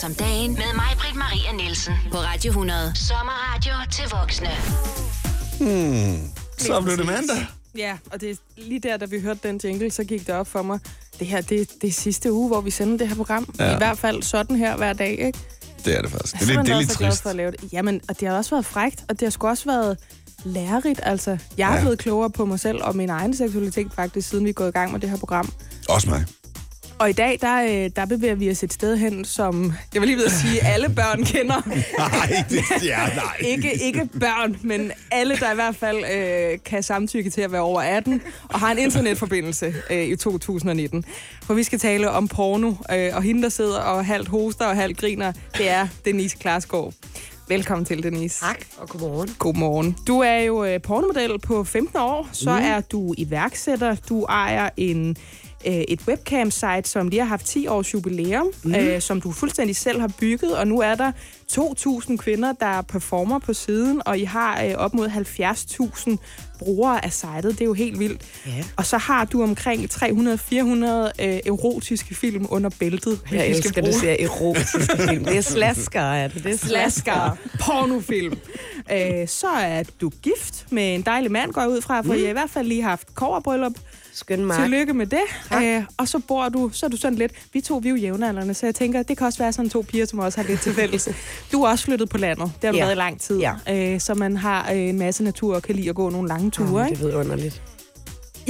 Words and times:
6 0.00 0.04
om 0.04 0.14
dagen 0.14 0.52
med 0.52 0.74
mig, 0.74 0.86
Britt 0.98 1.16
Maria 1.16 1.52
Nielsen. 1.52 1.94
På 2.10 2.16
Radio 2.18 2.48
100. 2.50 2.92
Sommerradio 2.94 3.72
til 3.92 4.04
voksne. 4.10 4.48
Så 6.58 6.80
blev 6.80 6.96
det 6.96 7.06
mandag. 7.06 7.46
Ja, 7.76 7.96
og 8.12 8.20
det 8.20 8.30
er 8.30 8.34
lige 8.56 8.80
der, 8.80 8.96
da 8.96 9.04
vi 9.04 9.20
hørte 9.20 9.40
den 9.48 9.60
jingle, 9.64 9.90
så 9.90 10.04
gik 10.04 10.26
det 10.26 10.34
op 10.34 10.46
for 10.46 10.62
mig. 10.62 10.78
Det 11.18 11.26
her, 11.26 11.40
det, 11.40 11.68
det 11.82 11.88
er 11.88 11.92
sidste 11.92 12.32
uge, 12.32 12.48
hvor 12.48 12.60
vi 12.60 12.70
sender 12.70 12.96
det 12.98 13.08
her 13.08 13.14
program. 13.14 13.54
Ja. 13.58 13.74
I 13.74 13.76
hvert 13.76 13.98
fald 13.98 14.22
sådan 14.22 14.56
her 14.56 14.76
hver 14.76 14.92
dag, 14.92 15.10
ikke? 15.26 15.38
Det 15.84 15.96
er 15.96 16.02
det 16.02 16.10
faktisk. 16.10 16.34
Det 16.34 16.42
er 16.42 16.46
lidt, 16.46 16.66
det 16.66 16.72
er 16.72 16.76
også 16.76 16.88
lidt 16.88 16.98
trist. 17.10 17.22
for 17.22 17.30
at 17.30 17.36
lave 17.36 17.50
det. 17.50 17.72
Jamen, 17.72 18.00
og 18.08 18.20
det 18.20 18.28
har 18.28 18.36
også 18.36 18.50
været 18.50 18.66
frægt, 18.66 19.04
og 19.08 19.20
det 19.20 19.26
har 19.26 19.30
sgu 19.30 19.48
også 19.48 19.64
været 19.64 19.98
lærerigt. 20.44 21.00
Altså, 21.02 21.38
jeg 21.56 21.70
er 21.70 21.74
Ja. 21.76 21.80
blevet 21.80 21.98
klogere 21.98 22.30
på 22.30 22.44
mig 22.44 22.60
selv 22.60 22.82
og 22.82 22.96
min 22.96 23.10
egen 23.10 23.36
seksualitet 23.36 23.86
faktisk, 23.94 24.28
siden 24.28 24.44
vi 24.44 24.48
er 24.50 24.54
gået 24.54 24.68
i 24.68 24.72
gang 24.72 24.92
med 24.92 25.00
det 25.00 25.10
her 25.10 25.16
program. 25.16 25.52
Også 25.88 26.08
mig. 26.10 26.24
Og 27.00 27.10
i 27.10 27.12
dag, 27.12 27.38
der, 27.40 27.62
øh, 27.62 27.90
der 27.96 28.06
bevæger 28.06 28.34
vi 28.34 28.50
os 28.50 28.62
et 28.62 28.72
sted 28.72 28.96
hen, 28.96 29.24
som 29.24 29.72
jeg 29.94 30.00
vil 30.00 30.08
lige 30.08 30.16
ved 30.16 30.24
at 30.24 30.32
sige, 30.32 30.66
alle 30.66 30.88
børn 30.88 31.24
kender. 31.24 31.62
Nej, 31.98 32.44
det 32.50 32.84
ja, 32.86 32.98
nej. 33.14 33.36
ikke, 33.52 33.84
ikke 33.84 34.08
børn, 34.20 34.56
men 34.62 34.92
alle, 35.10 35.36
der 35.36 35.52
i 35.52 35.54
hvert 35.54 35.76
fald 35.76 36.04
øh, 36.14 36.58
kan 36.64 36.82
samtykke 36.82 37.30
til 37.30 37.40
at 37.40 37.52
være 37.52 37.60
over 37.60 37.80
18 37.80 38.22
og 38.48 38.60
har 38.60 38.72
en 38.72 38.78
internetforbindelse 38.78 39.74
øh, 39.90 40.04
i 40.04 40.16
2019. 40.16 41.04
For 41.42 41.54
vi 41.54 41.62
skal 41.62 41.78
tale 41.78 42.10
om 42.10 42.28
porno, 42.28 42.72
øh, 42.92 43.10
og 43.16 43.22
hende, 43.22 43.42
der 43.42 43.48
sidder 43.48 43.80
og 43.80 44.06
halvt 44.06 44.28
hoster 44.28 44.66
og 44.66 44.76
halvt 44.76 44.98
griner, 44.98 45.32
det 45.58 45.70
er 45.70 45.88
Denise 46.04 46.36
Klarsgaard. 46.40 46.92
Velkommen 47.50 47.84
til, 47.84 48.02
Denise. 48.02 48.40
Tak, 48.40 48.64
og 48.78 48.88
godmorgen. 48.88 49.28
Godmorgen. 49.38 49.96
Du 50.06 50.20
er 50.20 50.38
jo 50.38 50.64
øh, 50.64 50.82
pornomodel 50.82 51.38
på 51.38 51.64
15 51.64 51.98
år, 51.98 52.28
så 52.32 52.50
mm. 52.50 52.64
er 52.64 52.80
du 52.80 53.14
iværksætter, 53.18 53.96
du 54.08 54.24
ejer 54.24 54.70
en 54.76 55.16
øh, 55.66 55.72
et 55.72 56.00
webcam-site, 56.08 56.82
som 56.84 57.08
lige 57.08 57.20
har 57.20 57.28
haft 57.28 57.46
10 57.46 57.66
års 57.66 57.94
jubilæum, 57.94 58.46
mm. 58.64 58.74
øh, 58.74 59.00
som 59.00 59.20
du 59.20 59.32
fuldstændig 59.32 59.76
selv 59.76 60.00
har 60.00 60.12
bygget, 60.20 60.58
og 60.58 60.66
nu 60.66 60.80
er 60.80 60.94
der 60.94 61.12
2.000 61.58 62.16
kvinder, 62.16 62.52
der 62.52 62.82
performer 62.82 63.38
på 63.38 63.54
siden, 63.54 64.02
og 64.06 64.18
I 64.18 64.24
har 64.24 64.62
øh, 64.64 64.74
op 64.74 64.94
mod 64.94 65.08
70.000 65.08 66.16
brugere 66.58 67.04
af 67.04 67.12
sitet. 67.12 67.44
Det 67.44 67.60
er 67.60 67.64
jo 67.64 67.72
helt 67.72 67.98
vildt. 67.98 68.22
Ja. 68.46 68.64
Og 68.76 68.86
så 68.86 68.98
har 68.98 69.24
du 69.24 69.42
omkring 69.42 69.84
300-400 69.84 70.04
øh, 70.04 71.40
erotiske 71.46 72.14
film 72.14 72.46
under 72.50 72.70
bæltet. 72.78 73.20
Jeg 73.32 73.32
vi 73.32 73.38
skal 73.38 73.50
elsker, 73.50 73.80
bruge 73.80 73.92
du 73.92 73.98
siger 73.98 74.16
erotiske 74.20 74.98
film. 75.08 75.24
Det 75.24 75.36
er 75.36 75.40
slasker, 75.40 76.00
er 76.00 76.28
det? 76.28 76.44
Det 76.44 76.52
er 76.52 76.56
slasker, 76.56 77.36
pornofilm. 77.60 78.38
Øh, 78.92 79.28
så 79.28 79.48
er 79.48 79.82
du 80.00 80.10
gift 80.22 80.66
med 80.70 80.94
en 80.94 81.02
dejlig 81.02 81.32
mand, 81.32 81.52
går 81.52 81.60
jeg 81.60 81.70
ud 81.70 81.82
fra, 81.82 82.00
for 82.00 82.12
mm. 82.12 82.18
I 82.18 82.22
har 82.22 82.28
i 82.28 82.32
hvert 82.32 82.50
fald 82.50 82.68
lige 82.68 82.82
haft 82.82 83.14
koverbryllup. 83.14 83.74
Skøn 84.12 84.44
mark. 84.44 84.60
Tillykke 84.62 84.94
med 84.94 85.06
det. 85.06 85.20
Tak. 85.48 85.62
Øh, 85.64 85.82
og 85.96 86.08
så 86.08 86.18
bor 86.18 86.48
du, 86.48 86.70
så 86.72 86.86
er 86.86 86.90
du 86.90 86.96
sådan 86.96 87.18
lidt, 87.18 87.32
vi 87.52 87.60
to 87.60 87.76
vi 87.76 87.88
er 87.88 87.90
jo 87.90 87.96
jævnaldrende, 87.96 88.54
så 88.54 88.66
jeg 88.66 88.74
tænker, 88.74 89.02
det 89.02 89.18
kan 89.18 89.26
også 89.26 89.38
være 89.38 89.52
sådan 89.52 89.70
to 89.70 89.84
piger, 89.88 90.06
som 90.06 90.18
også 90.18 90.40
har 90.40 90.48
lidt 90.48 90.60
til 90.60 90.74
fælles. 90.74 91.08
Du 91.52 91.62
er 91.62 91.68
også 91.68 91.84
flyttet 91.84 92.08
på 92.08 92.18
landet, 92.18 92.52
det 92.62 92.64
har 92.64 92.72
du 92.72 92.76
Ja. 92.78 92.84
været 92.84 92.94
i 92.94 92.98
lang 92.98 93.20
tid. 93.20 93.38
Ja. 93.40 93.54
Øh, 93.94 94.00
så 94.00 94.14
man 94.14 94.36
har 94.36 94.70
øh, 94.72 94.78
en 94.78 94.98
masse 94.98 95.24
natur 95.24 95.54
og 95.54 95.62
kan 95.62 95.74
lide 95.76 95.88
at 95.88 95.94
gå 95.94 96.10
nogle 96.10 96.28
lange 96.28 96.50
ture. 96.50 96.90
Ikke? 96.90 97.04
det 97.04 97.14
er 97.14 97.18
underligt. 97.18 97.62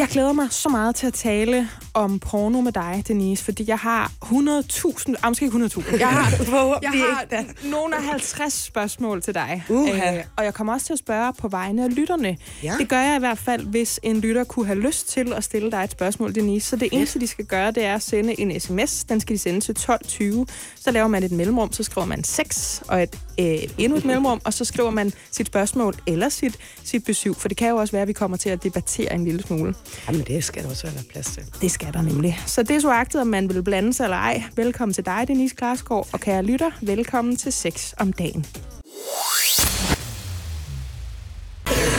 Jeg 0.01 0.09
glæder 0.09 0.33
mig 0.33 0.47
så 0.51 0.69
meget 0.69 0.95
til 0.95 1.07
at 1.07 1.15
tale 1.15 1.69
om 1.95 2.19
porno 2.19 2.61
med 2.61 2.73
dig, 2.73 3.05
Denise, 3.09 3.45
fordi 3.45 3.65
jeg 3.69 3.79
har 3.79 4.13
100.000, 4.25 5.15
ah, 5.23 5.31
måske 5.31 5.45
ikke 5.45 5.59
100.000, 5.59 5.99
jeg 5.99 6.09
har, 6.09 6.79
jeg 6.83 6.91
har 6.91 7.45
nogle 7.71 7.97
af 7.97 8.03
50 8.03 8.53
spørgsmål 8.53 9.23
til 9.23 9.35
dig. 9.35 9.65
Uha. 9.69 10.17
Øh, 10.17 10.25
og 10.37 10.45
jeg 10.45 10.55
kommer 10.55 10.73
også 10.73 10.87
til 10.87 10.93
at 10.93 10.99
spørge 10.99 11.33
på 11.33 11.49
vegne 11.49 11.85
af 11.85 11.97
lytterne. 11.97 12.37
Ja. 12.63 12.75
Det 12.79 12.89
gør 12.89 13.01
jeg 13.01 13.17
i 13.17 13.19
hvert 13.19 13.39
fald, 13.39 13.67
hvis 13.67 14.01
en 14.03 14.21
lytter 14.21 14.45
kunne 14.45 14.67
have 14.67 14.79
lyst 14.79 15.09
til 15.09 15.33
at 15.33 15.45
stille 15.45 15.71
dig 15.71 15.85
et 15.85 15.91
spørgsmål, 15.91 16.35
Denise. 16.35 16.67
Så 16.67 16.77
det 16.77 16.89
eneste, 16.93 17.21
de 17.21 17.27
skal 17.27 17.45
gøre, 17.45 17.71
det 17.71 17.85
er 17.85 17.95
at 17.95 18.03
sende 18.03 18.41
en 18.41 18.61
sms. 18.61 19.05
Den 19.05 19.21
skal 19.21 19.35
de 19.37 19.39
sende 19.39 19.61
til 19.61 19.73
1220. 19.73 20.47
Så 20.77 20.91
laver 20.91 21.09
man 21.09 21.23
et 21.23 21.33
mellemrum, 21.33 21.73
så 21.73 21.83
skriver 21.83 22.07
man 22.07 22.25
6 22.25 22.83
og 22.89 23.03
et, 23.03 23.19
øh, 23.41 23.59
endnu 23.79 23.99
et 23.99 24.05
mellemrum, 24.05 24.41
og 24.45 24.55
så 24.55 24.65
skriver 24.65 24.91
man 24.91 25.13
sit 25.31 25.47
spørgsmål 25.47 25.95
eller 26.07 26.29
sit, 26.29 26.59
sit 26.85 27.05
besøg. 27.05 27.37
For 27.37 27.49
det 27.49 27.57
kan 27.57 27.69
jo 27.69 27.77
også 27.77 27.93
være, 27.93 28.03
at 28.03 28.09
vi 28.09 28.13
kommer 28.13 28.37
til 28.37 28.51
at 28.51 28.63
debattere 28.63 29.15
en 29.15 29.25
lille 29.25 29.43
smule. 29.43 29.75
Jamen, 30.09 30.21
det 30.21 30.45
skal 30.45 30.63
der 30.63 30.71
også 30.71 30.87
være 30.87 31.05
plads 31.11 31.27
til. 31.27 31.43
Det 31.61 31.71
skal 31.71 31.93
der 31.93 32.03
nemlig. 32.03 32.41
Så 32.47 32.63
det 32.63 32.77
er 32.77 32.81
så 32.81 32.91
agtet, 32.91 33.21
om 33.21 33.27
man 33.27 33.55
vil 33.55 33.63
blande 33.63 33.93
sig 33.93 34.05
eller 34.05 34.17
ej. 34.17 34.43
Velkommen 34.57 34.95
til 34.95 35.07
dig, 35.07 35.25
Denise 35.29 35.55
Klarsgaard, 35.55 36.09
og 36.13 36.21
kære 36.21 36.43
lytter, 36.43 36.71
velkommen 36.81 37.37
til 37.37 37.53
Sex 37.53 37.93
om 37.99 38.13
dagen. 38.13 38.47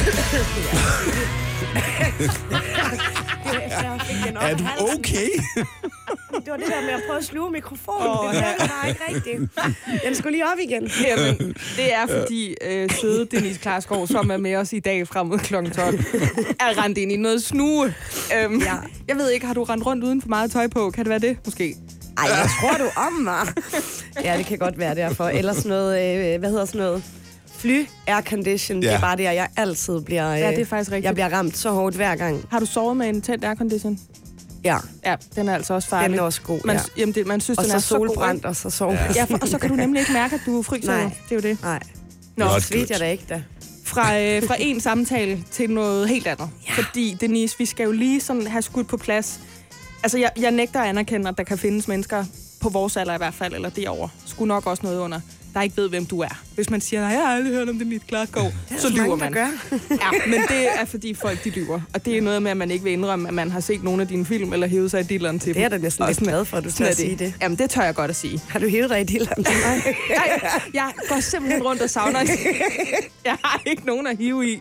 Er 4.42 4.56
du 4.58 4.64
okay? 4.98 5.30
Det 6.46 6.52
var 6.52 6.58
det 6.58 6.66
der 6.68 6.82
med 6.82 6.90
at 6.90 7.02
prøve 7.08 7.18
at 7.20 7.26
sluge 7.26 7.52
mikrofonen. 7.52 8.08
Oh, 8.08 8.34
det 8.34 8.44
var 8.60 8.68
bare 8.82 8.90
ikke 8.90 9.02
rigtigt. 9.10 9.52
Den 10.06 10.16
skulle 10.16 10.32
lige 10.32 10.46
op 10.46 10.58
igen. 10.64 10.92
Jamen, 11.08 11.38
det 11.78 11.94
er 11.94 12.08
fordi 12.08 12.56
øh, 12.62 12.90
søde 13.02 13.26
Denise 13.26 13.60
Klarsgaard, 13.60 14.08
som 14.08 14.32
er 14.32 14.38
med 14.38 14.56
os 14.56 14.74
i 14.74 14.80
dag 14.80 15.08
frem 15.08 15.28
mod 15.28 15.40
kl. 15.40 15.54
12, 15.54 15.66
er 16.60 16.84
rendt 16.84 16.98
ind 16.98 17.12
i 17.12 17.18
noget 17.18 17.44
snue. 17.44 17.94
Øhm, 18.38 18.60
Ja. 18.62 18.74
Jeg 19.08 19.16
ved 19.16 19.30
ikke, 19.32 19.46
har 19.46 19.54
du 19.54 19.64
rendt 19.64 19.86
rundt 19.86 20.04
uden 20.04 20.22
for 20.22 20.30
meget 20.30 20.52
tøj 20.52 20.68
på? 20.68 20.90
Kan 20.92 21.06
det 21.06 21.10
være 21.10 21.20
det, 21.20 21.38
måske? 21.46 21.76
Ej, 22.18 22.28
hvad 22.28 22.50
tror 22.62 22.86
du 22.86 22.90
om 23.00 23.14
mig? 23.14 23.48
Ja, 24.24 24.38
det 24.38 24.46
kan 24.46 24.58
godt 24.58 24.80
være 24.80 24.96
derfor. 24.96 25.28
Eller 25.28 25.54
sådan 25.54 25.70
noget, 25.70 26.34
øh, 26.34 26.40
hvad 26.40 26.50
hedder 26.50 26.66
sådan 26.66 26.82
noget? 26.82 27.04
Fly 27.62 27.86
air 28.08 28.22
condition, 28.22 28.84
ja. 28.84 28.88
det 28.90 28.96
er 28.96 29.00
bare 29.02 29.18
det, 29.18 29.24
jeg 29.24 29.48
altid 29.58 30.02
bliver... 30.02 30.34
Øh, 30.34 30.40
Ja, 30.40 30.50
det 30.52 30.60
er 30.60 30.66
faktisk 30.66 30.92
rigtigt. 30.92 31.06
Jeg 31.06 31.14
bliver 31.14 31.30
ramt 31.34 31.58
så 31.58 31.72
hårdt 31.72 31.96
hver 31.96 32.16
gang. 32.16 32.46
Har 32.52 32.60
du 32.60 32.66
sovet 32.66 32.98
med 32.98 33.10
en 33.10 33.22
tændt 33.22 33.46
aircondition? 33.46 34.00
Ja, 34.64 34.78
Ja, 35.06 35.16
den 35.36 35.50
er 35.50 35.54
altså 35.56 35.74
også 35.74 35.90
farlig. 35.90 36.10
den 36.10 36.20
er 36.20 36.24
også 36.24 36.42
god. 36.42 36.60
man, 36.66 36.76
ja. 36.76 36.82
jamen, 36.98 37.16
det, 37.16 37.28
man 37.28 37.42
synes, 37.42 37.58
Og 37.58 37.64
den 37.64 37.72
så 37.72 37.76
er 37.78 37.80
så 37.80 37.88
solbrændt, 37.88 38.46
og 38.46 38.56
så 38.56 38.70
sov. 38.70 38.92
Ja. 38.94 39.00
Ja, 39.16 39.24
for, 39.24 39.38
og 39.42 39.48
så 39.48 39.58
kan 39.58 39.70
du 39.70 39.76
nemlig 39.76 40.00
ikke 40.00 40.14
mærke, 40.14 40.36
at 40.36 40.42
du 40.46 40.62
fryser. 40.62 40.92
Nej. 40.98 41.04
Det 41.04 41.32
er 41.32 41.36
jo 41.36 41.42
det. 41.42 41.62
Nej, 41.62 41.80
Nå, 42.38 42.46
Not 42.46 42.70
good. 42.72 42.86
jeg 42.90 43.00
da 43.00 43.12
ikke 43.12 43.24
da. 43.30 43.42
fra, 43.86 44.20
øh, 44.20 44.44
fra 44.48 44.56
en 44.60 44.82
samtale 44.82 45.44
til 45.52 45.70
noget 45.70 46.10
helt 46.10 46.28
andet. 46.28 46.50
Ja. 46.70 46.74
Fordi, 46.84 47.18
Denise, 47.22 47.58
vi 47.58 47.66
skal 47.66 47.84
jo 47.84 47.92
lige 47.92 48.22
sådan 48.22 48.48
have 48.48 48.62
skudt 48.62 48.88
på 48.88 48.98
plads. 48.98 49.40
Altså, 50.04 50.18
jeg, 50.18 50.32
jeg 50.40 50.52
nægter 50.52 50.80
at 50.82 50.90
anerkende, 50.90 51.30
at 51.30 51.38
der 51.38 51.44
kan 51.44 51.58
findes 51.58 51.88
mennesker, 51.88 52.26
på 52.60 52.70
vores 52.70 52.98
alder 52.98 53.14
i 53.14 53.18
hvert 53.18 53.34
fald, 53.34 53.54
eller 53.54 53.70
derovre, 53.70 54.10
skulle 54.26 54.48
nok 54.48 54.68
også 54.68 54.84
noget 54.84 55.00
under, 55.00 55.20
der 55.54 55.62
ikke 55.62 55.78
ved, 55.78 55.90
hvem 55.90 56.06
du 56.06 56.20
er. 56.20 56.42
Hvis 56.56 56.70
man 56.70 56.82
siger, 56.82 57.02
nej, 57.02 57.10
jeg 57.10 57.20
har 57.28 57.36
aldrig 57.36 57.54
hørt 57.54 57.70
om 57.70 57.78
det 57.78 57.88
mit 57.88 58.08
Klarskov, 58.08 58.52
så 58.78 58.90
lyver 58.90 59.16
man. 59.16 59.32
gør. 59.32 59.48
Ja, 59.92 60.10
men 60.28 60.42
det 60.42 60.68
er, 60.80 60.86
fordi 60.86 61.14
folk 61.14 61.44
de 61.44 61.50
lyver. 61.50 61.82
Og 61.94 62.06
det 62.06 62.18
er 62.18 62.22
noget 62.22 62.42
med, 62.44 62.52
at 62.52 62.58
man 62.58 62.72
ikke 62.72 62.84
vil 62.84 62.94
indrømme, 62.94 63.28
at 63.28 63.34
man 63.34 63.52
har 63.52 63.60
set 63.60 63.84
nogle 63.84 64.02
af 64.02 64.08
dine 64.08 64.26
film, 64.26 64.54
eller 64.54 64.68
hævet 64.68 64.92
sig 64.92 65.00
i 65.00 65.04
dilleren 65.04 65.40
til 65.40 65.54
Det 65.54 65.64
er 65.64 65.70
dem. 65.70 65.80
da 65.80 65.84
næsten 65.84 66.06
lidt 66.08 66.20
glad 66.20 66.46
for, 66.46 66.58
at 66.58 66.64
du 66.64 66.72
tør 66.72 66.86
at 66.86 66.96
sige 66.98 67.16
det. 67.16 67.34
Jamen, 67.42 67.58
det 67.58 67.70
tør 67.70 67.82
jeg 67.82 67.96
godt 67.96 68.10
at 68.10 68.16
sige. 68.16 68.42
Har 68.50 68.60
du 68.60 68.68
hævet 68.68 68.90
dig 68.90 69.02
i 69.02 69.04
dilleren 69.04 69.44
til 69.44 69.54
mig? 69.66 69.82
Jeg, 70.10 70.42
jeg 70.74 70.92
går 71.10 71.20
simpelthen 71.20 71.64
rundt 71.64 71.82
og 71.82 71.90
savner 71.90 72.20
Jeg 73.26 73.38
har 73.44 73.62
ikke 73.66 73.86
nogen 73.86 74.08
at 74.08 74.18
hive 74.18 74.52
i. 74.52 74.60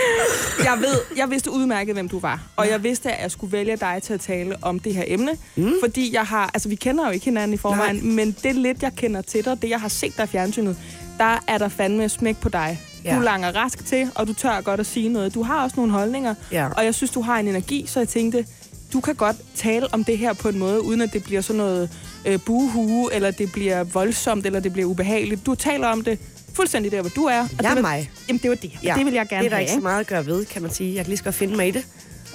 Jeg 0.64 0.78
ved, 0.80 1.00
jeg 1.16 1.30
vidste 1.30 1.50
udmærket, 1.50 1.94
hvem 1.94 2.08
du 2.08 2.18
var. 2.18 2.42
Og 2.56 2.68
jeg 2.68 2.82
vidste, 2.82 3.12
at 3.12 3.22
jeg 3.22 3.30
skulle 3.30 3.52
vælge 3.52 3.76
dig 3.76 4.00
til 4.02 4.14
at 4.14 4.20
tale 4.20 4.56
om 4.62 4.78
det 4.78 4.94
her 4.94 5.04
emne. 5.06 5.32
Mm. 5.56 5.72
Fordi 5.82 6.14
jeg 6.14 6.22
har, 6.24 6.50
altså 6.54 6.68
vi 6.68 6.74
kender 6.74 7.06
jo 7.06 7.10
ikke 7.12 7.24
hinanden 7.24 7.54
i 7.54 7.56
forvejen, 7.56 7.96
Nej. 7.96 8.04
men 8.14 8.36
det 8.42 8.54
lidt, 8.54 8.82
jeg 8.82 8.92
kender 8.96 9.22
til 9.22 9.44
dig, 9.44 9.62
det 9.62 9.70
jeg 9.70 9.80
har 9.80 9.88
set 9.88 10.16
dig 10.16 10.24
i 10.24 10.26
fjernsynet, 10.26 10.76
der 11.18 11.42
er 11.46 11.58
der 11.58 11.68
fandme 11.68 12.08
smæk 12.08 12.36
på 12.40 12.48
dig. 12.48 12.80
Ja. 13.04 13.10
Ja. 13.10 13.16
Du 13.16 13.22
langer 13.22 13.56
rask 13.56 13.86
til, 13.86 14.10
og 14.14 14.26
du 14.28 14.32
tør 14.34 14.60
godt 14.60 14.80
at 14.80 14.86
sige 14.86 15.08
noget. 15.08 15.34
Du 15.34 15.42
har 15.42 15.62
også 15.64 15.76
nogle 15.76 15.92
holdninger, 15.92 16.34
Ja. 16.52 16.68
og 16.76 16.84
jeg 16.84 16.94
synes, 16.94 17.10
du 17.10 17.20
har 17.20 17.38
en 17.38 17.48
energi, 17.48 17.84
så 17.88 18.00
jeg 18.00 18.08
tænkte, 18.08 18.46
du 18.92 19.00
kan 19.00 19.14
godt 19.14 19.36
tale 19.54 19.94
om 19.94 20.04
det 20.04 20.18
her 20.18 20.32
på 20.32 20.48
en 20.48 20.58
måde, 20.58 20.82
uden 20.84 21.00
at 21.00 21.12
det 21.12 21.24
bliver 21.24 21.40
sådan 21.40 21.58
noget 21.58 21.90
øh, 22.26 22.38
buhue, 22.46 23.14
eller 23.14 23.30
det 23.30 23.52
bliver 23.52 23.84
voldsomt, 23.84 24.46
eller 24.46 24.60
det 24.60 24.72
bliver 24.72 24.88
ubehageligt. 24.88 25.46
Du 25.46 25.54
taler 25.54 25.88
om 25.88 26.04
det 26.04 26.18
fuldstændig 26.56 26.92
der, 26.92 27.00
hvor 27.00 27.10
du 27.10 27.24
er. 27.24 27.40
Og 27.40 27.48
Jeg 27.62 27.76
er 27.76 27.80
mig. 27.82 28.10
Jamen, 28.28 28.40
det 28.42 28.50
var 28.50 28.56
det. 28.56 28.72
Ja. 28.82 28.94
Det 28.98 29.06
vil 29.06 29.14
jeg 29.14 29.28
gerne 29.28 29.40
Det 29.42 29.46
er 29.46 29.50
der 29.50 29.56
have. 29.56 29.62
ikke 29.62 29.72
så 29.74 29.80
meget 29.80 30.00
at 30.00 30.06
gøre 30.06 30.26
ved, 30.26 30.44
kan 30.46 30.62
man 30.62 30.70
sige. 30.70 30.94
Jeg 30.94 31.04
kan 31.04 31.08
lige 31.08 31.18
så 31.18 31.24
godt 31.24 31.34
finde 31.34 31.56
mig 31.56 31.68
i 31.68 31.70
det. 31.70 31.86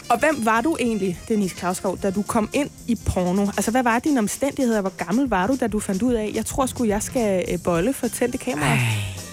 Og 0.09 0.19
hvem 0.19 0.45
var 0.45 0.61
du 0.61 0.77
egentlig, 0.79 1.19
Denise 1.27 1.55
Klausgaard, 1.55 1.97
da 1.97 2.11
du 2.11 2.21
kom 2.21 2.49
ind 2.53 2.69
i 2.87 2.95
porno? 3.05 3.41
Altså, 3.57 3.71
hvad 3.71 3.83
var 3.83 3.99
dine 3.99 4.19
omstændigheder? 4.19 4.81
Hvor 4.81 4.89
gammel 5.05 5.29
var 5.29 5.47
du, 5.47 5.57
da 5.59 5.67
du 5.67 5.79
fandt 5.79 6.01
ud 6.03 6.13
af, 6.13 6.31
jeg 6.33 6.45
tror 6.45 6.65
sgu, 6.65 6.83
jeg 6.85 7.03
skal 7.03 7.45
øh, 7.51 7.59
bolle 7.63 7.93
for 7.93 8.07
tændte 8.07 8.37
kamera? 8.37 8.67
Ej, 8.69 8.77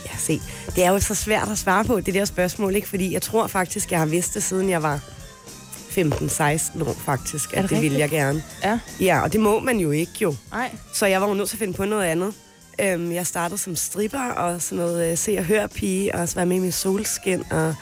ja, 0.06 0.10
se. 0.18 0.40
Det 0.76 0.84
er 0.84 0.90
jo 0.90 1.00
så 1.00 1.14
svært 1.14 1.48
at 1.48 1.58
svare 1.58 1.84
på, 1.84 2.00
det 2.00 2.14
der 2.14 2.24
spørgsmål, 2.24 2.74
ikke? 2.76 2.88
Fordi 2.88 3.12
jeg 3.12 3.22
tror 3.22 3.46
faktisk, 3.46 3.90
jeg 3.90 3.98
har 3.98 4.06
vidst 4.06 4.34
det, 4.34 4.42
siden 4.42 4.70
jeg 4.70 4.82
var 4.82 5.00
15-16 5.90 6.88
år, 6.88 6.96
faktisk. 7.04 7.52
At 7.52 7.62
det 7.62 7.70
det, 7.70 7.82
ville 7.82 7.98
jeg 7.98 8.10
gerne. 8.10 8.42
Ja, 8.64 8.78
Ja, 9.00 9.20
og 9.22 9.32
det 9.32 9.40
må 9.40 9.60
man 9.60 9.78
jo 9.78 9.90
ikke, 9.90 10.12
jo. 10.20 10.34
nej. 10.52 10.70
Så 10.94 11.06
jeg 11.06 11.20
var 11.20 11.28
jo 11.28 11.34
nødt 11.34 11.48
til 11.48 11.56
at 11.56 11.58
finde 11.58 11.74
på 11.74 11.84
noget 11.84 12.04
andet. 12.04 12.34
Øhm, 12.82 13.12
jeg 13.12 13.26
startede 13.26 13.58
som 13.58 13.76
stripper 13.76 14.20
og 14.30 14.62
sådan 14.62 14.78
noget 14.78 15.10
øh, 15.12 15.18
se- 15.18 15.36
og 15.38 15.44
hør-pige, 15.44 16.14
og 16.14 16.28
så 16.28 16.34
var 16.34 16.40
jeg 16.42 16.48
med 16.48 16.56
i 16.56 16.60
min 16.60 16.72
solskin, 16.72 17.44
og 17.52 17.74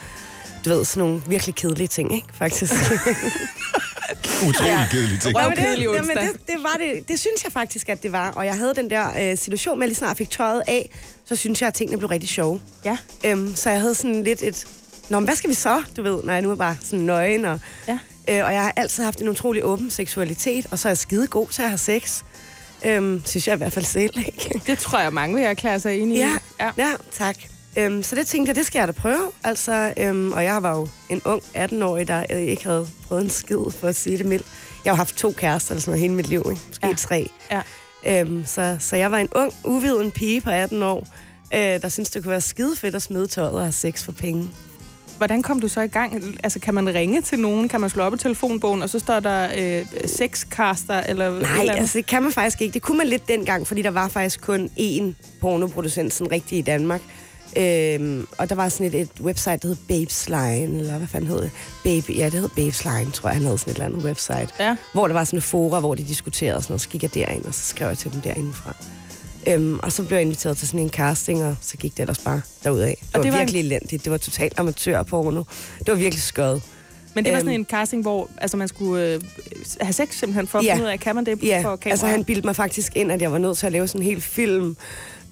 du 0.65 0.71
ved, 0.71 0.85
sådan 0.85 1.01
nogle 1.09 1.23
virkelig 1.29 1.55
kedelige 1.55 1.89
ting, 1.89 2.15
ikke? 2.15 2.29
Faktisk. 2.35 2.73
Utrolig 4.49 4.71
ja. 4.71 4.87
kedelig 4.91 5.21
ting. 5.21 5.37
Røv- 5.39 5.55
kedelig 5.55 5.79
det, 5.89 5.89
onsdag. 5.99 6.17
jamen, 6.17 6.33
det, 6.33 6.47
det, 6.47 6.57
var 6.63 6.77
det, 6.79 7.09
det 7.09 7.21
synes 7.21 7.45
jeg 7.45 7.53
faktisk, 7.53 7.89
at 7.89 8.03
det 8.03 8.13
var. 8.13 8.31
Og 8.31 8.47
jeg 8.47 8.55
havde 8.55 8.75
den 8.75 8.91
der 8.91 9.31
øh, 9.33 9.39
situation 9.39 9.79
med, 9.79 9.85
at 9.87 9.89
lige 9.89 9.97
snart 9.97 10.09
jeg 10.09 10.17
fik 10.17 10.31
tøjet 10.31 10.63
af, 10.69 10.91
så 11.25 11.37
synes 11.37 11.61
jeg, 11.61 11.69
at 11.69 11.75
tingene 11.75 11.99
blev 11.99 12.09
rigtig 12.09 12.29
sjove. 12.29 12.61
Ja. 12.85 12.97
Øhm, 13.25 13.57
så 13.57 13.71
jeg 13.71 13.81
havde 13.81 13.95
sådan 13.95 14.23
lidt 14.23 14.43
et... 14.43 14.67
Nå, 15.09 15.19
men 15.21 15.25
hvad 15.25 15.37
skal 15.37 15.51
vi 15.51 15.55
så, 15.55 15.83
du 15.97 16.03
ved, 16.03 16.23
når 16.25 16.33
jeg 16.33 16.43
nu 16.43 16.51
er 16.51 16.55
bare 16.55 16.77
sådan 16.83 16.99
nøgen. 17.05 17.45
Og, 17.45 17.61
Ja. 17.89 17.99
øh, 18.29 18.45
og 18.47 18.53
jeg 18.55 18.63
har 18.63 18.73
altid 18.77 19.05
haft 19.05 19.21
en 19.21 19.29
utrolig 19.29 19.65
åben 19.65 19.91
seksualitet, 19.91 20.67
og 20.71 20.79
så 20.79 20.89
er 20.89 20.91
jeg 20.91 20.99
skide 20.99 21.27
god 21.27 21.49
til 21.49 21.63
at 21.63 21.69
have 21.69 21.79
sex. 21.79 22.23
Øhm, 22.84 23.23
synes 23.25 23.49
jeg 23.49 23.55
i 23.55 23.58
hvert 23.58 23.73
fald 23.73 23.84
selv, 23.84 24.19
ikke? 24.19 24.61
Det 24.67 24.78
tror 24.78 24.99
jeg, 25.00 25.12
mange 25.12 25.34
vil 25.34 25.44
erklære 25.44 25.81
sig 25.81 26.00
enige 26.00 26.20
Ja, 26.20 26.37
i. 26.37 26.38
ja. 26.61 26.70
ja 26.76 26.93
tak. 27.12 27.37
Øhm, 27.78 28.02
så 28.02 28.17
det 28.17 28.26
tænkte 28.26 28.50
jeg, 28.50 28.56
det 28.56 28.67
skal 28.67 28.78
jeg 28.78 28.88
da 28.88 28.93
prøve. 28.93 29.31
Altså, 29.44 29.93
øhm, 29.96 30.32
og 30.32 30.44
jeg 30.44 30.62
var 30.62 30.76
jo 30.76 30.88
en 31.08 31.23
ung 31.25 31.43
18-årig, 31.56 32.08
der 32.08 32.25
øh, 32.31 32.38
ikke 32.40 32.64
havde 32.64 32.88
prøvet 33.08 33.25
en 33.25 33.31
skid, 33.31 33.70
for 33.81 33.88
at 33.88 33.96
sige 33.96 34.19
det 34.19 34.26
mildt. 34.26 34.46
Jeg 34.84 34.93
har 34.93 34.96
haft 34.96 35.17
to 35.17 35.32
kærester 35.32 35.73
eller 35.73 35.81
sådan 35.81 35.90
noget 35.90 36.00
hele 36.00 36.14
mit 36.14 36.28
liv, 36.28 36.46
ikke? 36.50 36.62
måske 36.69 36.87
Ja. 36.87 36.94
tre. 36.94 37.31
Ja. 37.50 37.62
Øhm, 38.20 38.44
så, 38.46 38.76
så 38.81 38.96
jeg 38.96 39.11
var 39.11 39.19
en 39.19 39.28
ung, 39.34 39.52
uviden 39.64 40.11
pige 40.11 40.40
på 40.40 40.50
18 40.50 40.82
år, 40.82 41.06
øh, 41.55 41.61
der 41.61 41.88
synes 41.88 42.11
det 42.11 42.23
kunne 42.23 42.31
være 42.31 42.40
skide 42.40 42.76
fedt 42.76 42.94
at 42.94 43.02
smide 43.02 43.26
tøjet 43.26 43.52
og 43.52 43.61
have 43.61 43.73
sex 43.73 44.02
for 44.05 44.12
penge. 44.12 44.50
Hvordan 45.17 45.43
kom 45.43 45.61
du 45.61 45.69
så 45.69 45.81
i 45.81 45.87
gang? 45.87 46.39
Altså, 46.45 46.61
kan 46.61 46.75
man 46.75 46.95
ringe 46.95 47.23
til 47.23 47.39
nogen? 47.39 47.69
Kan 47.69 47.81
man 47.81 47.91
slå 47.91 48.03
op 48.03 48.15
i 48.15 48.19
telefonbogen, 48.19 48.83
og 48.83 48.91
så 48.91 48.99
står 48.99 49.21
der 49.21 49.49
øh, 49.59 49.87
sexcaster? 50.07 51.01
Eller 51.01 51.41
Nej, 51.41 51.61
eller 51.61 51.73
altså 51.73 51.99
det 51.99 52.07
kan 52.07 52.23
man 52.23 52.33
faktisk 52.33 52.63
ikke. 52.63 52.75
Det 52.75 52.83
kunne 52.83 52.99
man 52.99 53.07
lidt 53.07 53.29
dengang, 53.29 53.67
fordi 53.67 53.83
der 53.83 53.91
var 53.91 54.09
faktisk 54.09 54.41
kun 54.41 54.71
én 54.79 55.13
pornoproducent, 55.41 56.13
sådan 56.15 56.33
rigtig 56.33 56.59
i 56.59 56.63
Danmark. 56.63 57.01
Øhm, 57.57 58.27
og 58.39 58.49
der 58.49 58.55
var 58.55 58.69
sådan 58.69 58.87
et, 58.87 58.95
et 59.01 59.11
website, 59.21 59.57
der 59.57 59.69
hed 59.69 59.77
Babesline, 59.89 60.79
eller 60.79 60.99
hvad 60.99 61.09
fanden 61.09 61.31
hed 61.31 61.43
det? 61.43 61.51
Baby, 61.85 62.19
ja, 62.19 62.25
det 62.25 62.41
hed 62.41 62.49
Babesline, 62.49 63.11
tror 63.12 63.29
jeg, 63.29 63.37
han 63.37 63.45
havde 63.45 63.59
sådan 63.59 63.71
et 63.71 63.75
eller 63.75 63.87
andet 63.87 64.05
website. 64.05 64.49
Ja. 64.61 64.77
Hvor 64.93 65.07
der 65.07 65.15
var 65.15 65.25
sådan 65.25 65.39
et 65.39 65.43
fora, 65.43 65.81
hvor 65.81 65.95
de 65.95 66.05
diskuterede 66.05 66.62
sådan 66.62 66.73
noget. 66.73 66.81
Så 66.81 66.89
gik 66.89 67.03
jeg 67.03 67.15
derind, 67.15 67.45
og 67.45 67.55
så 67.55 67.62
skrev 67.62 67.89
jeg 67.89 67.99
til 67.99 68.12
dem 68.12 68.21
derindefra. 68.21 68.77
Øhm, 69.49 69.79
og 69.83 69.93
så 69.93 70.03
blev 70.03 70.17
jeg 70.17 70.23
inviteret 70.23 70.57
til 70.59 70.69
sådan 70.69 70.81
en 70.81 70.91
casting, 70.91 71.45
og 71.45 71.57
så 71.61 71.77
gik 71.77 71.93
det 71.97 72.01
ellers 72.01 72.19
bare 72.19 72.41
derudad. 72.65 72.87
Det 72.87 72.97
var, 73.15 73.23
det 73.23 73.33
var 73.33 73.37
var 73.37 73.43
en- 73.43 73.47
virkelig 73.47 73.61
elendigt. 73.61 74.05
Det 74.05 74.13
var 74.13 74.19
totalt 74.19 74.55
amatørporno. 74.61 75.43
Det 75.79 75.89
var 75.89 75.95
virkelig 75.95 76.23
skødt. 76.23 76.63
Men 77.15 77.25
det 77.25 77.33
var 77.33 77.39
sådan 77.39 77.53
Øhm. 77.53 77.61
en 77.61 77.65
casting, 77.71 78.03
hvor 78.03 78.31
altså, 78.39 78.57
man 78.57 78.69
skulle 78.69 79.05
øh, 79.15 79.21
have 79.81 79.93
sex 79.93 80.15
simpelthen 80.19 80.47
for 80.47 80.59
at 80.59 80.65
Ja. 80.65 80.73
finde 80.75 80.85
ud 80.87 80.91
af, 80.91 81.01
kan 81.01 81.15
man 81.15 81.27
det 81.27 81.43
Ja, 81.43 81.57
for 81.57 81.63
kameraet? 81.63 81.87
altså 81.87 82.07
han 82.07 82.25
bildte 82.25 82.47
mig 82.47 82.57
faktisk 82.57 82.97
ind, 82.97 83.13
at 83.13 83.23
jeg 83.23 83.33
var 83.33 83.39
nødt 83.39 83.59
til 83.59 83.67
at 83.67 83.73
lave 83.73 83.89
sådan 83.89 84.01
en 84.01 84.07
hel 84.07 84.21
film. 84.21 84.77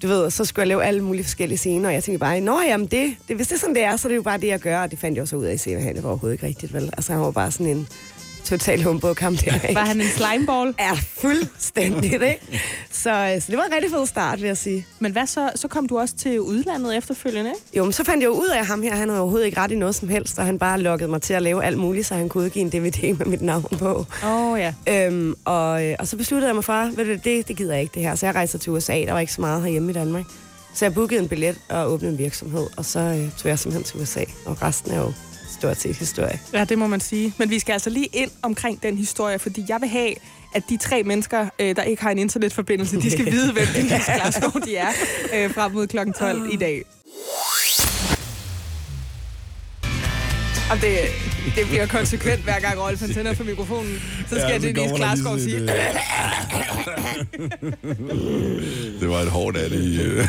Du 0.01 0.07
ved, 0.07 0.19
og 0.19 0.31
så 0.31 0.45
skulle 0.45 0.61
jeg 0.61 0.67
lave 0.67 0.83
alle 0.83 1.01
mulige 1.03 1.23
forskellige 1.23 1.57
scener, 1.57 1.87
og 1.89 1.93
jeg 1.93 2.03
tænkte 2.03 2.19
bare, 2.19 2.41
nå 2.41 2.61
jamen 2.61 2.87
det, 2.87 3.15
det, 3.27 3.35
hvis 3.35 3.47
det 3.47 3.55
er 3.55 3.59
sådan, 3.59 3.75
det 3.75 3.83
er, 3.83 3.97
så 3.97 4.07
er 4.07 4.09
det 4.09 4.15
jo 4.15 4.21
bare 4.21 4.37
det, 4.37 4.47
jeg 4.47 4.59
gør, 4.59 4.79
og 4.81 4.91
det 4.91 4.99
fandt 4.99 5.15
jeg 5.15 5.21
også 5.21 5.35
ud 5.35 5.45
af 5.45 5.59
senere 5.59 5.81
hen, 5.81 5.95
det 5.95 6.03
var 6.03 6.09
overhovedet 6.09 6.33
ikke 6.35 6.47
rigtigt, 6.47 6.73
vel? 6.73 6.83
Altså 6.97 7.11
han 7.11 7.21
var 7.21 7.31
bare 7.31 7.51
sådan 7.51 7.67
en 7.67 7.87
total 8.45 8.83
humbug 8.83 9.15
ham 9.19 9.37
der, 9.37 9.53
ikke? 9.53 9.75
Var 9.75 9.85
han 9.85 10.01
en 10.01 10.07
slimeball? 10.07 10.73
Ja, 10.79 10.91
fuldstændigt, 11.17 12.13
ikke? 12.13 12.61
Så, 12.91 13.09
øh, 13.09 13.41
så 13.41 13.47
det 13.47 13.57
var 13.57 13.63
en 13.63 13.73
rigtig 13.73 13.91
fed 13.91 14.05
start, 14.05 14.41
vil 14.41 14.47
jeg 14.47 14.57
sige. 14.57 14.87
Men 14.99 15.11
hvad 15.11 15.27
så? 15.27 15.49
Så 15.55 15.67
kom 15.67 15.87
du 15.87 15.99
også 15.99 16.15
til 16.15 16.39
udlandet 16.41 16.97
efterfølgende, 16.97 17.49
ikke? 17.49 17.77
Jo, 17.77 17.83
men 17.83 17.93
så 17.93 18.03
fandt 18.03 18.21
jeg 18.21 18.27
jo 18.27 18.33
ud 18.33 18.47
af 18.47 18.65
ham 18.65 18.81
her, 18.81 18.95
han 18.95 19.09
havde 19.09 19.21
overhovedet 19.21 19.45
ikke 19.45 19.59
ret 19.59 19.71
i 19.71 19.75
noget 19.75 19.95
som 19.95 20.09
helst, 20.09 20.39
og 20.39 20.45
han 20.45 20.59
bare 20.59 20.81
lukkede 20.81 21.09
mig 21.09 21.21
til 21.21 21.33
at 21.33 21.41
lave 21.41 21.63
alt 21.63 21.77
muligt, 21.77 22.07
så 22.07 22.15
han 22.15 22.29
kunne 22.29 22.43
udgive 22.43 22.61
en 22.61 22.69
DVD 22.69 23.17
med 23.17 23.25
mit 23.25 23.41
navn 23.41 23.77
på. 23.79 24.05
Åh 24.25 24.51
oh, 24.51 24.59
ja. 24.59 24.73
Øhm, 24.89 25.35
og, 25.45 25.85
øh, 25.85 25.95
og 25.99 26.07
så 26.07 26.17
besluttede 26.17 26.47
jeg 26.47 26.55
mig 26.55 26.63
for, 26.63 26.89
ved 26.95 27.05
du, 27.05 27.11
det, 27.23 27.47
det 27.47 27.57
gider 27.57 27.73
jeg 27.73 27.81
ikke 27.81 27.93
det 27.93 28.01
her. 28.01 28.15
Så 28.15 28.25
jeg 28.25 28.35
rejste 28.35 28.57
til 28.57 28.71
USA, 28.71 28.93
der 28.93 29.13
var 29.13 29.19
ikke 29.19 29.33
så 29.33 29.41
meget 29.41 29.61
herhjemme 29.61 29.91
i 29.91 29.93
Danmark. 29.93 30.25
Så 30.73 30.85
jeg 30.85 30.93
bookede 30.93 31.21
en 31.21 31.27
billet 31.27 31.57
og 31.69 31.91
åbnede 31.91 32.11
en 32.11 32.17
virksomhed, 32.17 32.67
og 32.77 32.85
så 32.85 32.99
øh, 32.99 33.31
tog 33.37 33.49
jeg 33.49 33.59
simpelthen 33.59 33.83
til 33.83 34.01
USA. 34.01 34.23
Og 34.45 34.61
resten 34.61 34.91
er 34.91 34.97
jo 34.97 35.13
stort 35.65 35.77
set 35.77 35.95
historie. 35.95 36.39
Ja, 36.53 36.63
det 36.63 36.77
må 36.77 36.87
man 36.87 36.99
sige. 36.99 37.33
Men 37.37 37.49
vi 37.49 37.59
skal 37.59 37.73
altså 37.73 37.89
lige 37.89 38.09
ind 38.13 38.31
omkring 38.41 38.83
den 38.83 38.97
historie, 38.97 39.39
fordi 39.39 39.65
jeg 39.69 39.81
vil 39.81 39.89
have, 39.89 40.13
at 40.55 40.63
de 40.69 40.77
tre 40.77 41.03
mennesker, 41.03 41.47
øh, 41.59 41.75
der 41.75 41.83
ikke 41.83 42.01
har 42.01 42.11
en 42.11 42.17
internetforbindelse, 42.17 43.01
de 43.01 43.11
skal 43.11 43.25
vide, 43.25 43.53
hvem 43.53 43.65
Denise 43.75 44.11
Glasgow 44.21 44.61
de 44.65 44.75
er, 44.75 44.87
øh, 45.33 45.53
frem 45.53 45.71
mod 45.71 45.87
kl. 45.87 45.97
12 46.19 46.53
i 46.53 46.55
dag. 46.55 46.83
Og 50.71 50.77
det, 50.81 50.97
det 51.55 51.67
bliver 51.69 51.85
konsekvent, 51.87 52.43
hver 52.43 52.59
gang 52.59 52.79
Rolf 52.81 52.99
han 52.99 53.13
tænder 53.13 53.33
for 53.33 53.43
mikrofonen. 53.43 54.01
Så 54.29 54.35
skal 54.35 54.49
ja, 54.49 54.57
Denise 54.57 54.95
Glasgow 54.95 55.35
lige 55.35 55.43
sige... 55.43 55.59
sådan 55.59 55.69
et, 55.69 55.75
øh, 57.83 58.99
Det 59.01 59.09
var 59.09 59.19
et 59.19 59.27
hårdt 59.27 59.57
af 59.57 59.69
det 59.69 59.99
øh, 60.01 60.27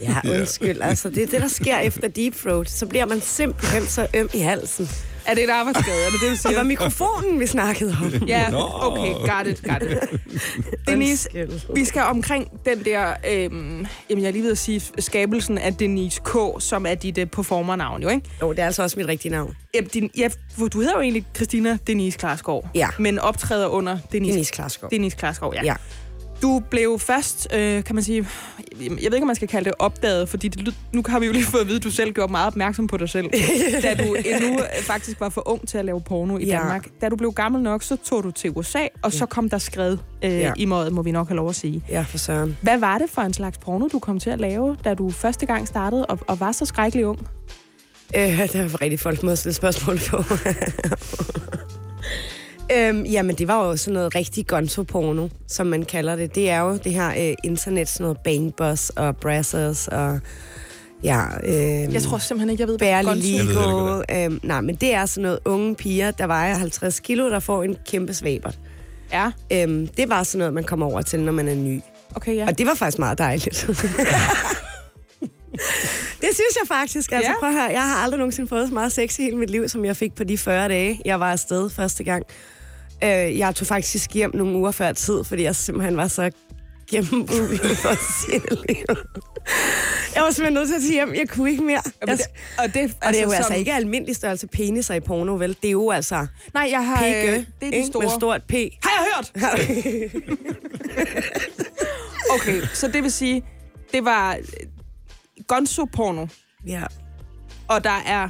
Ja, 0.00 0.38
undskyld. 0.38 0.80
Altså, 0.82 1.10
det 1.10 1.22
er 1.22 1.26
det, 1.26 1.40
der 1.40 1.48
sker 1.48 1.78
efter 1.78 2.08
deep 2.08 2.34
throat. 2.36 2.70
Så 2.70 2.86
bliver 2.86 3.06
man 3.06 3.20
simpelthen 3.20 3.86
så 3.86 4.06
øm 4.14 4.28
i 4.34 4.38
halsen. 4.38 4.88
Er 5.28 5.34
det 5.34 5.42
en 5.44 5.50
arbejdsskade? 5.50 5.96
Er 6.06 6.10
det 6.10 6.20
det, 6.20 6.20
du 6.20 6.26
Det 6.26 6.44
var 6.44 6.50
siger? 6.50 6.62
mikrofonen, 6.62 7.40
vi 7.40 7.46
snakkede 7.46 7.96
om. 8.02 8.12
Ja, 8.28 8.44
okay, 8.86 9.12
got 9.12 9.46
it, 9.46 9.62
got 9.62 9.82
it. 9.82 10.20
Denise, 10.88 11.28
vi 11.74 11.84
skal 11.84 12.02
omkring 12.02 12.48
den 12.64 12.84
der, 12.84 13.14
øhm, 13.30 13.86
jamen 14.10 14.22
jeg 14.22 14.28
er 14.28 14.32
lige 14.32 14.42
ved 14.42 14.50
at 14.50 14.58
sige, 14.58 14.82
skabelsen 14.98 15.58
af 15.58 15.74
Denise 15.74 16.20
K., 16.24 16.36
som 16.58 16.86
er 16.86 16.94
dit 16.94 17.18
uh, 17.18 17.24
performernavn 17.24 18.02
jo, 18.02 18.08
ikke? 18.08 18.22
Jo, 18.42 18.50
det 18.50 18.58
er 18.58 18.66
altså 18.66 18.82
også 18.82 18.98
mit 18.98 19.08
rigtige 19.08 19.32
navn. 19.32 19.56
Ja, 19.74 19.80
din, 19.94 20.10
ja, 20.18 20.28
du 20.72 20.80
hedder 20.80 20.92
jo 20.94 21.00
egentlig 21.00 21.24
Christina 21.36 21.78
Denise 21.86 22.18
Klarsgaard. 22.18 22.68
Ja. 22.74 22.88
Men 22.98 23.18
optræder 23.18 23.66
under 23.66 23.98
Denise, 24.12 24.32
Denise 24.34 24.52
Klarsgaard. 24.52 24.90
Denise 24.90 25.16
Klarsgaard, 25.16 25.54
ja. 25.54 25.64
Ja. 25.64 25.74
Du 26.42 26.62
blev 26.70 26.98
først, 26.98 27.48
øh, 27.54 27.84
kan 27.84 27.94
man 27.94 28.04
sige, 28.04 28.26
jeg 28.80 28.90
ved 28.90 28.98
ikke, 29.00 29.20
om 29.20 29.26
man 29.26 29.36
skal 29.36 29.48
kalde 29.48 29.64
det 29.64 29.74
opdaget, 29.78 30.28
fordi 30.28 30.48
det, 30.48 30.74
nu 30.92 31.02
har 31.06 31.18
vi 31.20 31.26
jo 31.26 31.32
lige 31.32 31.44
fået 31.44 31.60
at 31.60 31.66
vide, 31.66 31.76
at 31.76 31.82
du 31.84 31.90
selv 31.90 32.12
gjorde 32.12 32.30
meget 32.32 32.46
opmærksom 32.46 32.86
på 32.86 32.96
dig 32.96 33.08
selv, 33.08 33.30
da 33.82 33.94
du 33.94 34.14
endnu 34.14 34.58
øh, 34.58 34.82
faktisk 34.82 35.20
var 35.20 35.28
for 35.28 35.48
ung 35.48 35.68
til 35.68 35.78
at 35.78 35.84
lave 35.84 36.00
porno 36.00 36.38
i 36.38 36.44
Ja. 36.44 36.56
Danmark. 36.58 36.86
Da 37.00 37.08
du 37.08 37.16
blev 37.16 37.32
gammel 37.32 37.62
nok, 37.62 37.82
så 37.82 37.96
tog 37.96 38.24
du 38.24 38.30
til 38.30 38.50
USA, 38.50 38.78
og 39.02 39.12
så 39.12 39.26
kom 39.26 39.48
der 39.50 39.58
skred 39.58 39.96
øh, 40.24 40.30
Ja. 40.32 40.52
i 40.56 40.64
måde, 40.64 40.90
må 40.90 41.02
vi 41.02 41.12
nok 41.12 41.28
have 41.28 41.36
lov 41.36 41.48
at 41.48 41.54
sige. 41.54 41.84
Ja, 41.88 42.04
for 42.08 42.18
søren. 42.18 42.56
Hvad 42.62 42.78
var 42.78 42.98
det 42.98 43.10
for 43.10 43.22
en 43.22 43.32
slags 43.34 43.58
porno, 43.58 43.88
du 43.92 43.98
kom 43.98 44.20
til 44.20 44.30
at 44.30 44.40
lave, 44.40 44.76
da 44.84 44.94
du 44.94 45.10
første 45.10 45.46
gang 45.46 45.68
startede 45.68 46.06
og, 46.06 46.18
og 46.26 46.40
var 46.40 46.52
så 46.52 46.64
skrækkelig 46.64 47.06
ung? 47.06 47.18
Øh, 48.16 48.22
det 48.52 48.72
var 48.72 48.82
rigtig 48.82 49.00
folk 49.00 49.22
måde 49.22 49.32
at 49.32 49.38
stille 49.38 49.54
spørgsmål 49.54 49.98
på. 50.10 50.22
øhm, 52.76 53.02
jamen, 53.04 53.36
det 53.36 53.48
var 53.48 53.66
jo 53.66 53.76
sådan 53.76 53.94
noget 53.94 54.14
rigtig 54.14 54.46
gonzo-porno, 54.46 55.28
som 55.48 55.66
man 55.66 55.82
kalder 55.84 56.16
det. 56.16 56.34
Det 56.34 56.50
er 56.50 56.60
jo 56.60 56.76
det 56.76 56.92
her 56.94 57.28
øh, 57.30 57.34
internet, 57.44 57.88
sådan 57.88 58.04
noget 58.04 58.18
Bang 58.24 58.54
Bus 58.56 58.90
og 58.90 59.16
Brazzers 59.16 59.88
og... 59.88 60.20
Ja, 61.04 61.24
øh, 61.44 61.94
Jeg 61.94 62.02
tror 62.02 62.18
simpelthen 62.18 62.50
ikke, 62.50 62.60
jeg 62.60 62.68
ved, 62.68 62.78
hvad 62.78 62.88
gonzo- 62.88 63.08
Jeg 63.08 63.46
ved 63.46 64.02
det 64.02 64.04
Legal. 64.08 64.24
Øhm, 64.24 64.40
nej, 64.42 64.60
men 64.60 64.74
det 64.74 64.94
er 64.94 65.06
sådan 65.06 65.22
noget 65.22 65.38
unge 65.44 65.74
piger, 65.74 66.10
der 66.10 66.26
vejer 66.26 66.54
50 66.54 67.00
kilo, 67.00 67.30
der 67.30 67.40
får 67.40 67.62
en 67.62 67.76
kæmpe 67.86 68.14
svabert. 68.14 68.58
Ja, 69.12 69.30
Øhm, 69.52 69.86
det 69.86 70.08
var 70.08 70.22
sådan 70.22 70.38
noget, 70.38 70.54
man 70.54 70.64
kommer 70.64 70.86
over 70.86 71.02
til, 71.02 71.20
når 71.20 71.32
man 71.32 71.48
er 71.48 71.54
ny. 71.54 71.80
okay, 72.14 72.36
ja. 72.36 72.46
Og 72.46 72.58
det 72.58 72.66
var 72.66 72.74
faktisk 72.74 72.98
meget 72.98 73.18
dejligt. 73.18 73.66
det 76.20 76.28
synes 76.34 76.56
jeg 76.60 76.68
faktisk. 76.68 77.12
Altså, 77.12 77.30
ja. 77.30 77.38
prøv 77.40 77.48
at 77.48 77.54
høre, 77.54 77.64
jeg 77.72 77.82
har 77.88 77.96
aldrig 77.96 78.18
nogensinde 78.18 78.48
fået 78.48 78.68
så 78.68 78.74
meget 78.74 78.92
sex 78.92 79.18
i 79.18 79.22
hele 79.22 79.36
mit 79.36 79.50
liv, 79.50 79.68
som 79.68 79.84
jeg 79.84 79.96
fik 79.96 80.14
på 80.14 80.24
de 80.24 80.38
40 80.38 80.68
dage, 80.68 81.00
jeg 81.04 81.20
var 81.20 81.32
afsted 81.32 81.70
første 81.70 82.04
gang. 82.04 82.22
Øh, 83.04 83.38
jeg 83.38 83.54
tog 83.54 83.66
faktisk 83.66 84.14
hjem 84.14 84.30
nogle 84.36 84.56
uger 84.56 84.70
før 84.70 84.92
tid, 84.92 85.24
fordi 85.24 85.42
jeg 85.42 85.56
simpelthen 85.56 85.96
var 85.96 86.08
så 86.08 86.30
gennembulig 86.90 87.60
for 87.60 87.94
liv. 88.66 88.82
Jeg 90.14 90.22
var 90.22 90.30
simpelthen 90.30 90.52
nødt 90.54 90.68
til 90.68 90.74
at 90.76 90.82
sige 90.82 90.92
hjem, 90.92 91.14
jeg 91.14 91.28
kunne 91.28 91.50
ikke 91.50 91.62
mere. 91.62 91.82
Jeg, 92.06 92.18
det, 92.18 92.26
og 92.58 92.74
det, 92.74 92.96
og 93.02 93.12
det 93.12 93.18
er 93.18 93.22
jo 93.22 93.28
som- 93.28 93.36
altså 93.36 93.54
ikke 93.54 93.72
almindelig 93.72 94.16
størrelse 94.16 94.46
peniser 94.46 94.94
i 94.94 95.00
porno, 95.00 95.34
vel? 95.34 95.56
Det 95.62 95.68
er 95.68 95.72
jo 95.72 95.90
altså 95.90 96.26
Nej, 96.54 96.68
jeg 96.70 96.86
har... 96.86 97.02
pigge, 97.02 97.32
Øh, 97.32 97.44
det 97.60 97.68
er 97.78 97.82
de 97.82 97.86
store. 97.86 98.02
med 98.02 98.10
stort 98.10 98.42
P. 98.48 98.52
Har 98.82 98.90
jeg 98.90 99.06
hørt? 99.16 99.32
Okay, 102.34 102.62
så 102.74 102.88
det 102.88 103.02
vil 103.02 103.12
sige, 103.12 103.42
det 103.92 104.04
var 104.04 104.34
øh, 104.34 104.42
gonzo-porno, 105.46 106.26
ja. 106.66 106.82
og 107.68 107.84
der 107.84 108.02
er 108.06 108.28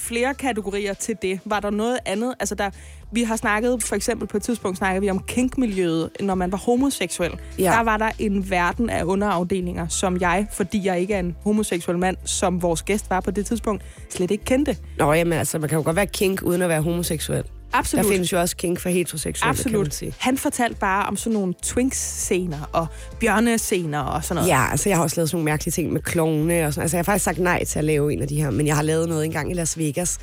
flere 0.00 0.34
kategorier 0.34 0.94
til 0.94 1.16
det. 1.22 1.40
Var 1.44 1.60
der 1.60 1.70
noget 1.70 1.98
andet? 2.06 2.34
Altså, 2.40 2.54
der, 2.54 2.70
vi 3.12 3.22
har 3.22 3.36
snakket, 3.36 3.82
for 3.82 3.96
eksempel 3.96 4.28
på 4.28 4.36
et 4.36 4.42
tidspunkt 4.42 4.78
snakkede 4.78 5.00
vi 5.00 5.10
om 5.10 5.18
kink-miljøet, 5.18 6.10
når 6.20 6.34
man 6.34 6.52
var 6.52 6.58
homoseksuel. 6.58 7.32
Ja. 7.58 7.64
Der 7.64 7.80
var 7.80 7.96
der 7.96 8.10
en 8.18 8.50
verden 8.50 8.90
af 8.90 9.04
underafdelinger, 9.04 9.88
som 9.88 10.20
jeg, 10.20 10.46
fordi 10.52 10.86
jeg 10.86 11.00
ikke 11.00 11.14
er 11.14 11.20
en 11.20 11.36
homoseksuel 11.44 11.98
mand, 11.98 12.16
som 12.24 12.62
vores 12.62 12.82
gæst 12.82 13.10
var 13.10 13.20
på 13.20 13.30
det 13.30 13.46
tidspunkt, 13.46 13.82
slet 14.10 14.30
ikke 14.30 14.44
kendte. 14.44 14.76
Nå, 14.98 15.12
jamen 15.12 15.32
altså, 15.32 15.58
man 15.58 15.68
kan 15.68 15.78
jo 15.78 15.84
godt 15.84 15.96
være 15.96 16.06
kink 16.06 16.42
uden 16.42 16.62
at 16.62 16.68
være 16.68 16.82
homoseksuel. 16.82 17.44
Absolut. 17.72 18.04
Der 18.04 18.12
findes 18.12 18.32
jo 18.32 18.40
også 18.40 18.56
kink 18.56 18.80
for 18.80 18.88
heteroseksuelle, 18.88 19.56
kan 19.56 19.72
man 19.72 19.80
Absolut. 19.80 19.94
sige. 19.94 20.14
Han 20.18 20.38
fortalte 20.38 20.76
bare 20.80 21.06
om 21.06 21.16
sådan 21.16 21.32
nogle 21.32 21.54
twinks-scener 21.62 22.70
og 22.72 22.86
bjørnescener 23.20 24.00
og 24.00 24.24
sådan 24.24 24.34
noget. 24.34 24.48
Ja, 24.48 24.70
altså 24.70 24.88
jeg 24.88 24.98
har 24.98 25.02
også 25.02 25.16
lavet 25.16 25.30
sådan 25.30 25.36
nogle 25.36 25.44
mærkelige 25.44 25.72
ting 25.72 25.92
med 25.92 26.00
klovne 26.00 26.66
og 26.66 26.72
sådan. 26.74 26.82
Altså 26.82 26.96
jeg 26.96 26.98
har 26.98 27.04
faktisk 27.04 27.24
sagt 27.24 27.38
nej 27.38 27.64
til 27.64 27.78
at 27.78 27.84
lave 27.84 28.12
en 28.12 28.22
af 28.22 28.28
de 28.28 28.36
her, 28.42 28.50
men 28.50 28.66
jeg 28.66 28.76
har 28.76 28.82
lavet 28.82 29.08
noget 29.08 29.24
engang 29.24 29.50
i 29.50 29.54
Las 29.54 29.78
Vegas, 29.78 30.18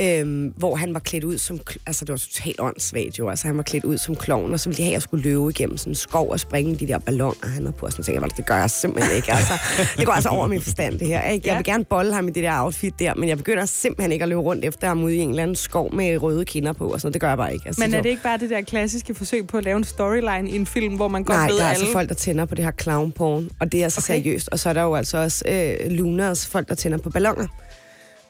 øhm, 0.00 0.52
hvor 0.56 0.76
han 0.76 0.94
var 0.94 1.00
klædt 1.00 1.24
ud 1.24 1.38
som, 1.38 1.60
altså 1.86 2.04
det 2.04 2.12
var 2.12 2.18
totalt 2.18 2.60
åndssvagt 2.60 3.18
jo, 3.18 3.28
altså 3.28 3.46
han 3.46 3.56
var 3.56 3.62
klædt 3.62 3.84
ud 3.84 3.98
som 3.98 4.16
klovn, 4.16 4.52
og 4.52 4.60
så 4.60 4.68
ville 4.68 4.76
de 4.76 4.82
have, 4.82 4.90
at 4.90 4.94
jeg 4.94 5.02
skulle 5.02 5.22
løbe 5.22 5.50
igennem 5.50 5.76
sådan 5.76 5.90
en 5.90 5.94
skov 5.94 6.30
og 6.30 6.40
springe 6.40 6.76
de 6.76 6.88
der 6.88 6.98
balloner, 6.98 7.34
han 7.48 7.62
havde 7.62 7.72
på, 7.72 7.86
og 7.86 7.92
sådan 7.92 8.04
tænkte 8.04 8.22
jeg, 8.22 8.36
det 8.36 8.46
gør 8.46 8.56
jeg 8.56 8.70
simpelthen 8.70 9.16
ikke, 9.16 9.32
altså. 9.32 9.52
Det 9.96 10.06
går 10.06 10.12
altså 10.12 10.28
over 10.28 10.46
min 10.46 10.60
forstand, 10.60 10.98
det 10.98 11.08
her, 11.08 11.22
ikke? 11.28 11.48
Jeg 11.48 11.56
vil 11.56 11.64
gerne 11.64 11.84
bolle 11.84 12.14
ham 12.14 12.28
i 12.28 12.30
det 12.30 12.42
der 12.42 12.62
outfit 12.62 12.98
der, 12.98 13.14
men 13.14 13.28
jeg 13.28 13.36
begynder 13.36 13.64
simpelthen 13.66 14.12
ikke 14.12 14.22
at 14.22 14.28
løbe 14.28 14.40
rundt 14.40 14.64
efter 14.64 14.88
ham 14.88 15.02
ude 15.04 15.16
i 15.16 15.18
en 15.18 15.30
eller 15.30 15.42
anden 15.42 15.56
skov 15.56 15.94
med 15.94 16.22
røde 16.22 16.44
kinder 16.44 16.72
på, 16.72 16.84
og 16.92 17.00
sådan 17.00 17.06
noget. 17.06 17.14
det 17.14 17.20
gør 17.20 17.28
jeg 17.28 17.36
bare 17.36 17.52
ikke. 17.54 17.66
Altså, 17.66 17.80
Men 17.80 17.94
er 17.94 18.02
det 18.02 18.08
ikke 18.08 18.22
bare 18.22 18.38
det 18.38 18.50
der 18.50 18.60
klassiske 18.60 19.14
forsøg 19.14 19.46
på 19.46 19.58
at 19.58 19.64
lave 19.64 19.76
en 19.76 19.84
storyline 19.84 20.50
i 20.50 20.56
en 20.56 20.66
film, 20.66 20.94
hvor 20.96 21.08
man 21.08 21.24
godt 21.24 21.36
Nej, 21.38 21.48
ved 21.48 21.56
der 21.56 21.62
er 21.64 21.68
alle... 21.68 21.78
altså 21.80 21.92
folk, 21.92 22.08
der 22.08 22.14
tænder 22.14 22.44
på 22.44 22.54
det 22.54 22.64
her 22.64 22.72
clown 22.82 23.12
porn, 23.12 23.48
og 23.60 23.72
det 23.72 23.80
er 23.80 23.84
altså 23.84 23.98
Okay. 24.00 24.22
seriøst. 24.22 24.48
Og 24.52 24.58
så 24.58 24.68
er 24.68 24.72
der 24.72 24.82
jo 24.82 24.94
altså 24.94 25.18
også 25.18 25.44
øh, 25.48 25.90
lunars, 25.90 26.46
folk, 26.46 26.68
der 26.68 26.74
tænder 26.74 26.98
på 26.98 27.10
balloner. 27.10 27.46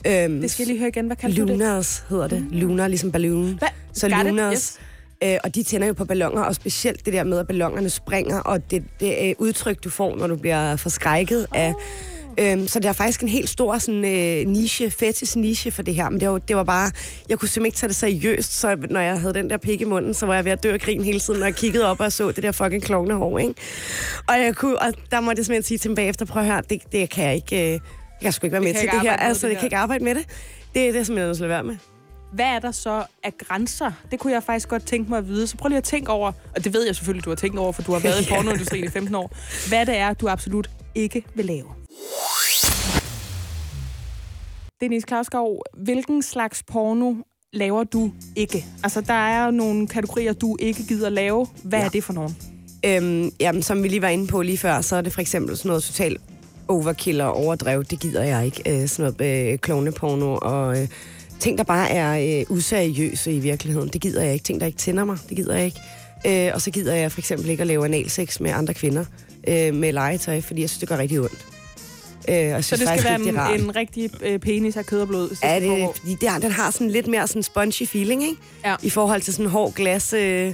Øhm, 0.07 0.41
Det 0.41 0.51
skal 0.51 0.63
jeg 0.63 0.67
lige 0.69 0.79
høre 0.79 0.89
igen. 0.89 1.07
Hvad 1.07 1.17
kalder 1.17 1.37
du 1.37 1.43
det? 1.43 1.51
lunars 1.51 2.05
hedder 2.09 2.29
det. 2.29 2.47
Lunar, 2.51 2.89
ligesom 2.89 3.13
balloon. 3.13 3.55
Hvad? 3.59 3.69
Så 3.93 4.09
Got 4.09 4.19
it, 4.21 4.27
lunars, 4.27 4.53
yes. 4.55 4.79
Øh, 5.25 5.39
og 5.45 5.55
de 5.55 5.63
tænder 5.63 5.87
jo 5.87 5.93
på 5.93 6.05
ballonger, 6.05 6.43
og 6.43 6.55
specielt 6.55 7.05
det 7.05 7.13
der 7.13 7.25
med, 7.25 7.39
at 7.39 7.47
ballongerne 7.47 7.91
springer, 7.91 8.41
og 8.41 8.71
det, 8.71 8.85
det 9.01 9.29
er 9.29 9.35
udtryk, 9.39 9.85
du 9.85 9.91
får, 9.91 10.17
når 10.17 10.27
du 10.27 10.37
bliver 10.37 10.77
forskrækket 10.77 11.47
af... 11.55 11.75
Øhm, 12.41 12.67
så 12.69 12.81
der 12.81 12.89
er 12.89 12.93
faktisk 12.93 13.23
en 13.23 13.29
helt 13.29 13.49
stor 13.49 13.79
sådan, 13.79 14.05
øh, 14.05 14.47
niche, 14.47 14.91
fetis 14.91 15.37
niche 15.37 15.71
for 15.71 15.83
det 15.83 15.95
her. 15.95 16.09
Men 16.11 16.21
det 16.21 16.29
var, 16.31 16.39
det 16.39 16.57
var 16.57 16.65
bare, 16.65 16.91
jeg 17.29 17.39
kunne 17.39 17.49
simpelthen 17.49 17.67
ikke 17.67 17.77
tage 17.77 17.89
det 17.89 17.97
seriøst, 17.97 18.61
så 18.61 18.77
når 18.91 19.01
jeg 19.01 19.21
havde 19.21 19.35
den 19.35 19.51
der 19.51 19.57
pik 19.57 19.81
i 19.81 19.85
munden, 19.85 20.15
så 20.15 20.27
var 20.27 20.35
jeg 20.35 20.45
ved 20.45 20.53
at 20.53 20.63
dø 20.63 20.73
af 20.73 20.81
grin 20.81 21.05
hele 21.05 21.21
tiden, 21.21 21.41
når 21.41 21.47
jeg 21.47 21.55
kiggede 21.55 21.87
op 21.87 22.01
og 22.01 22.13
så 22.13 22.31
det 22.31 22.43
der 22.43 22.53
fucking 22.53 22.83
klovnehår, 22.83 23.39
ikke? 23.39 23.55
Og, 24.27 24.35
jeg 24.35 24.55
kunne, 24.57 24.79
og 24.83 24.93
der 25.11 25.21
måtte 25.21 25.41
jeg 25.41 25.47
simpelthen 25.47 25.63
sige 25.63 25.79
til 25.79 25.89
dem 25.89 25.95
bagefter, 25.95 26.25
prøv 26.27 26.43
at 26.43 26.49
høre, 26.49 26.63
det, 26.71 26.81
det 26.93 27.11
kan 27.11 27.25
jeg 27.25 27.35
ikke, 27.35 27.75
øh, 27.75 27.81
jeg 28.23 28.35
sgu 28.35 28.47
ikke 28.47 28.53
være 28.53 28.63
med 28.63 28.75
til 28.75 28.89
det 28.93 29.01
her. 29.01 29.17
Altså, 29.17 29.47
det 29.47 29.55
her. 29.55 29.61
kan 29.61 29.67
ikke 29.67 29.77
arbejde 29.77 30.05
med 30.05 30.15
det. 30.15 30.27
Det 30.75 30.89
er 30.89 30.93
det, 30.93 31.07
som 31.07 31.17
jeg 31.17 31.23
er 31.23 31.27
nødt 31.27 31.37
til 31.37 31.45
at 31.45 31.51
være 31.51 31.65
med. 31.65 31.77
Hvad 32.33 32.47
er 32.47 32.59
der 32.59 32.73
så 32.73 33.05
af 33.25 33.39
grænser? 33.39 33.93
Det 34.11 34.19
kunne 34.19 34.33
jeg 34.33 34.43
faktisk 34.43 34.69
godt 34.69 34.87
tænke 34.87 35.11
mig 35.11 35.19
at 35.19 35.29
vide. 35.29 35.47
Så 35.47 35.57
prøv 35.57 35.69
lige 35.69 35.79
at 35.79 35.85
tænke 35.85 36.11
over, 36.11 36.33
og 36.57 36.65
det 36.65 36.75
ved 36.75 36.87
jeg 36.87 36.97
selvfølgelig, 36.97 37.25
du 37.25 37.31
har 37.31 37.37
tænkt 37.37 37.59
over, 37.59 37.73
for 37.73 37.83
du 37.83 37.93
har 37.93 37.99
været 38.01 38.27
i 38.27 38.29
pornoindustrien 38.35 38.85
i 38.85 38.89
15 38.89 39.15
år. 39.15 39.37
Hvad 39.69 39.87
det 39.87 39.97
er, 39.97 40.15
du 40.15 40.29
absolut 40.29 40.71
ikke 40.95 41.25
vil 41.35 41.45
lave. 41.45 41.67
Dennis 44.81 45.05
Klausgaard, 45.05 45.63
hvilken 45.75 46.23
slags 46.23 46.63
porno 46.63 47.15
laver 47.53 47.85
du 47.85 48.13
ikke? 48.37 48.65
Altså, 48.83 49.01
der 49.01 49.13
er 49.15 49.45
jo 49.45 49.51
nogle 49.51 49.89
kategorier, 49.89 50.33
du 50.33 50.57
ikke 50.61 50.87
gider 50.89 51.09
lave. 51.09 51.47
Hvad 51.65 51.79
ja. 51.79 51.85
er 51.85 51.89
det 51.89 52.05
for 52.05 52.13
nogen? 52.13 52.37
Øhm, 52.85 53.31
jamen, 53.41 53.63
som 53.63 53.83
vi 53.83 53.89
lige 53.89 54.03
var 54.03 54.09
inde 54.09 54.27
på 54.27 54.43
lige 54.43 54.59
før, 54.59 54.81
så 54.81 54.97
er 54.97 55.01
det 55.01 55.13
for 55.13 55.21
eksempel 55.21 55.57
sådan 55.57 55.69
noget 55.69 55.83
total 55.83 56.17
overkill 56.69 57.21
og 57.21 57.35
overdrev. 57.35 57.85
Det 57.85 58.01
gider 58.01 58.23
jeg 58.23 58.45
ikke. 58.47 58.83
Øh, 58.83 58.89
sådan 58.89 59.15
noget 59.19 59.53
øh, 59.53 59.59
klovneporno 59.59 60.39
og 60.43 60.81
øh, 60.81 60.89
ting, 61.41 61.59
der 61.59 61.65
bare 61.65 61.91
er 61.91 62.41
øh, 62.41 62.57
useriøse 62.57 63.33
i 63.33 63.39
virkeligheden. 63.39 63.89
Det 63.89 64.01
gider 64.01 64.23
jeg 64.23 64.33
ikke. 64.33 64.45
Ting, 64.45 64.61
der 64.61 64.67
ikke 64.67 64.79
tænder 64.79 65.05
mig. 65.05 65.19
Det 65.29 65.37
gider 65.37 65.57
jeg 65.57 65.65
ikke. 65.65 65.81
Øh, 66.27 66.51
og 66.55 66.61
så 66.61 66.71
gider 66.71 66.95
jeg 66.95 67.13
for 67.13 67.21
eksempel 67.21 67.51
ikke 67.51 67.61
at 67.61 67.67
lave 67.67 67.85
analsex 67.85 68.41
med 68.41 68.51
andre 68.51 68.75
kvinder 68.75 69.05
øh, 69.49 69.75
med 69.75 69.93
legetøj, 69.93 70.41
fordi 70.41 70.61
jeg 70.61 70.71
synes, 70.71 70.81
det 70.81 70.89
gør 70.89 70.99
rigtig 70.99 71.21
ondt. 71.21 71.47
Øh, 72.29 72.55
og 72.55 72.65
Så 72.65 72.77
det 72.77 72.89
skal 72.89 73.05
være 73.05 73.19
det 73.19 73.55
en, 73.55 73.61
en 73.61 73.77
rigtig 73.77 74.11
øh, 74.23 74.39
penis 74.39 74.77
af 74.77 74.87
kød 74.87 75.01
og 75.01 75.09
blod? 75.09 75.37
Ja, 75.43 75.61
det, 75.61 75.89
fordi 75.97 76.15
det, 76.15 76.43
den 76.43 76.51
har 76.51 76.71
sådan 76.71 76.91
lidt 76.91 77.07
mere 77.07 77.27
sådan 77.27 77.43
spongy 77.43 77.87
feeling, 77.87 78.23
ikke? 78.23 78.37
Ja. 78.65 78.77
I 78.83 78.91
forhold 78.91 79.23
til 79.23 79.35
sådan 79.35 79.51
hård 79.51 79.75
glas. 79.75 80.13
Øh, 80.13 80.53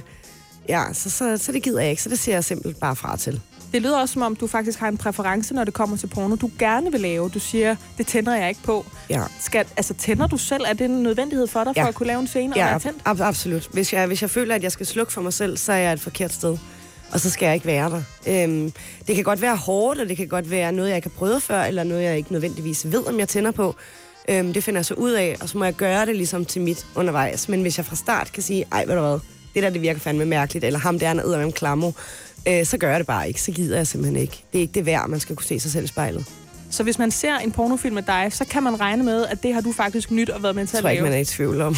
ja, 0.69 0.83
så, 0.93 1.09
så, 1.09 1.37
så 1.37 1.51
det 1.51 1.63
gider 1.63 1.81
jeg 1.81 1.89
ikke. 1.89 2.01
Så 2.01 2.09
det 2.09 2.19
ser 2.19 2.33
jeg 2.33 2.43
simpelthen 2.43 2.79
bare 2.79 2.95
fra 2.95 3.17
til. 3.17 3.41
Det 3.75 3.83
lyder 3.83 3.99
også, 3.99 4.13
som 4.13 4.21
om 4.21 4.35
du 4.35 4.47
faktisk 4.47 4.79
har 4.79 4.87
en 4.87 4.97
præference, 4.97 5.53
når 5.53 5.63
det 5.63 5.73
kommer 5.73 5.97
til 5.97 6.07
porno, 6.07 6.35
du 6.35 6.49
gerne 6.59 6.91
vil 6.91 7.01
lave. 7.01 7.29
Du 7.29 7.39
siger, 7.39 7.75
det 7.97 8.07
tænder 8.07 8.35
jeg 8.35 8.49
ikke 8.49 8.61
på. 8.63 8.85
Ja. 9.09 9.21
Skal, 9.39 9.65
altså, 9.77 9.93
tænder 9.93 10.27
du 10.27 10.37
selv? 10.37 10.63
Er 10.67 10.73
det 10.73 10.85
en 10.85 11.03
nødvendighed 11.03 11.47
for 11.47 11.63
dig, 11.63 11.73
for 11.75 11.81
Ja. 11.81 11.87
at 11.87 11.95
kunne 11.95 12.07
lave 12.07 12.19
en 12.19 12.27
scene 12.27 12.53
og 12.53 12.57
Ja, 12.57 12.65
være 12.65 12.79
tændt? 12.79 13.01
ab- 13.05 13.21
absolut. 13.21 13.67
Hvis 13.73 13.93
jeg, 13.93 14.07
hvis 14.07 14.21
jeg 14.21 14.29
føler, 14.29 14.55
at 14.55 14.63
jeg 14.63 14.71
skal 14.71 14.85
slukke 14.85 15.13
for 15.13 15.21
mig 15.21 15.33
selv, 15.33 15.57
så 15.57 15.71
er 15.71 15.77
jeg 15.77 15.93
et 15.93 15.99
forkert 15.99 16.33
sted. 16.33 16.57
Og 17.11 17.19
så 17.19 17.29
skal 17.29 17.45
jeg 17.45 17.53
ikke 17.55 17.65
være 17.65 17.89
der. 17.89 18.01
Øhm, 18.43 18.71
det 19.07 19.15
kan 19.15 19.23
godt 19.23 19.41
være 19.41 19.55
hårdt, 19.55 19.99
og 19.99 20.09
det 20.09 20.17
kan 20.17 20.27
godt 20.27 20.51
være 20.51 20.71
noget, 20.71 20.89
jeg 20.89 20.95
ikke 20.95 21.09
har 21.09 21.17
prøvet 21.17 21.43
før, 21.43 21.63
eller 21.63 21.83
noget, 21.83 22.03
jeg 22.03 22.17
ikke 22.17 22.31
nødvendigvis 22.31 22.91
ved, 22.91 23.07
om 23.07 23.19
jeg 23.19 23.27
tænder 23.27 23.51
på. 23.51 23.75
Øhm, 24.29 24.53
det 24.53 24.63
finder 24.63 24.79
jeg 24.79 24.85
så 24.85 24.93
ud 24.93 25.11
af, 25.11 25.35
og 25.41 25.49
så 25.49 25.57
må 25.57 25.63
jeg 25.65 25.73
gøre 25.73 26.05
det 26.05 26.15
ligesom 26.15 26.45
til 26.45 26.61
mit 26.61 26.85
undervejs. 26.95 27.49
Men 27.49 27.61
hvis 27.61 27.77
jeg 27.77 27.85
fra 27.85 27.95
start 27.95 28.31
kan 28.31 28.43
sige, 28.43 28.65
ej, 28.71 28.85
ved 28.85 28.95
du 28.95 29.01
hvad, 29.01 29.19
det 29.55 29.63
der, 29.63 29.69
det 29.69 29.81
virker 29.81 29.99
fandme 29.99 30.25
mærkeligt, 30.25 30.65
eller 30.65 30.79
ham 30.79 30.99
der, 30.99 31.07
han 31.07 31.19
er 31.19 31.37
med 31.37 31.51
klammer, 31.51 31.91
øh, 32.47 32.65
så 32.65 32.77
gør 32.77 32.89
jeg 32.89 32.99
det 32.99 33.07
bare 33.07 33.27
ikke. 33.27 33.41
Så 33.41 33.51
gider 33.51 33.77
jeg 33.77 33.87
simpelthen 33.87 34.21
ikke. 34.21 34.43
Det 34.53 34.57
er 34.57 34.61
ikke 34.61 34.73
det 34.73 34.85
værd, 34.85 35.09
man 35.09 35.19
skal 35.19 35.35
kunne 35.35 35.45
se 35.45 35.59
sig 35.59 35.71
selv 35.71 35.83
i 35.83 35.87
spejlet. 35.87 36.25
Så 36.69 36.83
hvis 36.83 36.99
man 36.99 37.11
ser 37.11 37.35
en 37.37 37.51
pornofilm 37.51 37.95
med 37.95 38.03
dig, 38.03 38.27
så 38.31 38.45
kan 38.45 38.63
man 38.63 38.79
regne 38.79 39.03
med, 39.03 39.25
at 39.25 39.43
det 39.43 39.53
har 39.53 39.61
du 39.61 39.71
faktisk 39.71 40.11
nyt 40.11 40.29
og 40.29 40.43
været 40.43 40.55
med 40.55 40.67
til 40.67 40.73
Jeg 40.73 40.77
at 40.77 40.81
tror 40.83 40.89
ikke, 40.89 41.01
lave. 41.03 41.09
man 41.09 41.17
er 41.17 41.21
i 41.21 41.25
tvivl 41.25 41.61
om. 41.61 41.75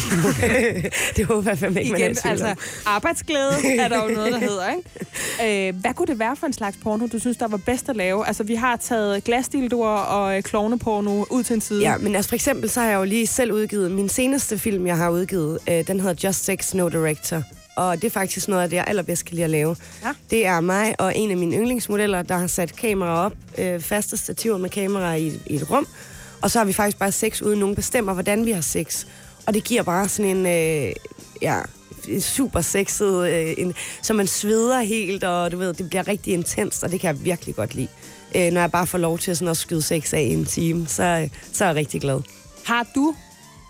det 1.16 1.24
håber 1.26 1.50
jeg 1.50 1.58
fandme 1.58 1.80
ikke, 1.80 1.92
man 1.92 2.00
er 2.00 2.04
i 2.04 2.10
Igen, 2.10 2.16
tvivl 2.16 2.30
altså 2.32 2.46
om. 2.46 2.56
arbejdsglæde 2.86 3.50
er 3.78 3.88
der 3.88 4.02
jo 4.04 4.08
noget, 4.14 4.32
der 4.32 4.38
hedder, 4.38 4.70
ikke? 4.70 4.90
Øh, 5.68 5.74
hvad 5.80 5.94
kunne 5.94 6.06
det 6.06 6.18
være 6.18 6.36
for 6.36 6.46
en 6.46 6.52
slags 6.52 6.76
porno, 6.82 7.06
du 7.06 7.18
synes, 7.18 7.36
der 7.36 7.48
var 7.48 7.56
bedst 7.56 7.88
at 7.88 7.96
lave? 7.96 8.26
Altså, 8.26 8.42
vi 8.42 8.54
har 8.54 8.76
taget 8.76 9.24
glasdildoer 9.24 9.88
og 9.88 10.36
øh, 10.36 10.42
klovneporno 10.42 11.24
ud 11.30 11.42
til 11.42 11.54
en 11.54 11.60
side. 11.60 11.82
Ja, 11.82 11.96
men 11.96 12.16
altså 12.16 12.28
for 12.28 12.34
eksempel, 12.34 12.70
så 12.70 12.80
har 12.80 12.88
jeg 12.88 12.96
jo 12.96 13.04
lige 13.04 13.26
selv 13.26 13.52
udgivet, 13.52 13.90
min 13.90 14.08
seneste 14.08 14.58
film, 14.58 14.86
jeg 14.86 14.96
har 14.96 15.10
udgivet, 15.10 15.58
øh, 15.70 15.86
den 15.86 16.00
hedder 16.00 16.28
Just 16.28 16.44
Sex, 16.44 16.74
No 16.74 16.88
Director. 16.88 17.42
Og 17.78 17.96
det 17.96 18.04
er 18.04 18.10
faktisk 18.10 18.48
noget 18.48 18.62
af 18.62 18.70
det, 18.70 18.76
jeg 18.76 18.84
allerbedst 18.86 19.24
kan 19.24 19.34
lide 19.34 19.44
at 19.44 19.50
lave. 19.50 19.76
Ja. 20.02 20.12
Det 20.30 20.46
er 20.46 20.60
mig 20.60 20.94
og 20.98 21.16
en 21.16 21.30
af 21.30 21.36
mine 21.36 21.56
yndlingsmodeller, 21.56 22.22
der 22.22 22.36
har 22.36 22.46
sat 22.46 22.76
kamera 22.76 23.24
op, 23.26 23.32
øh, 23.58 23.80
faste 23.80 24.16
stativer 24.16 24.58
med 24.58 24.70
kamera 24.70 25.14
i, 25.14 25.40
i 25.46 25.54
et 25.54 25.70
rum. 25.70 25.86
Og 26.42 26.50
så 26.50 26.58
har 26.58 26.64
vi 26.66 26.72
faktisk 26.72 26.98
bare 26.98 27.12
sex, 27.12 27.42
uden 27.42 27.60
nogen 27.60 27.74
bestemmer, 27.74 28.12
hvordan 28.12 28.46
vi 28.46 28.52
har 28.52 28.60
sex. 28.60 29.06
Og 29.46 29.54
det 29.54 29.64
giver 29.64 29.82
bare 29.82 30.08
sådan 30.08 30.36
en, 30.36 30.46
øh, 30.46 30.92
ja, 31.42 31.60
super 32.20 32.60
sexet, 32.60 33.30
øh, 33.30 33.54
en, 33.58 33.74
så 34.02 34.12
man 34.12 34.26
sveder 34.26 34.80
helt, 34.80 35.24
og 35.24 35.52
du 35.52 35.56
ved, 35.56 35.74
det 35.74 35.88
bliver 35.88 36.08
rigtig 36.08 36.34
intenst, 36.34 36.84
og 36.84 36.92
det 36.92 37.00
kan 37.00 37.16
jeg 37.16 37.24
virkelig 37.24 37.54
godt 37.54 37.74
lide. 37.74 37.88
Øh, 38.36 38.52
når 38.52 38.60
jeg 38.60 38.72
bare 38.72 38.86
får 38.86 38.98
lov 38.98 39.18
til 39.18 39.36
sådan 39.36 39.50
at 39.50 39.56
skyde 39.56 39.82
sex 39.82 40.14
af 40.14 40.20
i 40.22 40.32
en 40.32 40.44
time, 40.44 40.86
så, 40.86 41.28
så 41.52 41.64
er 41.64 41.68
jeg 41.68 41.76
rigtig 41.76 42.00
glad. 42.00 42.20
Har 42.64 42.86
du 42.94 43.14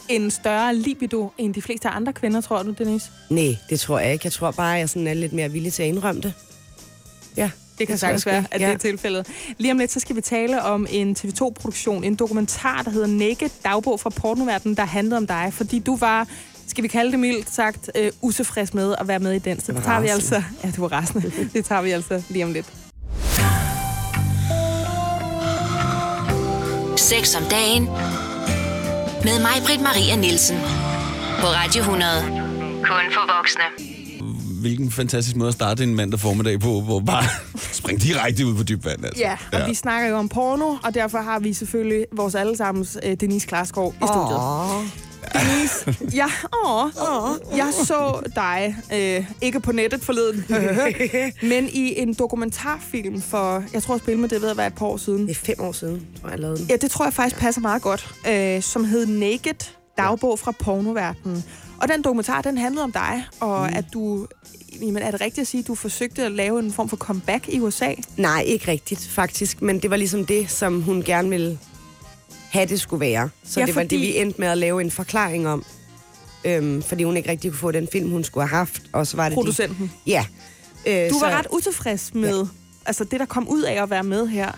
en 0.08 0.30
større 0.30 0.74
libido 0.74 1.30
end 1.38 1.54
de 1.54 1.62
fleste 1.62 1.88
andre 1.88 2.12
kvinder, 2.12 2.40
tror 2.40 2.62
du, 2.62 2.70
Denise? 2.70 3.10
Nej, 3.30 3.56
det 3.70 3.80
tror 3.80 3.98
jeg 3.98 4.12
ikke. 4.12 4.26
Jeg 4.26 4.32
tror 4.32 4.50
bare, 4.50 4.74
at 4.74 4.80
jeg 4.80 4.88
sådan 4.88 5.06
er 5.06 5.14
lidt 5.14 5.32
mere 5.32 5.52
villig 5.52 5.72
til 5.72 5.82
at 5.82 5.88
indrømme 5.88 6.20
det. 6.20 6.32
Ja, 7.36 7.50
Det 7.78 7.86
kan 7.86 7.98
sagtens 7.98 8.26
være, 8.26 8.44
at 8.50 8.60
ja. 8.60 8.66
det 8.66 8.74
er 8.74 8.78
tilfældet. 8.78 9.26
Lige 9.58 9.72
om 9.72 9.78
lidt, 9.78 9.92
så 9.92 10.00
skal 10.00 10.16
vi 10.16 10.20
tale 10.20 10.62
om 10.62 10.86
en 10.90 11.16
TV2-produktion, 11.18 12.04
en 12.04 12.14
dokumentar, 12.14 12.82
der 12.82 12.90
hedder 12.90 13.06
Naked, 13.06 13.48
dagbog 13.64 14.00
fra 14.00 14.10
pornoverdenen, 14.10 14.76
der 14.76 14.84
handlede 14.84 15.16
om 15.16 15.26
dig, 15.26 15.52
fordi 15.52 15.78
du 15.78 15.96
var 15.96 16.28
skal 16.68 16.82
vi 16.82 16.88
kalde 16.88 17.10
det 17.10 17.20
mildt 17.20 17.54
sagt, 17.54 17.90
øh, 17.94 18.12
utilfreds 18.22 18.74
med 18.74 18.94
at 18.98 19.08
være 19.08 19.18
med 19.18 19.32
i 19.32 19.38
den. 19.38 19.60
Så 19.60 19.72
det 19.72 19.84
tager 19.84 20.00
vi 20.00 20.08
altså... 20.08 20.42
Ja, 20.64 20.70
du 20.76 20.80
var 20.80 20.92
rasende. 20.92 21.32
det 21.54 21.64
tager 21.64 21.82
vi 21.82 21.90
altså 21.90 22.22
lige 22.28 22.44
om 22.44 22.52
lidt. 22.52 22.66
Sex 26.96 27.36
om 27.36 27.42
dagen. 27.50 27.88
Med 29.28 29.40
mig, 29.40 29.62
Britt 29.66 29.80
Maria 29.80 30.16
Nielsen. 30.16 30.56
På 31.40 31.46
Radio 31.46 31.80
100. 31.80 32.10
Kun 32.82 33.04
for 33.12 33.36
voksne. 33.36 33.62
Hvilken 34.60 34.90
fantastisk 34.90 35.36
måde 35.36 35.48
at 35.48 35.54
starte 35.54 35.82
en 35.82 35.94
mandag 35.94 36.20
formiddag 36.20 36.60
på, 36.60 36.80
hvor 36.80 37.00
bare 37.00 37.24
springe 37.80 38.00
direkte 38.00 38.46
ud 38.46 38.54
på 38.54 38.62
dyb 38.62 38.84
vand. 38.84 39.04
Altså. 39.04 39.22
Ja, 39.22 39.36
og 39.52 39.58
ja. 39.58 39.66
vi 39.66 39.74
snakker 39.74 40.08
jo 40.08 40.16
om 40.16 40.28
porno, 40.28 40.76
og 40.84 40.94
derfor 40.94 41.18
har 41.18 41.38
vi 41.38 41.52
selvfølgelig 41.52 42.06
vores 42.12 42.34
allesammens 42.34 42.98
øh, 43.02 43.16
Denise 43.20 43.46
Klarsgaard 43.46 43.92
i 43.92 44.06
studiet. 44.06 45.07
Denise, 45.34 45.96
ja, 46.14 46.26
åh, 46.64 46.84
åh, 46.84 47.56
jeg 47.56 47.72
så 47.84 48.30
dig, 48.34 48.76
øh, 48.92 49.26
ikke 49.42 49.60
på 49.60 49.72
nettet 49.72 50.02
forleden, 50.02 50.44
men 51.52 51.68
i 51.68 52.00
en 52.00 52.14
dokumentarfilm 52.14 53.22
for, 53.22 53.64
jeg 53.72 53.82
tror, 53.82 53.98
spille 53.98 54.20
med 54.20 54.28
det 54.28 54.42
ved 54.42 54.48
at 54.48 54.56
være 54.56 54.66
et 54.66 54.74
par 54.74 54.86
år 54.86 54.96
siden. 54.96 55.22
det 55.26 55.30
er 55.30 55.34
fem 55.34 55.56
år 55.60 55.72
siden, 55.72 56.06
tror 56.20 56.28
jeg, 56.28 56.32
jeg 56.32 56.40
lavede 56.40 56.58
den. 56.58 56.66
Ja, 56.66 56.76
det 56.76 56.90
tror 56.90 57.04
jeg 57.04 57.12
faktisk 57.12 57.36
passer 57.36 57.60
meget 57.60 57.82
godt, 57.82 58.14
øh, 58.28 58.62
som 58.62 58.84
hed 58.84 59.06
Naked, 59.06 59.70
dagbog 59.98 60.38
fra 60.38 60.52
pornoverdenen. 60.52 61.44
Og 61.80 61.88
den 61.88 62.02
dokumentar, 62.02 62.42
den 62.42 62.58
handlede 62.58 62.84
om 62.84 62.92
dig, 62.92 63.24
og 63.40 63.68
mm. 63.70 63.76
at 63.76 63.84
du, 63.92 64.26
jamen 64.80 65.02
er 65.02 65.10
det 65.10 65.20
rigtigt 65.20 65.38
at 65.38 65.46
sige, 65.46 65.60
at 65.60 65.66
du 65.66 65.74
forsøgte 65.74 66.24
at 66.24 66.32
lave 66.32 66.58
en 66.58 66.72
form 66.72 66.88
for 66.88 66.96
comeback 66.96 67.48
i 67.48 67.60
USA? 67.60 67.92
Nej, 68.16 68.42
ikke 68.46 68.68
rigtigt, 68.70 69.08
faktisk. 69.08 69.62
Men 69.62 69.78
det 69.78 69.90
var 69.90 69.96
ligesom 69.96 70.26
det, 70.26 70.50
som 70.50 70.82
hun 70.82 71.02
gerne 71.02 71.30
ville 71.30 71.58
have, 72.50 72.66
det 72.66 72.80
skulle 72.80 73.00
være. 73.00 73.28
Så 73.44 73.60
Ja, 73.60 73.66
det 73.66 73.74
var 73.74 73.82
fordi- 73.82 73.96
det, 73.96 74.02
vi 74.02 74.18
endte 74.18 74.40
med 74.40 74.48
at 74.48 74.58
lave 74.58 74.80
en 74.80 74.90
forklaring 74.90 75.48
om. 75.48 75.64
Øhm, 76.44 76.82
fordi 76.82 77.04
hun 77.04 77.16
ikke 77.16 77.30
rigtig 77.30 77.50
kunne 77.50 77.58
få 77.58 77.70
den 77.70 77.88
film, 77.92 78.10
hun 78.10 78.24
skulle 78.24 78.48
have 78.48 78.58
haft. 78.58 78.82
Og 78.92 79.06
så 79.06 79.16
var 79.16 79.28
det 79.28 79.34
Producenten. 79.34 79.92
De, 80.06 80.10
ja. 80.10 80.24
Øh, 80.86 81.10
Du 81.10 81.18
så 81.18 81.24
var 81.26 81.38
ret 81.38 81.46
utilfreds 81.52 82.14
med 82.14 82.38
ja. 82.38 82.44
altså 82.86 83.04
det, 83.04 83.20
der 83.20 83.26
kom 83.26 83.48
ud 83.48 83.62
af 83.62 83.82
at 83.82 83.90
være 83.90 84.04
med 84.04 84.26
her. 84.26 84.52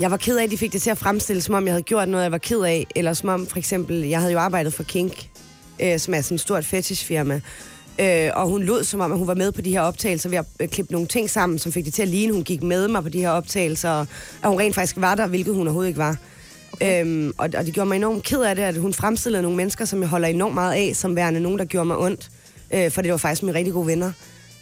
Jeg 0.00 0.10
var 0.10 0.16
ked 0.16 0.36
af, 0.38 0.44
at 0.44 0.50
de 0.50 0.58
fik 0.58 0.72
det 0.72 0.82
til 0.82 0.90
at 0.90 0.98
fremstille, 0.98 1.42
som 1.42 1.54
om 1.54 1.64
jeg 1.66 1.72
havde 1.72 1.82
gjort 1.82 2.08
noget, 2.08 2.24
jeg 2.24 2.32
var 2.32 2.38
ked 2.38 2.60
af. 2.60 2.86
Eller 2.96 3.12
som 3.14 3.28
om, 3.28 3.46
for 3.46 3.58
eksempel, 3.58 3.96
jeg 4.04 4.20
havde 4.20 4.32
jo 4.32 4.38
arbejdet 4.38 4.74
for 4.74 4.82
Kink, 4.82 5.28
øh, 5.82 5.98
som 5.98 6.14
er 6.14 6.20
sådan 6.20 6.34
et 6.34 6.40
stort 6.40 6.64
fetishfirma. 6.64 7.40
Øh, 7.98 8.30
og 8.34 8.48
hun 8.48 8.62
lød 8.62 8.84
som 8.84 9.00
om, 9.00 9.12
at 9.12 9.18
hun 9.18 9.26
var 9.26 9.34
med 9.34 9.52
på 9.52 9.60
de 9.60 9.70
her 9.70 9.80
optagelser 9.80 10.28
ved 10.28 10.38
at 10.38 10.44
øh, 10.60 10.68
klippe 10.68 10.92
nogle 10.92 11.06
ting 11.08 11.30
sammen, 11.30 11.58
som 11.58 11.72
fik 11.72 11.84
det 11.84 11.94
til 11.94 12.02
at 12.02 12.08
ligne, 12.08 12.32
hun 12.32 12.42
gik 12.44 12.62
med 12.62 12.88
mig 12.88 13.02
på 13.02 13.08
de 13.08 13.20
her 13.20 13.30
optagelser, 13.30 13.90
og 13.90 14.06
at 14.42 14.48
hun 14.50 14.58
rent 14.58 14.74
faktisk 14.74 14.96
var 14.98 15.14
der, 15.14 15.26
hvilket 15.26 15.54
hun 15.54 15.66
overhovedet 15.66 15.88
ikke 15.88 15.98
var. 15.98 16.16
Okay. 16.72 17.00
Øhm, 17.00 17.32
og, 17.38 17.50
og 17.58 17.66
det 17.66 17.74
gjorde 17.74 17.88
mig 17.88 17.96
enormt 17.96 18.24
ked 18.24 18.42
af 18.42 18.56
det, 18.56 18.62
at 18.62 18.76
hun 18.76 18.92
fremstillede 18.92 19.42
nogle 19.42 19.56
mennesker, 19.56 19.84
som 19.84 20.00
jeg 20.00 20.08
holder 20.08 20.28
enormt 20.28 20.54
meget 20.54 20.74
af, 20.74 20.96
som 20.96 21.16
værende 21.16 21.40
nogen, 21.40 21.58
der 21.58 21.64
gjorde 21.64 21.86
mig 21.86 21.98
ondt. 21.98 22.30
Øh, 22.74 22.90
for 22.90 23.02
det 23.02 23.10
var 23.10 23.16
faktisk 23.16 23.42
mine 23.42 23.58
rigtig 23.58 23.72
gode 23.72 23.86
venner. 23.86 24.12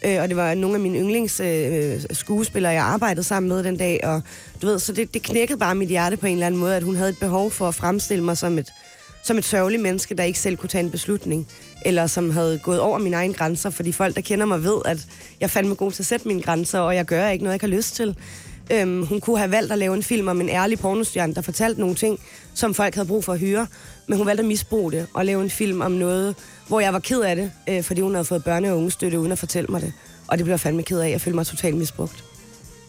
Øh, 0.05 0.21
og 0.21 0.29
det 0.29 0.37
var 0.37 0.53
nogle 0.53 0.75
af 0.75 0.81
mine 0.81 0.99
yndlings 0.99 1.39
øh, 1.39 1.93
øh, 1.93 2.01
skuespillere, 2.11 2.73
jeg 2.73 2.83
arbejdede 2.83 3.23
sammen 3.23 3.49
med 3.49 3.63
den 3.63 3.77
dag. 3.77 3.99
Og 4.03 4.21
du 4.61 4.67
ved, 4.67 4.79
så 4.79 4.93
det, 4.93 5.13
det 5.13 5.23
knækkede 5.23 5.59
bare 5.59 5.75
mit 5.75 5.89
hjerte 5.89 6.17
på 6.17 6.25
en 6.25 6.33
eller 6.33 6.45
anden 6.45 6.59
måde, 6.59 6.75
at 6.75 6.83
hun 6.83 6.95
havde 6.95 7.09
et 7.09 7.19
behov 7.19 7.51
for 7.51 7.67
at 7.67 7.75
fremstille 7.75 8.23
mig 8.23 8.37
som 8.37 8.57
et, 8.57 8.69
som 9.23 9.37
et 9.37 9.45
sørgeligt 9.45 9.81
menneske, 9.81 10.15
der 10.15 10.23
ikke 10.23 10.39
selv 10.39 10.57
kunne 10.57 10.69
tage 10.69 10.83
en 10.83 10.91
beslutning. 10.91 11.47
Eller 11.85 12.07
som 12.07 12.29
havde 12.29 12.59
gået 12.63 12.79
over 12.79 12.97
mine 12.97 13.15
egne 13.15 13.33
grænser. 13.33 13.69
Fordi 13.69 13.91
folk, 13.91 14.15
der 14.15 14.21
kender 14.21 14.45
mig, 14.45 14.63
ved, 14.63 14.81
at 14.85 15.07
jeg 15.39 15.49
fandme 15.49 15.75
god 15.75 15.91
til 15.91 16.03
at 16.03 16.07
sætte 16.07 16.27
mine 16.27 16.41
grænser, 16.41 16.79
og 16.79 16.95
jeg 16.95 17.05
gør 17.05 17.27
ikke 17.27 17.43
noget, 17.43 17.53
jeg 17.53 17.55
ikke 17.63 17.73
har 17.73 17.77
lyst 17.77 17.95
til. 17.95 18.15
Øhm, 18.71 19.05
hun 19.05 19.19
kunne 19.19 19.37
have 19.37 19.51
valgt 19.51 19.71
at 19.71 19.77
lave 19.77 19.95
en 19.95 20.03
film 20.03 20.27
om 20.27 20.41
en 20.41 20.49
ærlig 20.49 20.79
pornostjerne, 20.79 21.33
der 21.35 21.41
fortalte 21.41 21.79
nogle 21.79 21.95
ting, 21.95 22.19
som 22.53 22.73
folk 22.73 22.95
havde 22.95 23.07
brug 23.07 23.23
for 23.23 23.33
at 23.33 23.39
høre. 23.39 23.67
Men 24.07 24.17
hun 24.17 24.27
valgte 24.27 24.41
at 24.41 24.47
misbruge 24.47 24.91
det 24.91 25.07
og 25.13 25.25
lave 25.25 25.43
en 25.43 25.49
film 25.49 25.81
om 25.81 25.91
noget, 25.91 26.35
hvor 26.67 26.79
jeg 26.79 26.93
var 26.93 26.99
ked 26.99 27.19
af 27.21 27.35
det, 27.35 27.51
øh, 27.69 27.83
fordi 27.83 28.01
hun 28.01 28.13
havde 28.13 28.25
fået 28.25 28.43
børne- 28.47 28.69
og 28.69 28.77
ungestøtte 28.77 29.19
uden 29.19 29.31
at 29.31 29.39
fortælle 29.39 29.67
mig 29.69 29.81
det. 29.81 29.93
Og 30.27 30.37
det 30.37 30.43
blev 30.45 30.51
jeg 30.51 30.59
fandme 30.59 30.83
ked 30.83 30.99
af. 30.99 31.09
Jeg 31.09 31.21
følte 31.21 31.35
mig 31.35 31.45
totalt 31.47 31.75
misbrugt. 31.77 32.23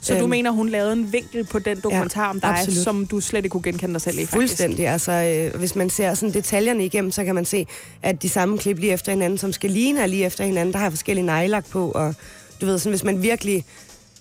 Så 0.00 0.14
du 0.14 0.20
Øhm, 0.20 0.30
mener, 0.30 0.50
hun 0.50 0.68
lavede 0.68 0.92
en 0.92 1.12
vinkel 1.12 1.44
på 1.44 1.58
den 1.58 1.80
dokumentar 1.80 2.22
Ja, 2.24 2.30
om 2.30 2.40
dig, 2.40 2.50
absolut. 2.50 2.84
som 2.84 3.06
du 3.06 3.20
slet 3.20 3.38
ikke 3.44 3.52
kunne 3.52 3.62
genkende 3.62 3.92
dig 3.94 4.00
selv 4.00 4.14
i, 4.18 4.20
faktisk? 4.20 4.32
Fuldstændig. 4.32 4.88
Altså, 4.88 5.12
øh, 5.12 5.58
hvis 5.60 5.76
man 5.76 5.90
ser 5.90 6.14
sådan 6.14 6.34
detaljerne 6.34 6.84
igennem, 6.84 7.10
så 7.10 7.24
kan 7.24 7.34
man 7.34 7.44
se, 7.44 7.66
at 8.02 8.22
de 8.22 8.28
samme 8.28 8.58
klip 8.58 8.78
lige 8.78 8.92
efter 8.92 9.12
hinanden, 9.12 9.38
som 9.38 9.52
skal 9.52 9.70
ligne 9.70 10.06
lige 10.06 10.24
efter 10.24 10.44
hinanden, 10.44 10.72
der 10.72 10.78
har 10.78 10.90
forskellige 10.90 11.26
neglelak 11.26 11.66
på, 11.70 11.90
og 11.90 12.14
du 12.60 12.66
ved, 12.66 12.78
sådan, 12.78 12.92
hvis 12.92 13.04
man 13.04 13.22
virkelig 13.22 13.64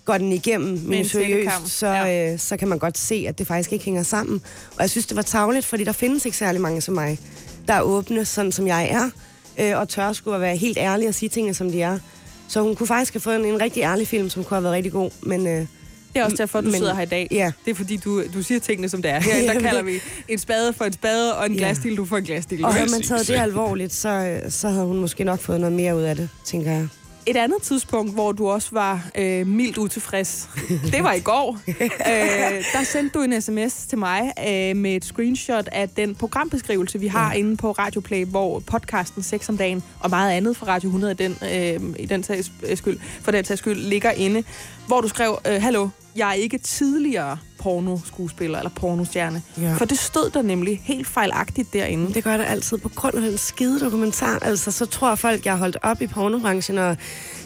går 0.05 0.17
den 0.17 0.31
igennem 0.31 0.67
en 0.73 0.89
minutiøst, 0.89 1.13
tækkekamp, 1.13 1.67
så, 1.69 1.87
ja. 1.87 2.33
øh, 2.33 2.39
så 2.39 2.57
kan 2.57 2.67
man 2.67 2.79
godt 2.79 2.97
se, 2.97 3.25
at 3.27 3.39
det 3.39 3.47
faktisk 3.47 3.73
ikke 3.73 3.85
hænger 3.85 4.03
sammen. 4.03 4.41
Og 4.75 4.81
jeg 4.81 4.89
synes, 4.89 5.05
det 5.07 5.15
var 5.15 5.21
tavligt, 5.21 5.65
fordi 5.65 5.83
der 5.83 5.91
findes 5.91 6.25
ikke 6.25 6.37
særlig 6.37 6.61
mange 6.61 6.81
som 6.81 6.93
mig, 6.93 7.19
der 7.67 7.73
er 7.73 7.81
åbne, 7.81 8.25
sådan 8.25 8.51
som 8.51 8.67
jeg 8.67 8.89
er, 8.91 9.09
øh, 9.59 9.79
og 9.79 9.89
tør 9.89 10.13
skulle 10.13 10.35
at 10.35 10.41
være 10.41 10.55
helt 10.55 10.77
ærlig 10.77 11.07
og 11.07 11.13
sige 11.13 11.29
tingene, 11.29 11.53
som 11.53 11.71
de 11.71 11.81
er. 11.81 11.99
Så 12.47 12.61
hun 12.61 12.75
kunne 12.75 12.87
faktisk 12.87 13.13
have 13.13 13.21
fået 13.21 13.35
en, 13.35 13.45
en 13.45 13.61
rigtig 13.61 13.81
ærlig 13.83 14.07
film, 14.07 14.29
som 14.29 14.43
kunne 14.43 14.55
have 14.55 14.63
været 14.63 14.75
rigtig 14.75 14.91
god, 14.91 15.11
men... 15.21 15.47
Øh, 15.47 15.53
Det 16.13 16.19
er 16.19 16.23
også 16.25 16.37
derfor, 16.37 16.61
du 16.61 16.65
Men- 16.67 16.75
sidder 16.75 16.95
her 16.95 17.01
i 17.01 17.05
dag. 17.05 17.27
ja. 17.31 17.51
Det 17.65 17.71
er 17.71 17.75
fordi, 17.75 17.97
du, 17.97 18.23
du 18.33 18.43
siger 18.43 18.59
tingene, 18.59 18.89
som 18.89 19.01
det 19.01 19.11
er. 19.11 19.19
Her 19.19 19.53
der 19.53 19.59
kalder 19.69 19.81
vi 19.81 19.99
en 20.27 20.39
spade 20.39 20.73
for 20.73 20.85
en 20.85 20.93
spade, 20.93 21.37
og 21.37 21.45
en 21.45 21.51
Ja. 21.53 21.57
glasstil, 21.57 21.97
du 21.97 22.05
får 22.05 22.17
en 22.17 22.23
glasstil. 22.23 22.65
og 22.65 22.73
havde 22.73 22.91
man 22.91 23.01
taget 23.01 23.27
det 23.27 23.33
alvorligt, 23.35 23.93
så, 23.93 24.09
øh, 24.09 24.51
så 24.51 24.69
havde 24.69 24.85
hun 24.85 24.97
måske 24.99 25.23
nok 25.23 25.39
fået 25.39 25.59
noget 25.59 25.75
mere 25.75 25.95
ud 25.97 26.01
af 26.01 26.15
det, 26.15 26.29
tænker 26.45 26.71
jeg. 26.71 26.87
Et 27.25 27.37
andet 27.37 27.61
tidspunkt, 27.61 28.13
hvor 28.13 28.31
du 28.31 28.49
også 28.49 28.69
var 28.71 29.09
øh, 29.17 29.47
mildt 29.47 29.77
utilfreds, 29.77 30.49
det 30.91 31.03
var 31.03 31.13
i 31.13 31.19
går. 31.19 31.59
øh, 31.67 32.63
der 32.73 32.83
sendte 32.83 33.19
du 33.19 33.23
en 33.23 33.41
sms 33.41 33.85
til 33.85 33.97
mig 33.97 34.33
øh, 34.47 34.75
med 34.75 34.95
et 34.95 35.05
screenshot 35.05 35.67
af 35.71 35.89
den 35.89 36.15
programbeskrivelse, 36.15 36.99
vi 36.99 37.07
har 37.07 37.31
ja. 37.31 37.39
inde 37.39 37.57
på 37.57 37.71
Radioplay, 37.71 38.25
hvor 38.25 38.59
podcasten 38.59 39.23
6 39.23 39.49
om 39.49 39.57
dagen 39.57 39.83
og 39.99 40.09
meget 40.09 40.31
andet 40.31 40.57
fra 40.57 40.67
Radio 40.67 40.87
100 40.87 41.13
den, 41.13 41.37
øh, 41.41 41.95
i 41.99 42.05
den 42.05 42.23
sags 42.23 42.51
øh, 42.69 42.77
skyld, 42.77 42.99
for 43.21 43.31
den 43.31 43.45
sags 43.45 43.59
skyld 43.59 43.77
ligger 43.77 44.11
inde, 44.11 44.43
hvor 44.87 45.01
du 45.01 45.07
skrev, 45.07 45.39
øh, 45.47 45.61
hallo, 45.61 45.89
jeg 46.15 46.29
er 46.29 46.33
ikke 46.33 46.57
tidligere 46.57 47.37
pornoskuespiller 47.61 48.57
eller 48.57 48.69
pornostjerne. 48.69 49.41
Ja. 49.57 49.73
For 49.73 49.85
det 49.85 49.97
stod 49.97 50.29
der 50.29 50.41
nemlig 50.41 50.81
helt 50.83 51.07
fejlagtigt 51.07 51.73
derinde. 51.73 52.13
Det 52.13 52.23
gør 52.23 52.37
det 52.37 52.45
altid 52.45 52.77
på 52.77 52.89
grund 52.89 53.15
af 53.15 53.21
den 53.21 53.37
skide 53.37 53.79
dokumentar. 53.79 54.39
Altså, 54.41 54.71
så 54.71 54.85
tror 54.85 55.15
folk, 55.15 55.45
jeg 55.45 55.53
har 55.53 55.57
holdt 55.57 55.77
op 55.83 56.01
i 56.01 56.07
pornobranchen, 56.07 56.77
og 56.77 56.97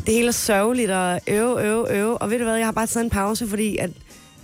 det 0.06 0.14
hele 0.14 0.28
er 0.28 0.32
sørgeligt, 0.32 0.92
og 0.92 1.20
øve, 1.28 1.66
øve, 1.66 1.94
øve. 1.94 2.18
Og 2.18 2.30
ved 2.30 2.38
du 2.38 2.44
hvad, 2.44 2.56
jeg 2.56 2.68
har 2.68 2.72
bare 2.72 2.88
taget 2.88 3.04
en 3.04 3.10
pause, 3.10 3.48
fordi 3.48 3.78
at 3.78 3.90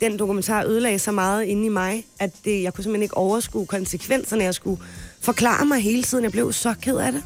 den 0.02 0.20
dokumentar 0.20 0.64
ødelagde 0.66 1.00
så 1.00 1.12
meget 1.12 1.44
inde 1.44 1.66
i 1.66 1.70
mig, 1.70 2.06
at 2.20 2.32
det, 2.46 2.64
jeg 2.64 2.74
kunne 2.74 2.84
simpelthen 2.84 3.04
ikke 3.04 3.18
overskue 3.18 3.66
konsekvenserne. 3.66 4.44
Jeg 4.44 4.56
skulle 4.56 4.82
forklare 5.22 5.66
mig 5.66 5.80
hele 5.80 6.04
tiden. 6.04 6.24
Jeg 6.24 6.32
blev 6.32 6.54
så 6.54 6.74
ked 6.82 6.98
af 6.98 7.12
det. 7.12 7.24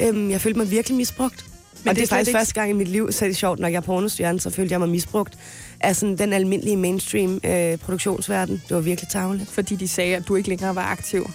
Øhm, 0.00 0.30
jeg 0.30 0.40
følte 0.40 0.58
mig 0.58 0.70
virkelig 0.70 0.96
misbrugt. 0.96 1.49
Men 1.84 1.88
og 1.90 1.96
det 1.96 2.02
er, 2.02 2.06
slet 2.06 2.08
faktisk 2.08 2.28
ikke- 2.28 2.38
første 2.38 2.54
gang 2.54 2.70
i 2.70 2.72
mit 2.72 2.88
liv, 2.88 3.12
så 3.12 3.24
er 3.24 3.28
det 3.28 3.36
sjovt, 3.36 3.58
når 3.58 3.68
jeg 3.68 3.76
er 3.76 3.80
pornostjerne, 3.80 4.40
så 4.40 4.50
følte 4.50 4.72
jeg 4.72 4.80
mig 4.80 4.88
misbrugt 4.88 5.38
af 5.80 5.96
sådan 5.96 6.18
den 6.18 6.32
almindelige 6.32 6.76
mainstream 6.76 7.40
øh, 7.44 7.78
produktionsverden. 7.78 8.62
Det 8.68 8.74
var 8.76 8.80
virkelig 8.82 9.08
tageligt. 9.08 9.50
Fordi 9.50 9.74
de 9.76 9.88
sagde, 9.88 10.16
at 10.16 10.28
du 10.28 10.36
ikke 10.36 10.48
længere 10.48 10.74
var 10.74 10.84
aktiv. 10.84 11.30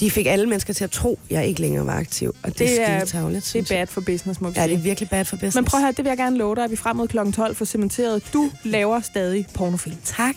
De 0.00 0.10
fik 0.10 0.26
alle 0.26 0.46
mennesker 0.46 0.74
til 0.74 0.84
at 0.84 0.90
tro, 0.90 1.18
at 1.24 1.30
jeg 1.36 1.46
ikke 1.46 1.60
længere 1.60 1.86
var 1.86 1.92
aktiv. 1.96 2.28
Og 2.42 2.48
det, 2.48 2.58
Det 2.58 2.68
det 2.68 2.80
er- 2.80 2.84
er 2.86 3.04
tavligt, 3.04 3.50
Det 3.52 3.70
er 3.70 3.74
bad 3.76 3.86
for 3.86 4.00
business, 4.00 4.40
må 4.40 4.48
vi 4.50 4.54
Ja, 4.60 4.66
det 4.66 4.72
er 4.74 4.78
virkelig 4.78 5.08
bad 5.10 5.24
for 5.24 5.36
business. 5.36 5.54
Men 5.54 5.64
prøv 5.64 5.78
at 5.80 5.84
høre, 5.84 5.92
det 5.92 6.04
vil 6.04 6.10
jeg 6.10 6.16
gerne 6.18 6.38
love 6.38 6.54
dig, 6.54 6.64
at 6.64 6.70
vi 6.70 6.76
frem 6.76 6.96
mod 6.96 7.08
kl. 7.08 7.18
12 7.32 7.54
får 7.56 7.64
cementeret. 7.64 8.22
Du 8.32 8.50
laver 8.64 9.00
stadig 9.00 9.46
pornofilm. 9.54 9.96
Tak. 10.04 10.34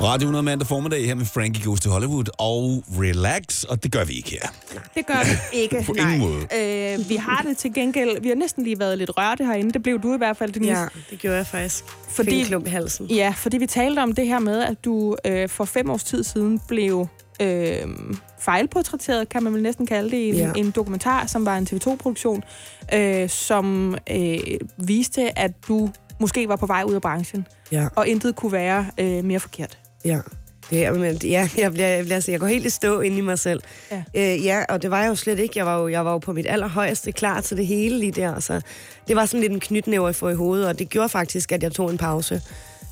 Radio 0.00 0.24
100 0.26 0.42
mandag 0.42 0.66
formiddag 0.68 1.06
her 1.06 1.14
med 1.14 1.24
Frankie 1.26 1.64
Goes 1.64 1.80
to 1.80 1.90
Hollywood 1.90 2.24
og 2.38 2.84
Relax, 3.00 3.62
og 3.64 3.82
det 3.82 3.92
gør 3.92 4.04
vi 4.04 4.12
ikke 4.12 4.30
her. 4.30 4.48
Det 4.94 5.06
gør 5.06 5.24
vi 5.24 5.30
ikke. 5.62 5.82
På 5.86 5.92
nej. 5.92 6.14
ingen 6.14 6.20
måde. 6.30 6.42
Øh, 6.42 7.08
vi 7.08 7.16
har 7.16 7.44
det 7.48 7.56
til 7.56 7.74
gengæld. 7.74 8.20
Vi 8.22 8.28
har 8.28 8.34
næsten 8.34 8.64
lige 8.64 8.78
været 8.78 8.98
lidt 8.98 9.10
rørte 9.18 9.44
herinde. 9.44 9.72
Det 9.72 9.82
blev 9.82 10.02
du 10.02 10.14
i 10.14 10.16
hvert 10.18 10.36
fald, 10.36 10.52
Denise. 10.52 10.72
Ja, 10.78 10.86
det 11.10 11.18
gjorde 11.18 11.36
jeg 11.36 11.46
faktisk. 11.46 11.84
Fordi- 11.88 12.10
Fordi... 12.10 12.30
Fik 12.30 12.40
en 12.40 12.46
klump 12.46 12.66
i 12.66 12.70
halsen. 12.70 13.06
Ja, 13.06 13.34
fordi 13.36 13.58
vi 13.58 13.66
talte 13.66 14.00
om 14.00 14.12
det 14.14 14.26
her 14.26 14.38
med, 14.38 14.60
at 14.62 14.84
du 14.84 15.16
øh, 15.24 15.48
for 15.48 15.64
fem 15.64 15.90
års 15.90 16.04
tid 16.04 16.24
siden 16.24 16.60
blev 16.68 17.06
øh, 17.42 17.76
fejlportrætteret, 18.40 19.28
kan 19.28 19.42
man 19.42 19.54
vel 19.54 19.62
næsten 19.62 19.86
kalde 19.86 20.10
det, 20.10 20.16
i 20.16 20.28
en, 20.28 20.34
Ja. 20.34 20.52
en 20.56 20.70
dokumentar, 20.70 21.26
som 21.26 21.46
var 21.46 21.58
en 21.58 21.66
TV2-produktion, 21.72 22.42
øh, 22.94 23.28
som 23.28 23.96
øh, 24.10 24.38
viste, 24.76 25.38
at 25.38 25.50
du 25.68 25.90
måske 26.20 26.48
var 26.48 26.56
på 26.56 26.66
vej 26.66 26.82
ud 26.86 26.94
af 26.94 27.00
branchen, 27.00 27.46
Ja, 27.72 27.88
og 27.96 28.08
intet 28.08 28.36
kunne 28.36 28.52
være 28.52 28.86
øh, 28.98 29.24
mere 29.24 29.40
forkert. 29.40 29.78
Ja. 30.04 30.20
Det 30.70 30.84
er, 30.84 30.92
men, 30.92 31.16
ja, 31.24 31.48
jeg, 31.58 31.72
bliver, 31.72 31.88
jeg, 31.88 32.04
bliver, 32.04 32.14
altså, 32.14 32.30
jeg 32.30 32.40
går 32.40 32.46
helt 32.46 32.66
i 32.66 32.70
stå 32.70 33.00
ind 33.00 33.18
i 33.18 33.20
mig 33.20 33.38
selv. 33.38 33.62
Ja. 33.90 34.02
Øh, 34.14 34.44
ja, 34.44 34.64
og 34.68 34.82
det 34.82 34.90
var 34.90 35.00
jeg 35.00 35.08
jo 35.08 35.14
slet 35.14 35.38
ikke. 35.38 35.58
Jeg 35.58 35.66
var 35.66 35.78
jo, 35.78 35.88
jeg 35.88 36.04
var 36.04 36.12
jo 36.12 36.18
på 36.18 36.32
mit 36.32 36.46
allerhøjeste 36.48 37.12
klar 37.12 37.40
til 37.40 37.56
det 37.56 37.66
hele 37.66 37.98
lige 37.98 38.12
der. 38.12 38.40
Så 38.40 38.60
det 39.08 39.16
var 39.16 39.26
sådan 39.26 39.40
lidt 39.40 39.52
en 39.52 39.60
knytnæver 39.60 40.12
for 40.12 40.30
i 40.30 40.34
hovedet, 40.34 40.68
og 40.68 40.78
det 40.78 40.88
gjorde 40.88 41.08
faktisk, 41.08 41.52
at 41.52 41.62
jeg 41.62 41.72
tog 41.72 41.90
en 41.90 41.98
pause 41.98 42.42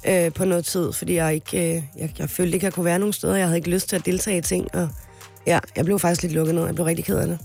øh, 0.08 0.32
på 0.32 0.44
noget 0.44 0.64
tid, 0.64 0.92
fordi 0.92 1.14
jeg 1.14 1.34
ikke, 1.34 1.76
øh, 1.76 1.82
jeg, 1.98 2.10
jeg 2.18 2.30
følte 2.30 2.54
ikke, 2.54 2.64
at 2.64 2.68
jeg 2.68 2.72
kunne 2.72 2.84
være 2.84 2.98
nogen 2.98 3.12
steder. 3.12 3.36
Jeg 3.36 3.46
havde 3.46 3.58
ikke 3.58 3.70
lyst 3.70 3.88
til 3.88 3.96
at 3.96 4.06
deltage 4.06 4.38
i 4.38 4.42
ting, 4.42 4.74
og 4.74 4.88
ja, 5.46 5.58
jeg 5.76 5.84
blev 5.84 5.98
faktisk 5.98 6.22
lidt 6.22 6.32
lukket 6.32 6.54
ned. 6.54 6.64
Jeg 6.66 6.74
blev 6.74 6.84
rigtig 6.84 7.04
ked 7.04 7.18
af 7.18 7.26
det. 7.26 7.38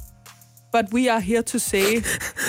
But 0.74 0.94
we 0.94 1.12
are 1.12 1.20
here 1.22 1.42
to 1.42 1.60
say, 1.60 2.04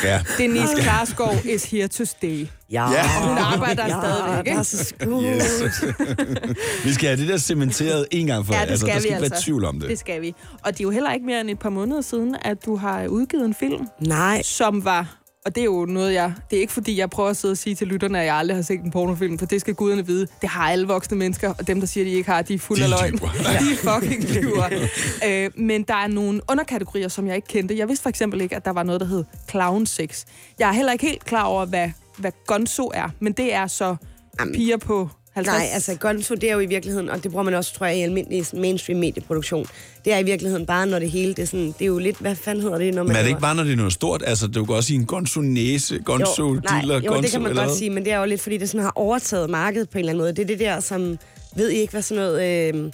Ja. 0.04 0.20
Denise 0.38 0.74
Klarskov 0.82 1.44
is 1.44 1.64
here 1.64 1.88
to 1.88 2.04
stay. 2.04 2.46
Ja, 2.70 2.90
Ja. 2.92 3.28
Hun 3.28 3.38
arbejder 3.38 3.86
ja, 3.86 4.00
stadigvæk, 4.00 4.38
ikke? 4.38 4.50
det 4.50 4.58
er 4.58 4.62
så 4.62 4.84
skud. 4.84 5.24
Yes. 5.24 5.84
vi 6.84 6.92
skal 6.92 7.08
have 7.08 7.20
det 7.20 7.28
der 7.28 7.36
cementeret 7.38 8.06
en 8.10 8.26
gang 8.26 8.46
for 8.46 8.54
Ja, 8.54 8.66
det 8.66 8.78
skal 8.80 8.88
der 8.88 8.94
vi 8.94 9.00
skal 9.00 9.10
ikke 9.12 9.16
altså. 9.16 9.34
være 9.34 9.42
tvivl 9.42 9.64
om 9.64 9.80
det. 9.80 9.88
Det 9.90 9.98
skal 9.98 10.22
vi. 10.22 10.34
Og 10.62 10.72
det 10.72 10.80
er 10.80 10.84
jo 10.84 10.90
heller 10.90 11.12
ikke 11.12 11.26
mere 11.26 11.40
end 11.40 11.50
et 11.50 11.58
par 11.58 11.70
måneder 11.70 12.00
siden, 12.00 12.36
at 12.42 12.64
du 12.66 12.76
har 12.76 13.06
udgivet 13.06 13.44
en 13.44 13.54
film, 13.54 13.86
Nej, 14.00 14.42
som 14.42 14.84
var... 14.84 15.16
Og 15.44 15.54
det 15.54 15.60
er 15.60 15.64
jo 15.64 15.86
noget, 15.88 16.14
jeg... 16.14 16.32
Det 16.50 16.56
er 16.56 16.60
ikke, 16.60 16.72
fordi 16.72 16.98
jeg 16.98 17.10
prøver 17.10 17.30
at 17.30 17.36
sidde 17.36 17.52
og 17.52 17.56
sige 17.56 17.74
til 17.74 17.86
lytterne, 17.86 18.20
at 18.20 18.26
jeg 18.26 18.34
aldrig 18.34 18.56
har 18.56 18.62
set 18.62 18.80
en 18.80 18.90
pornofilm, 18.90 19.38
for 19.38 19.46
det 19.46 19.60
skal 19.60 19.74
guderne 19.74 20.06
vide. 20.06 20.26
Det 20.40 20.48
har 20.48 20.70
alle 20.70 20.86
voksne 20.86 21.16
mennesker, 21.16 21.54
og 21.58 21.66
dem, 21.66 21.80
der 21.80 21.86
siger, 21.86 22.04
de 22.04 22.10
ikke 22.10 22.30
har, 22.30 22.42
de 22.42 22.54
er 22.54 22.58
fulde 22.58 22.82
De 22.82 22.94
af 22.94 23.00
løgn. 23.00 23.14
de 23.62 23.76
fucking 23.76 24.24
lyver. 24.24 24.86
øh, 25.28 25.50
men 25.56 25.82
der 25.82 25.94
er 25.94 26.06
nogle 26.06 26.40
underkategorier, 26.50 27.08
som 27.08 27.26
jeg 27.26 27.36
ikke 27.36 27.48
kendte. 27.48 27.78
Jeg 27.78 27.88
vidste 27.88 28.02
for 28.02 28.08
eksempel 28.10 28.40
ikke, 28.40 28.56
at 28.56 28.64
der 28.64 28.70
var 28.70 28.82
noget, 28.82 29.00
der 29.00 29.06
hed 29.06 29.24
clown 29.50 29.86
sex. 29.86 30.24
Jeg 30.58 30.68
er 30.68 30.72
heller 30.72 30.92
ikke 30.92 31.06
helt 31.06 31.24
klar 31.24 31.44
over, 31.44 31.64
hvad, 31.64 31.90
hvad 32.16 32.32
gonzo 32.46 32.90
er, 32.94 33.08
men 33.20 33.32
det 33.32 33.54
er 33.54 33.66
så 33.66 33.96
Jamen. 34.40 34.54
piger 34.54 34.76
på 34.76 35.10
50... 35.34 35.46
Nej, 35.46 35.68
altså 35.72 35.94
gonzo, 35.94 36.34
det 36.34 36.50
er 36.50 36.54
jo 36.54 36.60
i 36.60 36.66
virkeligheden, 36.66 37.10
og 37.10 37.22
det 37.22 37.30
bruger 37.30 37.44
man 37.44 37.54
også, 37.54 37.74
tror 37.74 37.86
jeg, 37.86 37.96
i 37.96 38.00
almindelig 38.00 38.46
mainstream 38.52 39.00
medieproduktion. 39.00 39.66
Det 40.04 40.12
er 40.12 40.18
i 40.18 40.22
virkeligheden 40.22 40.66
bare, 40.66 40.86
når 40.86 40.98
det 40.98 41.10
hele, 41.10 41.34
det 41.34 41.42
er 41.42 41.46
sådan, 41.46 41.66
det 41.66 41.82
er 41.82 41.86
jo 41.86 41.98
lidt, 41.98 42.16
hvad 42.16 42.36
fanden 42.36 42.62
hedder 42.62 42.78
det, 42.78 42.94
når 42.94 43.02
man... 43.02 43.08
Men 43.08 43.16
er 43.16 43.22
det 43.22 43.28
ikke 43.28 43.40
bare, 43.40 43.54
når 43.54 43.64
det 43.64 43.72
er 43.72 43.76
noget 43.76 43.92
stort? 43.92 44.22
Altså, 44.26 44.46
du 44.46 44.64
kan 44.64 44.74
også 44.74 44.86
sige 44.86 44.98
en 44.98 45.06
gonzo-næse, 45.06 45.98
gonzo 45.98 46.52
nej, 46.52 46.80
diller 46.80 47.00
jo, 47.00 47.08
gonzo 47.08 47.22
det 47.22 47.30
kan 47.30 47.42
man 47.42 47.54
godt 47.54 47.66
hvad? 47.66 47.76
sige, 47.76 47.90
men 47.90 48.04
det 48.04 48.12
er 48.12 48.18
jo 48.18 48.24
lidt, 48.24 48.40
fordi 48.40 48.56
det 48.56 48.68
sådan 48.68 48.84
har 48.84 48.92
overtaget 48.94 49.50
markedet 49.50 49.90
på 49.90 49.98
en 49.98 50.00
eller 50.00 50.10
anden 50.10 50.22
måde. 50.22 50.32
Det 50.32 50.42
er 50.42 50.46
det 50.46 50.58
der, 50.58 50.80
som 50.80 51.18
ved 51.56 51.70
I 51.70 51.76
ikke, 51.76 51.90
hvad 51.90 52.02
sådan 52.02 52.22
noget... 52.24 52.74
Øh, 52.74 52.90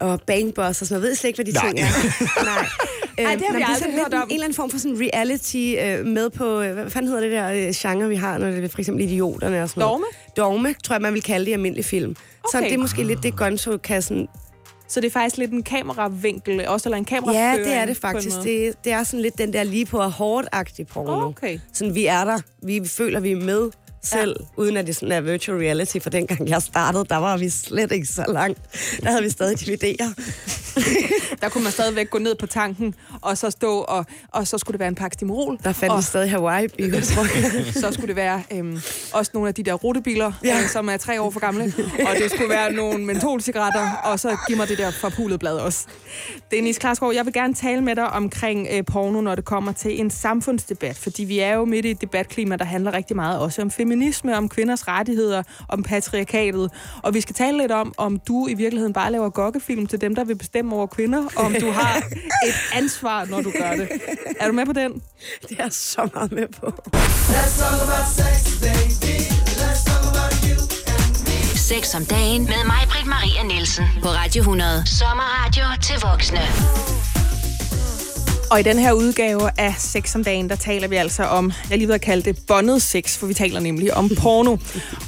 og 0.00 0.20
bangboss 0.26 0.80
og 0.80 0.86
sådan 0.86 1.00
noget. 1.00 1.02
Ved 1.02 1.12
I 1.12 1.16
slet 1.16 1.28
ikke, 1.28 1.36
hvad 1.36 1.44
de 1.44 1.52
Nej. 1.52 1.66
ting 1.66 1.80
er? 1.80 2.44
Nej. 2.54 2.66
Ej, 3.18 3.34
det 3.34 3.44
har 3.48 3.54
vi 3.54 3.60
nå, 3.60 3.66
men 3.66 3.74
er 3.74 3.74
sådan 3.78 3.94
lidt 3.94 4.14
en, 4.14 4.22
eller 4.30 4.44
anden 4.44 4.54
form 4.56 4.70
for 4.70 4.78
sådan 4.78 4.96
reality 5.00 5.74
øh, 5.80 6.06
med 6.06 6.30
på, 6.30 6.60
øh, 6.60 6.72
hvad 6.74 6.90
fanden 6.90 7.08
hedder 7.12 7.22
det 7.22 7.32
der 7.32 7.68
øh, 7.68 7.74
genre, 7.74 8.08
vi 8.08 8.14
har, 8.16 8.38
når 8.38 8.50
det 8.50 8.64
er 8.64 8.68
for 8.68 8.78
eksempel 8.78 9.04
idioterne 9.04 9.62
og 9.62 9.68
sådan 9.68 9.80
noget. 9.80 9.92
Dogme? 9.92 10.06
Dogme, 10.36 10.74
tror 10.84 10.94
jeg, 10.94 11.02
man 11.02 11.14
vil 11.14 11.22
kalde 11.22 11.44
det 11.44 11.50
i 11.50 11.52
almindelig 11.54 11.84
film. 11.84 12.16
Så 12.16 12.58
Okay. 12.58 12.64
det 12.66 12.74
er 12.74 12.78
måske 12.78 13.02
lidt 13.04 13.22
det, 13.22 13.36
Gonzo-kassen 13.36 14.28
Så 14.88 15.00
det 15.00 15.06
er 15.06 15.10
faktisk 15.10 15.36
lidt 15.36 15.50
en 15.50 15.62
kameravinkel, 15.62 16.68
også 16.68 16.88
eller 16.88 16.96
en 16.98 17.06
Ja, 17.10 17.14
kameraføring 17.16 17.64
det 17.64 17.74
er 17.74 17.86
det 17.86 17.96
faktisk. 17.96 18.36
Det, 18.44 18.72
det 18.84 18.92
er 18.92 19.02
sådan 19.02 19.20
lidt 19.20 19.38
den 19.38 19.52
der 19.52 19.62
lige 19.62 19.86
på 19.86 19.98
og 19.98 20.12
hårdt-agtige 20.12 20.84
porno. 20.84 21.26
Okay. 21.28 21.58
Sådan, 21.72 21.94
vi 21.94 22.06
er 22.06 22.24
der. 22.24 22.38
Vi 22.62 22.80
føler, 22.88 23.20
vi 23.20 23.32
er 23.32 23.36
med 23.36 23.70
selv, 24.02 24.36
ja. 24.40 24.62
uden 24.62 24.76
at 24.76 24.86
det 24.86 24.96
sådan 24.96 25.12
er 25.12 25.20
virtual 25.20 25.58
reality. 25.58 25.98
For 25.98 26.10
dengang 26.10 26.48
jeg 26.48 26.62
startede, 26.62 27.04
der 27.10 27.16
var 27.16 27.36
vi 27.36 27.50
slet 27.50 27.92
ikke 27.92 28.06
så 28.06 28.24
langt. 28.28 28.58
Der 29.02 29.10
havde 29.10 29.22
vi 29.22 29.30
stadig 29.30 29.58
DVD'er. 29.60 30.12
Der 31.40 31.48
kunne 31.48 31.64
man 31.64 31.72
stadigvæk 31.72 32.10
gå 32.10 32.18
ned 32.18 32.34
på 32.34 32.46
tanken, 32.46 32.94
og 33.20 33.38
så 33.38 33.50
stå, 33.50 33.78
og, 33.78 34.06
og 34.28 34.46
så 34.46 34.58
skulle 34.58 34.72
det 34.72 34.80
være 34.80 34.88
en 34.88 34.94
pakke 34.94 35.14
Stimorol. 35.14 35.58
Der 35.64 35.72
fandt 35.72 35.92
og 35.92 35.98
vi 35.98 36.02
stadig 36.02 36.30
hawaii 36.30 36.68
jeg. 36.78 37.04
så 37.82 37.88
skulle 37.92 38.08
det 38.08 38.16
være 38.16 38.42
øhm, 38.52 38.80
også 39.12 39.30
nogle 39.34 39.48
af 39.48 39.54
de 39.54 39.62
der 39.62 39.74
rutebiler, 39.74 40.32
ja. 40.44 40.60
Øh, 40.60 40.68
som 40.68 40.88
er 40.88 40.96
tre 40.96 41.20
år 41.20 41.30
for 41.30 41.40
gamle. 41.40 41.74
Og 41.98 42.16
det 42.18 42.30
skulle 42.30 42.48
være 42.48 42.72
nogle 42.72 43.04
mentolcigaretter, 43.04 43.90
og 44.04 44.20
så 44.20 44.36
giv 44.48 44.56
mig 44.56 44.68
det 44.68 44.78
der 44.78 44.90
forpulede 44.90 45.38
blad 45.38 45.56
også. 45.56 45.86
Dennis 46.50 46.78
Klarskov, 46.78 47.12
jeg 47.14 47.24
vil 47.24 47.32
gerne 47.32 47.54
tale 47.54 47.80
med 47.80 47.96
dig 47.96 48.10
omkring 48.10 48.68
øh, 48.72 48.84
porno, 48.84 49.20
når 49.20 49.34
det 49.34 49.44
kommer 49.44 49.72
til 49.72 50.00
en 50.00 50.10
samfundsdebat. 50.10 50.96
Fordi 50.96 51.24
vi 51.24 51.38
er 51.38 51.54
jo 51.54 51.64
midt 51.64 51.86
i 51.86 51.90
et 51.90 52.00
debatklima, 52.00 52.56
der 52.56 52.64
handler 52.64 52.94
rigtig 52.94 53.16
meget 53.16 53.40
også 53.40 53.62
om 53.62 53.70
feminisme 53.70 53.91
feminisme, 53.92 54.36
om 54.36 54.48
kvinders 54.48 54.88
rettigheder, 54.88 55.42
om 55.68 55.82
patriarkatet. 55.82 56.70
Og 57.02 57.14
vi 57.14 57.20
skal 57.20 57.34
tale 57.34 57.58
lidt 57.58 57.72
om, 57.72 57.94
om 57.98 58.18
du 58.18 58.46
i 58.46 58.54
virkeligheden 58.54 58.92
bare 58.92 59.12
laver 59.12 59.30
gokkefilm 59.30 59.86
til 59.86 60.00
dem, 60.00 60.14
der 60.14 60.24
vil 60.24 60.38
bestemme 60.38 60.74
over 60.74 60.86
kvinder, 60.86 61.22
og 61.36 61.44
om 61.44 61.54
du 61.60 61.70
har 61.70 61.96
et 62.48 62.54
ansvar, 62.74 63.24
når 63.24 63.40
du 63.42 63.52
gør 63.58 63.70
det. 63.70 63.88
Er 64.40 64.46
du 64.46 64.52
med 64.52 64.66
på 64.66 64.72
den? 64.72 65.02
Det 65.48 65.60
er 65.60 65.68
så 65.68 66.08
meget 66.14 66.32
med 66.32 66.46
på. 66.60 66.72
Sex 71.56 71.94
om 71.94 72.04
dagen 72.04 72.42
med 72.42 72.64
mig, 72.66 72.82
Britt 72.90 73.06
Maria 73.06 73.42
Nielsen. 73.42 73.84
På 74.02 74.08
Radio 74.08 74.40
100. 74.40 74.86
Sommerradio 74.86 75.64
til 75.82 75.96
voksne. 76.02 76.40
Og 78.52 78.60
i 78.60 78.62
den 78.62 78.78
her 78.78 78.92
udgave 78.92 79.50
af 79.58 79.74
Sex 79.78 80.14
om 80.14 80.24
dagen, 80.24 80.48
der 80.48 80.56
taler 80.56 80.88
vi 80.88 80.96
altså 80.96 81.22
om, 81.24 81.52
jeg 81.70 81.78
lige 81.78 81.88
ved 81.88 81.94
at 81.94 82.00
kalde 82.00 82.22
det 82.22 82.38
bondet 82.46 82.82
sex, 82.82 83.16
for 83.16 83.26
vi 83.26 83.34
taler 83.34 83.60
nemlig 83.60 83.94
om 83.94 84.08
porno. 84.20 84.56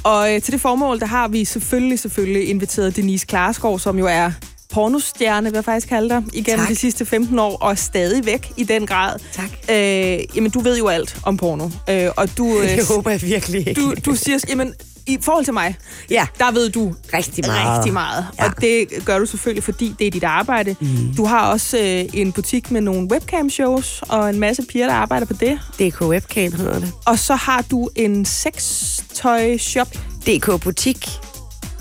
Og 0.03 0.33
øh, 0.33 0.41
til 0.41 0.53
det 0.53 0.61
formål, 0.61 0.99
der 0.99 1.05
har 1.05 1.27
vi 1.27 1.45
selvfølgelig, 1.45 1.99
selvfølgelig 1.99 2.49
inviteret 2.49 2.95
Denise 2.95 3.25
Klarskov, 3.27 3.79
som 3.79 3.99
jo 3.99 4.05
er 4.05 4.31
pornostjerne, 4.73 5.49
vil 5.49 5.53
jeg 5.57 5.65
faktisk 5.65 5.87
kalde 5.89 6.09
dig, 6.09 6.23
igennem 6.33 6.59
Tak. 6.59 6.69
de 6.69 6.75
sidste 6.75 7.05
15 7.05 7.39
år, 7.39 7.57
og 7.61 7.71
er 7.71 7.75
stadig 7.75 8.25
væk 8.25 8.51
i 8.57 8.63
den 8.63 8.87
grad. 8.87 9.19
Tak. 9.33 9.49
Øh, 9.71 10.19
jamen, 10.35 10.51
du 10.51 10.59
ved 10.59 10.77
jo 10.77 10.87
alt 10.87 11.17
om 11.23 11.37
porno. 11.37 11.69
Øh, 11.89 12.09
og 12.17 12.37
du, 12.37 12.59
øh, 12.59 12.69
Det 12.77 12.87
håber 12.87 13.11
jeg 13.11 13.21
virkelig 13.21 13.67
ikke. 13.67 13.81
du, 13.81 13.93
du 14.05 14.15
siger, 14.15 14.39
jamen, 14.49 14.73
i 15.07 15.17
forhold 15.21 15.45
til 15.45 15.53
mig, 15.53 15.75
Ja, 16.09 16.27
der 16.39 16.51
ved 16.51 16.69
du 16.69 16.93
rigtig 17.13 17.43
meget. 17.47 17.77
rigtig 17.77 17.93
meget. 17.93 18.25
Ja. 18.39 18.45
Og 18.45 18.61
det 18.61 18.87
gør 19.05 19.19
du 19.19 19.25
selvfølgelig, 19.25 19.63
fordi 19.63 19.95
det 19.99 20.07
er 20.07 20.11
dit 20.11 20.23
arbejde. 20.23 20.75
Mm. 20.81 20.87
Du 21.17 21.25
har 21.25 21.51
også 21.51 21.77
øh, 21.77 22.05
en 22.21 22.31
butik 22.31 22.71
med 22.71 22.81
nogle 22.81 23.07
webcam-shows, 23.11 24.01
og 24.09 24.29
en 24.29 24.39
masse 24.39 24.63
piger, 24.69 24.87
der 24.87 24.93
arbejder 24.93 25.25
på 25.25 25.33
det. 25.33 25.59
DK 25.79 26.01
Webcam 26.01 26.51
hedder 26.53 26.79
det. 26.79 26.91
Og 27.05 27.19
så 27.19 27.35
har 27.35 27.61
du 27.71 27.89
en 27.95 28.25
sextøj-shop, 28.25 29.87
DK 30.27 30.61
Butik, 30.63 31.05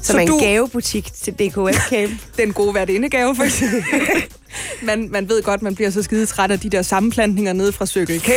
som 0.03 0.13
Så 0.13 0.17
er 0.17 0.21
en 0.21 0.29
du- 0.29 0.39
gavebutik 0.39 1.13
til 1.23 1.33
DK 1.35 1.57
Webcam. 1.57 2.19
den 2.39 2.53
gode 2.53 2.75
værtindegave, 2.75 3.37
for 3.37 3.43
eksempel. 3.51 3.83
man, 4.83 5.09
man 5.13 5.29
ved 5.29 5.43
godt, 5.43 5.63
man 5.63 5.75
bliver 5.75 5.91
så 5.91 6.03
skide 6.03 6.27
træt 6.27 6.51
af 6.51 6.61
de 6.61 6.69
der 6.71 6.83
sammenplantninger 6.83 7.53
nede 7.53 7.73
fra 7.73 7.87
Circle 7.87 8.19
K. 8.21 8.31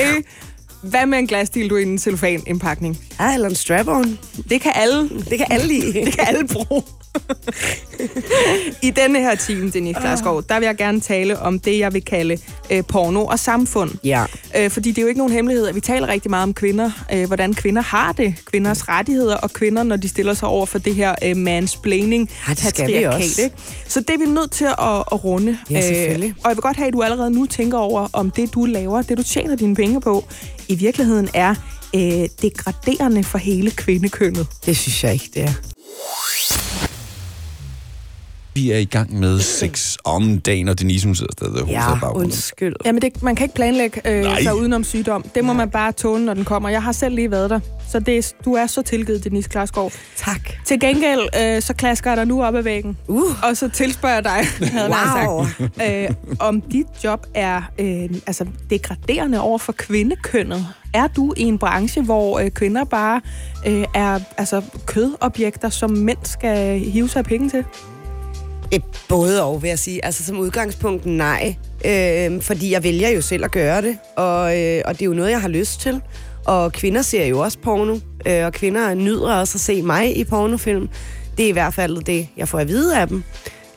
Hvad 0.89 1.05
med 1.05 1.17
en 1.19 1.27
glasdil, 1.27 1.69
du 1.69 1.75
i 1.77 1.83
en 1.83 1.97
cellofan-indpakning? 1.99 2.97
Ja, 3.19 3.33
eller 3.33 3.49
en 3.49 3.55
strap-on. 3.55 4.19
Det 4.49 4.61
kan 4.61 4.71
alle, 4.75 5.09
Det 5.29 5.37
kan 5.37 5.47
alle 5.49 5.67
lide. 5.67 5.93
det 6.05 6.13
kan 6.13 6.27
alle 6.27 6.47
bruge. 6.47 6.83
I 8.83 8.89
denne 8.89 9.19
her 9.19 9.35
time, 9.35 9.69
Denise 9.71 9.99
Klarskov, 9.99 10.43
der 10.49 10.59
vil 10.59 10.65
jeg 10.65 10.75
gerne 10.77 10.99
tale 11.01 11.39
om 11.39 11.59
det, 11.59 11.79
jeg 11.79 11.93
vil 11.93 12.05
kalde 12.05 12.37
øh, 12.71 12.83
porno 12.87 13.25
og 13.25 13.39
samfund. 13.39 13.91
Ja. 14.03 14.25
Øh, 14.57 14.69
fordi 14.71 14.89
det 14.89 14.97
er 14.97 15.01
jo 15.01 15.07
ikke 15.07 15.17
nogen 15.17 15.33
hemmelighed, 15.33 15.67
at 15.67 15.75
vi 15.75 15.79
taler 15.81 16.07
rigtig 16.07 16.29
meget 16.31 16.43
om 16.43 16.53
kvinder, 16.53 16.91
øh, 17.13 17.27
hvordan 17.27 17.53
kvinder 17.53 17.81
har 17.81 18.11
det, 18.11 18.35
kvinders 18.45 18.87
rettigheder, 18.89 19.35
og 19.35 19.51
kvinder, 19.53 19.83
når 19.83 19.95
de 19.95 20.09
stiller 20.09 20.33
sig 20.33 20.47
over 20.47 20.65
for 20.65 20.79
det 20.79 20.95
her 20.95 21.15
øh, 21.23 21.37
mansplaining, 21.37 22.29
Ja, 22.47 22.53
det 22.53 22.63
skal 22.63 22.87
vi 22.87 23.03
også. 23.03 23.41
Ikke? 23.41 23.55
Så 23.87 23.99
det 23.99 24.09
er 24.09 24.17
vi 24.17 24.25
nødt 24.25 24.51
til 24.51 24.65
at, 24.65 24.73
at 25.11 25.23
runde. 25.23 25.51
Øh, 25.69 25.73
Ja, 25.75 25.81
selvfølgelig. 25.81 26.33
og 26.43 26.49
jeg 26.49 26.55
vil 26.57 26.61
godt 26.61 26.77
have, 26.77 26.87
at 26.87 26.93
du 26.93 27.01
allerede 27.01 27.31
nu 27.31 27.45
tænker 27.45 27.77
over, 27.77 28.07
om 28.13 28.31
det, 28.31 28.53
du 28.53 28.65
laver, 28.65 29.01
det 29.01 29.17
du 29.17 29.23
tjener 29.23 29.55
dine 29.55 29.75
penge 29.75 30.01
på, 30.01 30.25
i 30.67 30.75
virkeligheden 30.75 31.29
er 31.33 31.55
øh, 31.95 32.01
degraderende 32.41 33.23
for 33.23 33.37
hele 33.37 33.71
kvindekønnet. 33.71 34.47
Det 34.65 34.77
synes 34.77 35.03
jeg 35.03 35.13
ikke, 35.13 35.29
det 35.33 35.43
er. 35.43 35.53
Vi 38.57 38.71
er 38.71 38.77
i 38.77 38.85
gang 38.85 39.19
med 39.19 39.39
sex 39.39 39.95
om 40.03 40.39
dagen, 40.39 40.67
og 40.67 40.79
Denise, 40.79 41.07
hun 41.07 41.15
sidder 41.15 41.31
stadig 41.31 41.61
og 41.61 41.67
Ja, 41.69 41.89
baggrunden. 41.99 42.23
undskyld. 42.23 42.75
Jamen, 42.85 43.01
det, 43.01 43.23
man 43.23 43.35
kan 43.35 43.43
ikke 43.43 43.55
planlægge 43.55 44.01
øh, 44.05 44.21
Nej. 44.23 44.43
sig 44.43 44.55
udenom 44.55 44.83
sygdom. 44.83 45.25
Det 45.35 45.43
må 45.45 45.53
man 45.53 45.69
bare 45.69 45.91
tåle, 45.91 46.25
når 46.25 46.33
den 46.33 46.45
kommer. 46.45 46.69
Jeg 46.69 46.83
har 46.83 46.91
selv 46.91 47.15
lige 47.15 47.31
været 47.31 47.49
der. 47.49 47.59
Så 47.91 47.99
det, 47.99 48.33
du 48.45 48.53
er 48.53 48.67
så 48.67 48.81
tilgivet, 48.81 49.23
Denise 49.23 49.49
Klarskov. 49.49 49.91
Tak. 50.15 50.39
Til 50.65 50.79
gengæld, 50.79 51.19
øh, 51.41 51.61
så 51.61 51.73
klasker 51.73 52.09
jeg 52.09 52.17
dig 52.17 52.25
nu 52.27 52.43
op 52.43 52.55
ad 52.55 52.61
væggen. 52.63 52.97
Uh. 53.07 53.23
Og 53.43 53.57
så 53.57 53.69
tilspørger 53.69 54.15
jeg 54.15 54.23
dig, 54.23 54.67
havde 54.73 54.89
Wow. 55.27 55.45
sagt, 55.45 55.83
øh, 55.89 56.09
om 56.39 56.61
dit 56.61 56.87
job 57.03 57.25
er 57.33 57.61
øh, 57.79 58.09
altså 58.27 58.45
degraderende 58.69 59.41
over 59.41 59.57
for 59.57 59.71
kvindekønnet. 59.71 60.67
Er 60.93 61.07
du 61.07 61.33
i 61.37 61.41
en 61.43 61.57
branche, 61.57 62.01
hvor 62.01 62.39
øh, 62.39 62.49
kvinder 62.51 62.83
bare 62.83 63.21
øh, 63.67 63.85
er 63.93 64.19
altså, 64.37 64.61
kødobjekter, 64.85 65.69
som 65.69 65.89
mænd 65.91 66.17
skal 66.23 66.79
hive 66.79 67.09
sig 67.09 67.23
penge 67.23 67.49
til? 67.49 67.63
Et 68.71 68.83
både 69.09 69.43
og, 69.43 69.61
vil 69.61 69.67
jeg 69.67 69.79
sige. 69.79 70.05
Altså 70.05 70.23
som 70.23 70.39
udgangspunkt 70.39 71.05
nej. 71.05 71.55
Øh, 71.85 72.41
fordi 72.41 72.71
jeg 72.71 72.83
vælger 72.83 73.09
jo 73.09 73.21
selv 73.21 73.45
at 73.45 73.51
gøre 73.51 73.81
det. 73.81 73.97
Og, 74.15 74.59
øh, 74.59 74.81
og 74.85 74.93
det 74.93 75.01
er 75.01 75.05
jo 75.05 75.13
noget, 75.13 75.31
jeg 75.31 75.41
har 75.41 75.47
lyst 75.47 75.81
til. 75.81 76.01
Og 76.45 76.71
kvinder 76.71 77.01
ser 77.01 77.25
jo 77.25 77.39
også 77.39 77.59
porno. 77.59 77.97
Øh, 78.25 78.45
og 78.45 78.53
kvinder 78.53 78.93
nyder 78.93 79.33
også 79.33 79.55
at 79.55 79.61
se 79.61 79.81
mig 79.81 80.17
i 80.17 80.23
pornofilm. 80.23 80.89
Det 81.37 81.45
er 81.45 81.49
i 81.49 81.51
hvert 81.51 81.73
fald 81.73 82.03
det, 82.03 82.27
jeg 82.37 82.47
får 82.47 82.59
at 82.59 82.67
vide 82.67 82.99
af 82.99 83.07
dem. 83.07 83.23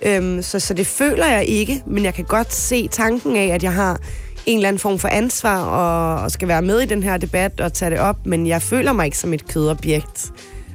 Øhm, 0.02 0.42
så, 0.42 0.60
så 0.60 0.74
det 0.74 0.86
føler 0.86 1.26
jeg 1.26 1.44
ikke, 1.44 1.82
men 1.86 2.04
jeg 2.04 2.14
kan 2.14 2.24
godt 2.24 2.52
se 2.52 2.88
tanken 2.88 3.36
af, 3.36 3.46
at 3.46 3.62
jeg 3.62 3.72
har 3.72 4.00
en 4.46 4.58
eller 4.58 4.68
anden 4.68 4.80
form 4.80 4.98
for 4.98 5.08
ansvar 5.08 5.62
og, 5.62 6.22
og 6.22 6.30
skal 6.30 6.48
være 6.48 6.62
med 6.62 6.80
i 6.80 6.86
den 6.86 7.02
her 7.02 7.16
debat 7.16 7.60
og 7.60 7.72
tage 7.72 7.90
det 7.90 7.98
op, 7.98 8.26
men 8.26 8.46
jeg 8.46 8.62
føler 8.62 8.92
mig 8.92 9.04
ikke 9.04 9.18
som 9.18 9.34
et 9.34 9.48
kødobjekt. 9.48 10.32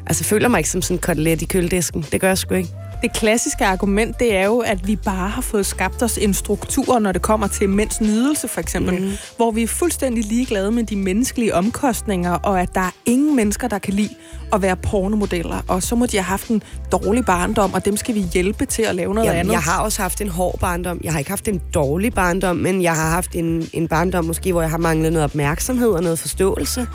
Altså, 0.08 0.24
jeg 0.24 0.26
føler 0.26 0.48
mig 0.48 0.58
ikke 0.58 0.70
som 0.70 0.82
sådan 0.82 0.96
en 0.98 1.02
kotelet 1.02 1.42
i 1.42 1.46
køledisken. 1.46 2.06
Det 2.12 2.22
gør 2.22 2.28
jeg 2.28 2.38
sgu 2.38 2.56
ikke. 2.56 2.70
Det 3.06 3.14
klassiske 3.14 3.66
argument, 3.66 4.20
det 4.20 4.36
er 4.36 4.46
jo, 4.46 4.60
at 4.60 4.88
vi 4.88 4.96
bare 4.96 5.30
har 5.30 5.42
fået 5.42 5.66
skabt 5.66 6.04
os 6.04 6.18
en 6.18 6.34
struktur, 6.34 7.00
når 7.00 7.12
det 7.12 7.22
kommer 7.22 7.48
til 7.48 7.70
mænds 7.70 8.02
nydelse, 8.02 8.48
for 8.48 8.62
eksempel. 8.62 9.02
Mm. 9.02 9.12
Hvor 9.38 9.52
vi 9.52 9.64
er 9.64 9.68
fuldstændig 9.68 10.24
ligeglade 10.24 10.72
med 10.72 10.84
de 10.84 10.96
menneskelige 10.96 11.56
omkostninger, 11.56 12.32
og 12.32 12.62
at 12.62 12.70
der 12.76 12.82
er 12.82 12.92
ingen 13.06 13.36
mennesker, 13.36 13.68
der 13.68 13.80
kan 13.80 13.94
lide 13.94 14.10
at 14.54 14.62
være 14.62 14.76
pornomodeller. 14.76 15.62
Og 15.68 15.84
så 15.84 15.96
må 15.96 16.06
de 16.06 16.18
have 16.18 16.24
haft 16.24 16.48
en 16.48 16.64
dårlig 16.92 17.26
barndom, 17.26 17.74
og 17.74 17.86
dem 17.86 17.98
skal 17.98 18.16
vi 18.16 18.26
hjælpe 18.34 18.66
til 18.66 18.84
at 18.84 18.96
lave 18.96 19.14
noget 19.14 19.28
Jamen, 19.28 19.40
andet. 19.40 19.54
jeg 19.54 19.62
har 19.62 19.82
også 19.82 20.02
haft 20.02 20.22
en 20.22 20.30
hård 20.30 20.60
barndom. 20.60 21.02
Jeg 21.04 21.12
har 21.12 21.20
ikke 21.20 21.32
haft 21.32 21.48
en 21.48 21.62
dårlig 21.74 22.14
barndom, 22.14 22.56
men 22.56 22.82
jeg 22.82 22.96
har 22.96 23.10
haft 23.10 23.36
en, 23.36 23.70
en 23.74 23.88
barndom 23.88 24.26
måske, 24.26 24.52
hvor 24.52 24.62
jeg 24.62 24.72
har 24.72 24.78
manglet 24.78 25.14
noget 25.14 25.24
opmærksomhed 25.24 25.90
og 25.90 26.04
noget 26.04 26.20
forståelse. 26.20 26.88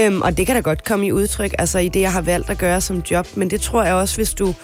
Øhm, 0.00 0.22
og 0.22 0.36
det 0.36 0.46
kan 0.46 0.54
da 0.54 0.60
godt 0.60 0.84
komme 0.84 1.06
i 1.06 1.12
udtryk, 1.12 1.54
altså 1.58 1.78
i 1.78 1.88
det, 1.88 2.00
jeg 2.00 2.12
har 2.12 2.20
valgt 2.20 2.50
at 2.50 2.58
gøre 2.58 2.80
som 2.80 3.02
job. 3.10 3.26
Men 3.34 3.50
det 3.50 3.60
tror 3.60 3.84
jeg 3.84 3.94
også, 3.94 4.16
hvis 4.16 4.34
du 4.34 4.54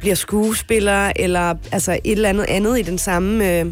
bliver 0.00 0.14
skuespiller, 0.14 1.12
eller 1.16 1.54
altså 1.72 1.92
et 1.92 2.12
eller 2.12 2.28
andet 2.28 2.44
andet 2.48 2.78
i 2.78 2.82
den 2.82 2.98
samme... 2.98 3.60
Øh, 3.60 3.66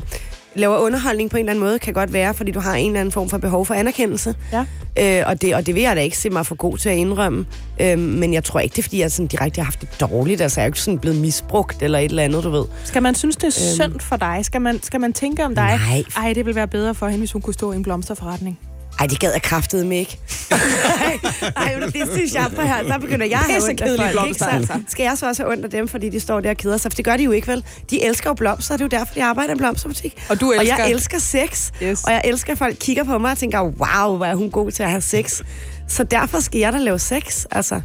laver 0.56 0.78
underholdning 0.78 1.30
på 1.30 1.36
en 1.36 1.40
eller 1.40 1.52
anden 1.52 1.64
måde, 1.64 1.78
kan 1.78 1.94
godt 1.94 2.12
være, 2.12 2.34
fordi 2.34 2.50
du 2.50 2.60
har 2.60 2.74
en 2.74 2.86
eller 2.86 3.00
anden 3.00 3.12
form 3.12 3.28
for 3.28 3.38
behov 3.38 3.66
for 3.66 3.74
anerkendelse. 3.74 4.34
Ja. 4.52 4.64
Øh, 4.98 5.28
og, 5.28 5.42
det, 5.42 5.54
og 5.54 5.66
det 5.66 5.74
vil 5.74 5.82
jeg 5.82 5.96
da 5.96 6.00
ikke 6.00 6.18
se 6.18 6.30
mig 6.30 6.46
for 6.46 6.54
god 6.54 6.78
til 6.78 6.88
at 6.88 6.96
indrømme. 6.96 7.46
Øh, 7.80 7.98
men 7.98 8.34
jeg 8.34 8.44
tror 8.44 8.60
ikke, 8.60 8.72
det 8.72 8.78
er, 8.78 8.82
fordi 8.82 9.00
jeg 9.00 9.12
sådan 9.12 9.26
direkte 9.26 9.58
har 9.58 9.64
haft 9.64 9.80
det 9.80 10.00
dårligt. 10.00 10.40
Altså, 10.40 10.60
jeg 10.60 10.64
er 10.64 10.66
jo 10.66 10.68
ikke 10.68 10.80
sådan 10.80 10.98
blevet 10.98 11.18
misbrugt 11.20 11.82
eller 11.82 11.98
et 11.98 12.04
eller 12.04 12.22
andet, 12.22 12.44
du 12.44 12.50
ved. 12.50 12.64
Skal 12.84 13.02
man 13.02 13.14
synes, 13.14 13.36
det 13.36 13.44
er 13.44 13.50
synd 13.50 14.00
for 14.00 14.16
dig? 14.16 14.38
Skal 14.42 14.60
man, 14.60 14.82
skal 14.82 15.00
man 15.00 15.12
tænke 15.12 15.44
om 15.44 15.54
dig? 15.54 15.70
Øhm. 15.74 16.04
Nej. 16.16 16.26
Ej, 16.26 16.32
det 16.32 16.46
ville 16.46 16.56
være 16.56 16.68
bedre 16.68 16.94
for 16.94 17.06
hende, 17.06 17.18
hvis 17.18 17.32
hun 17.32 17.42
kunne 17.42 17.54
stå 17.54 17.72
i 17.72 17.76
en 17.76 17.82
blomsterforretning. 17.82 18.58
Ej, 19.00 19.06
det 19.06 19.20
gad 19.20 19.32
jeg 19.32 19.42
kraftede 19.42 19.84
mig 19.86 19.98
ikke. 19.98 20.18
Ej, 21.56 21.76
men 21.80 21.92
det 21.92 22.08
synes 22.12 22.34
jeg 22.34 22.46
på 22.56 22.62
her. 22.62 22.82
Der 22.82 22.98
begynder 22.98 23.26
jeg 23.26 23.38
at 23.38 23.44
have 23.44 23.62
ondt 23.70 23.80
af 23.80 24.12
folk, 24.12 24.26
ikke 24.28 24.38
sandt? 24.38 24.54
altså. 24.54 24.80
Skal 24.88 25.04
jeg 25.04 25.18
så 25.18 25.28
også 25.28 25.42
have 25.42 25.52
ondt 25.52 25.64
af 25.64 25.70
dem, 25.70 25.88
fordi 25.88 26.08
de 26.08 26.20
står 26.20 26.40
der 26.40 26.50
og 26.50 26.56
keder 26.56 26.76
sig? 26.76 26.92
For 26.92 26.96
det 26.96 27.04
gør 27.04 27.16
de 27.16 27.22
jo 27.24 27.30
ikke, 27.30 27.48
vel? 27.48 27.64
De 27.90 28.04
elsker 28.04 28.30
jo 28.30 28.34
blomster, 28.34 28.76
det 28.76 28.80
er 28.80 28.84
jo 28.84 28.98
derfor, 28.98 29.14
de 29.14 29.24
arbejder 29.24 29.50
i 29.50 29.52
en 29.52 29.58
blomsterbutik. 29.58 30.22
Og 30.30 30.40
du 30.40 30.48
Og 30.48 30.54
elsker- 30.56 30.76
jeg 30.78 30.90
elsker 30.90 31.18
sex. 31.18 31.70
Yes. 31.82 32.04
Og 32.04 32.12
jeg 32.12 32.22
elsker, 32.24 32.52
at 32.52 32.58
folk 32.58 32.76
kigger 32.80 33.04
på 33.04 33.18
mig 33.18 33.30
og 33.32 33.38
tænker, 33.38 33.60
wow, 33.62 34.16
hvor 34.16 34.24
er 34.26 34.34
hun 34.34 34.50
god 34.50 34.70
til 34.70 34.82
at 34.82 34.90
have 34.90 35.00
sex. 35.02 35.40
Så 35.88 36.04
derfor 36.04 36.40
skal 36.40 36.58
jeg 36.60 36.72
da 36.72 36.78
lave 36.78 36.98
sex, 36.98 37.44
altså. 37.50 37.80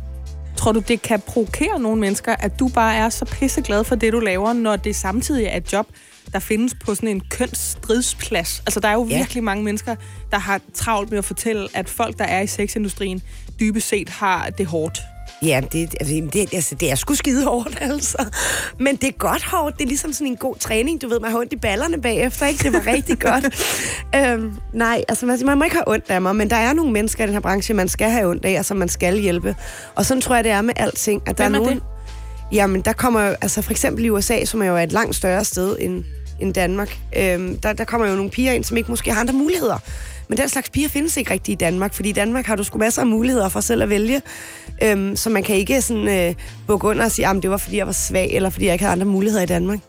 Tror 0.58 0.72
du, 0.72 0.80
det 0.80 1.02
kan 1.02 1.22
provokere 1.28 1.80
nogle 1.80 2.02
mennesker, 2.02 2.36
at 2.40 2.60
du 2.60 2.68
bare 2.68 2.96
er 2.96 3.10
så 3.10 3.26
pisseglad 3.26 3.84
for 3.84 3.96
det, 3.96 4.14
du 4.14 4.20
laver, 4.20 4.54
når 4.54 4.76
det 4.76 4.96
samtidig 4.96 5.46
er 5.46 5.58
et 5.58 5.74
job, 5.74 5.88
der 6.34 6.40
findes 6.40 6.74
på 6.86 6.96
sådan 6.96 7.10
en 7.10 7.22
kønsstridsplads? 7.30 8.60
Altså, 8.66 8.80
der 8.80 8.88
er 8.88 8.94
jo 8.94 9.08
Ja. 9.10 9.18
virkelig 9.18 9.44
mange 9.44 9.64
mennesker, 9.64 9.96
der 10.32 10.38
har 10.40 10.62
travlt 10.74 11.10
med 11.10 11.18
at 11.18 11.26
fortælle, 11.26 11.68
at 11.74 11.90
folk, 11.90 12.18
der 12.20 12.26
er 12.26 12.42
i 12.42 12.48
sexindustrien, 12.48 13.22
dybest 13.60 13.88
set 13.88 14.10
har 14.10 14.50
det 14.50 14.66
hårdt. 14.66 15.00
Ja, 15.42 15.62
det, 15.72 15.96
altså, 16.00 16.30
det, 16.34 16.54
altså, 16.54 16.76
det 16.76 16.92
er 16.92 16.96
sgu 16.96 17.14
skide 17.16 17.44
hårdt, 17.46 17.78
altså. 17.92 18.26
Men 18.80 18.96
det 18.96 19.08
er 19.08 19.12
godt 19.12 19.44
hårdt. 19.44 19.78
Det 19.78 19.84
er 19.84 19.88
ligesom 19.88 20.14
sådan 20.14 20.28
en 20.28 20.36
god 20.36 20.56
træning. 20.56 21.02
Du 21.02 21.08
ved, 21.10 21.20
man 21.20 21.32
har 21.32 21.38
ondt 21.40 21.54
i 21.54 21.56
ballerne 21.56 22.02
bagefter, 22.02 22.46
ikke? 22.48 22.64
Det 22.64 22.74
var 22.74 22.88
rigtig 22.94 23.20
godt. 23.30 23.46
øhm, 24.16 24.54
nej, 24.74 25.04
altså 25.08 25.26
man, 25.26 25.40
man 25.46 25.58
må 25.58 25.64
ikke 25.64 25.76
have 25.76 25.88
ondt 25.88 26.06
af 26.10 26.22
mig, 26.22 26.36
men 26.36 26.50
der 26.50 26.56
er 26.56 26.74
nogle 26.74 26.92
mennesker 26.92 27.24
i 27.24 27.28
den 27.28 27.34
her 27.34 27.42
branche, 27.42 27.74
man 27.74 27.88
skal 27.90 28.10
have 28.10 28.30
ondt 28.30 28.46
af, 28.46 28.60
og 28.60 28.66
som 28.66 28.78
man 28.78 28.90
skal 28.90 29.20
hjælpe. 29.20 29.56
Og 29.96 30.06
sådan 30.06 30.22
tror 30.22 30.36
jeg, 30.36 30.44
det 30.44 30.52
er 30.52 30.62
med 30.62 30.74
alting. 30.78 31.22
At 31.26 31.38
der 31.38 31.44
Hvem 31.44 31.54
er 31.56 31.60
er 31.60 31.64
nogen, 31.64 31.78
det? 31.80 31.84
Jamen, 32.52 32.82
der 32.82 32.94
kommer 32.94 33.20
altså 33.42 33.62
for 33.62 33.72
eksempel 33.72 34.06
i 34.06 34.10
USA, 34.10 34.46
som 34.46 34.62
er 34.62 34.66
jo 34.66 34.78
et 34.78 34.92
langt 34.92 35.16
større 35.16 35.44
sted 35.46 35.76
end, 35.80 36.04
end 36.42 36.54
Danmark, 36.54 36.98
øhm, 37.18 37.58
der, 37.58 37.74
der 37.74 37.84
kommer 37.84 38.08
jo 38.08 38.16
nogle 38.16 38.32
piger 38.32 38.52
ind, 38.52 38.64
som 38.64 38.78
ikke 38.78 38.92
måske 38.92 39.14
har 39.14 39.20
andre 39.20 39.34
muligheder. 39.34 39.78
Men 40.28 40.38
den 40.38 40.50
slags 40.50 40.70
piger 40.70 40.90
findes 40.90 41.18
ikke 41.18 41.32
rigtigt 41.32 41.62
i 41.62 41.66
Danmark, 41.66 41.94
fordi 41.94 42.10
i 42.10 42.14
Danmark 42.14 42.46
har 42.46 42.56
du 42.56 42.64
sgu 42.64 42.78
masser 42.78 43.02
af 43.02 43.08
muligheder 43.08 43.50
for 43.50 43.60
selv 43.60 43.84
at 43.84 43.90
vælge. 43.90 44.22
Øhm, 44.84 45.16
så 45.16 45.30
man 45.30 45.44
kan 45.44 45.56
ikke 45.56 45.82
sådan 45.82 46.08
øh, 46.08 46.36
bukke 46.68 46.88
under 46.88 47.06
og 47.06 47.12
sige, 47.12 47.28
at 47.28 47.44
det 47.44 47.50
var 47.50 47.58
fordi 47.58 47.78
jeg 47.78 47.86
var 47.86 47.94
svag, 47.94 48.30
eller 48.32 48.50
fordi 48.50 48.66
jeg 48.66 48.74
ikke 48.74 48.86
havde 48.86 48.94
andre 48.94 49.06
muligheder 49.06 49.44
i 49.44 49.46
Danmark. 49.46 49.80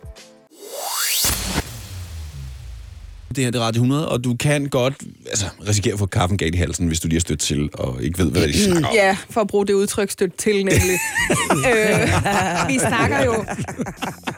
Det 3.37 3.45
her 3.45 3.51
det 3.51 3.59
er 3.59 3.65
Radio 3.65 3.81
100, 3.83 4.09
og 4.09 4.25
du 4.25 4.35
kan 4.35 4.67
godt 4.67 4.95
altså, 5.27 5.47
risikere 5.69 5.93
at 5.93 5.99
få 5.99 6.07
kaffen 6.07 6.39
galt 6.39 6.55
i 6.55 6.59
halsen, 6.59 6.87
hvis 6.87 7.01
du 7.01 7.09
lige 7.09 7.17
er 7.17 7.21
stødt 7.21 7.41
til 7.41 7.71
og 7.75 8.03
ikke 8.03 8.19
ved, 8.19 8.31
hvad 8.31 8.49
de 8.49 8.65
snakker 8.65 8.89
om. 8.89 8.95
Ja, 8.95 9.17
for 9.31 9.41
at 9.41 9.47
bruge 9.47 9.67
det 9.67 9.73
udtryk 9.73 10.11
stødt 10.11 10.37
til, 10.37 10.57
nemlig. 10.57 10.99
øh, 11.71 12.69
vi 12.69 12.79
snakker 12.79 13.25
jo 13.25 13.45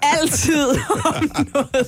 altid 0.02 0.66
om 1.04 1.48
noget, 1.54 1.86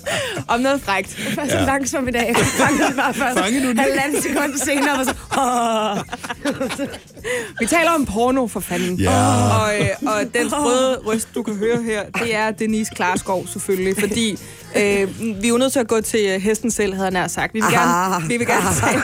om 0.48 0.60
noget 0.60 0.82
var 0.86 1.46
så 1.48 1.58
ja. 1.58 1.64
langsomt 1.64 2.08
i 2.08 2.12
dag. 2.12 2.26
Jeg 2.28 2.36
fangede 2.36 2.88
det 2.88 2.96
bare 2.96 3.14
først. 3.24 3.38
Fangede 3.38 3.64
du 3.64 3.70
det? 3.70 3.80
Halvanden 3.80 4.22
sekund 4.22 4.58
senere 4.58 4.98
var 4.98 5.04
så... 5.04 5.14
Åh. 5.40 6.04
Vi 7.60 7.66
taler 7.66 7.90
om 7.90 8.06
porno, 8.06 8.46
for 8.46 8.60
fanden. 8.60 8.96
Ja. 9.00 9.10
Og, 9.60 9.80
øh, 9.80 9.88
og 10.02 10.20
den 10.34 10.50
sprøde 10.50 10.96
røst, 11.06 11.28
du 11.34 11.42
kan 11.42 11.54
høre 11.56 11.82
her, 11.82 12.04
det 12.10 12.34
er 12.34 12.50
Denise 12.50 12.92
Klarskov 12.94 13.46
selvfølgelig, 13.46 13.94
fordi 13.98 14.38
øh, 14.76 15.20
vi 15.42 15.44
er 15.44 15.48
jo 15.48 15.58
nødt 15.58 15.72
til 15.72 15.80
at 15.80 15.88
gå 15.88 16.00
til 16.00 16.30
øh, 16.34 16.40
hesten 16.40 16.70
selv, 16.70 16.94
havde 16.94 17.10
nær 17.10 17.28
sagt. 17.28 17.54
Vi 17.54 17.60
vil, 17.60 17.70
gerne, 17.70 18.28
vi, 18.28 18.36
vil 18.36 18.46
gerne 18.46 18.74
tale, 18.80 19.02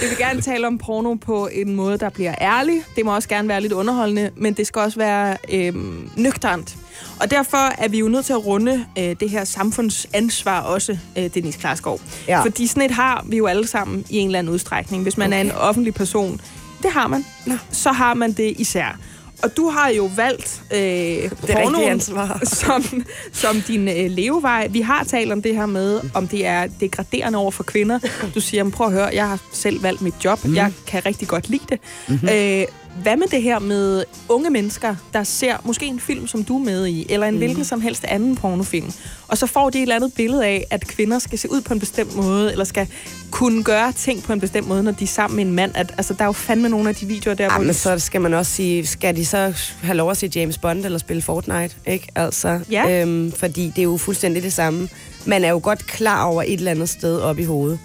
vi 0.00 0.06
vil 0.08 0.18
gerne 0.18 0.40
tale 0.40 0.66
om 0.66 0.78
porno 0.78 1.14
på 1.14 1.48
en 1.52 1.74
måde, 1.74 1.98
der 1.98 2.08
bliver 2.08 2.34
ærlig. 2.40 2.82
Det 2.96 3.04
må 3.04 3.14
også 3.14 3.28
gerne 3.28 3.48
være 3.48 3.60
lidt 3.60 3.72
underholdende, 3.72 4.30
men 4.36 4.52
det 4.52 4.66
skal 4.66 4.82
også 4.82 4.98
være 4.98 5.36
øh, 5.52 5.74
nøgternt. 6.16 6.76
Og 7.20 7.30
derfor 7.30 7.82
er 7.82 7.88
vi 7.88 7.98
jo 7.98 8.08
nødt 8.08 8.24
til 8.26 8.32
at 8.32 8.46
runde 8.46 8.84
øh, 8.98 9.16
det 9.20 9.30
her 9.30 9.44
samfundsansvar 9.44 10.60
også, 10.60 10.98
øh, 11.18 11.30
Denise 11.34 11.58
Klarskov. 11.58 12.00
Ja. 12.28 12.42
Fordi 12.42 12.66
sådan 12.66 12.82
et 12.82 12.90
har 12.90 13.24
vi 13.28 13.36
jo 13.36 13.46
alle 13.46 13.66
sammen 13.66 14.04
i 14.10 14.16
en 14.18 14.26
eller 14.26 14.38
anden 14.38 14.54
udstrækning. 14.54 15.02
Hvis 15.02 15.16
man 15.16 15.28
okay. 15.28 15.36
er 15.36 15.40
en 15.40 15.52
offentlig 15.52 15.94
person, 15.94 16.40
det 16.82 16.92
har 16.92 17.06
man, 17.06 17.24
Nå. 17.46 17.54
så 17.70 17.92
har 17.92 18.14
man 18.14 18.32
det 18.32 18.54
især. 18.58 18.98
Og 19.42 19.56
du 19.56 19.68
har 19.68 19.88
jo 19.88 20.10
valgt 20.16 20.62
øh, 20.74 21.30
pornoen 21.52 22.00
som, 22.62 22.84
som 23.32 23.60
din 23.60 23.88
øh, 23.88 24.10
levevej. 24.10 24.66
Vi 24.70 24.80
har 24.80 25.04
talt 25.04 25.32
om 25.32 25.42
det 25.42 25.54
her 25.56 25.66
med, 25.66 26.00
om 26.14 26.28
det 26.28 26.46
er 26.46 26.66
degraderende 26.80 27.38
over 27.38 27.50
for 27.50 27.62
kvinder. 27.62 27.98
Du 28.34 28.40
siger, 28.40 28.62
"Men 28.62 28.72
prøv 28.72 28.86
at 28.86 28.92
høre, 28.92 29.10
jeg 29.12 29.28
har 29.28 29.38
selv 29.52 29.82
valgt 29.82 30.02
mit 30.02 30.14
job. 30.24 30.44
Mm. 30.44 30.54
Jeg 30.54 30.72
kan 30.86 31.06
rigtig 31.06 31.28
godt 31.28 31.48
lide 31.48 31.64
det. 31.68 31.78
Mm-hmm. 32.08 32.28
Øh, 32.28 32.64
hvad 33.02 33.16
med 33.16 33.26
det 33.30 33.42
her 33.42 33.58
med 33.58 34.04
unge 34.28 34.50
mennesker, 34.50 34.94
der 35.12 35.22
ser 35.24 35.56
måske 35.64 35.86
en 35.86 36.00
film, 36.00 36.26
som 36.26 36.44
du 36.44 36.58
er 36.58 36.64
med 36.64 36.86
i, 36.86 37.06
eller 37.08 37.26
en 37.26 37.34
mm. 37.34 37.38
hvilken 37.38 37.64
som 37.64 37.80
helst 37.80 38.04
anden 38.04 38.36
pornofilm, 38.36 38.92
og 39.28 39.38
så 39.38 39.46
får 39.46 39.70
de 39.70 39.78
et 39.78 39.82
eller 39.82 39.96
andet 39.96 40.12
billede 40.14 40.44
af, 40.46 40.66
at 40.70 40.86
kvinder 40.86 41.18
skal 41.18 41.38
se 41.38 41.52
ud 41.52 41.60
på 41.60 41.74
en 41.74 41.80
bestemt 41.80 42.16
måde, 42.16 42.52
eller 42.52 42.64
skal 42.64 42.88
kunne 43.30 43.62
gøre 43.64 43.92
ting 43.92 44.22
på 44.22 44.32
en 44.32 44.40
bestemt 44.40 44.68
måde, 44.68 44.82
når 44.82 44.92
de 44.92 45.04
er 45.04 45.08
sammen 45.08 45.36
med 45.36 45.44
en 45.44 45.52
mand. 45.52 45.72
At, 45.74 45.94
altså, 45.96 46.14
der 46.14 46.22
er 46.22 46.26
jo 46.26 46.32
fandme 46.32 46.68
nogle 46.68 46.88
af 46.88 46.94
de 46.94 47.06
videoer 47.06 47.34
der, 47.34 47.44
Ja, 47.44 47.50
hvor 47.50 47.58
men 47.58 47.68
de 47.68 47.74
så 47.74 47.98
skal 47.98 48.20
man 48.20 48.34
også 48.34 48.52
sige, 48.52 48.86
skal 48.86 49.16
de 49.16 49.24
så 49.26 49.54
have 49.82 49.96
lov 49.96 50.10
at 50.10 50.16
se 50.16 50.30
James 50.34 50.58
Bond 50.58 50.84
eller 50.84 50.98
spille 50.98 51.22
Fortnite, 51.22 51.74
ikke? 51.86 52.06
Altså, 52.14 52.60
Ja. 52.70 53.02
øhm, 53.02 53.32
fordi 53.32 53.66
det 53.66 53.78
er 53.78 53.82
jo 53.82 53.96
fuldstændig 53.96 54.42
det 54.42 54.52
samme. 54.52 54.88
Man 55.26 55.44
er 55.44 55.48
jo 55.50 55.60
godt 55.62 55.86
klar 55.86 56.24
over 56.24 56.42
et 56.42 56.52
eller 56.52 56.70
andet 56.70 56.88
sted 56.88 57.20
op 57.20 57.38
i 57.38 57.44
hovedet, 57.44 57.78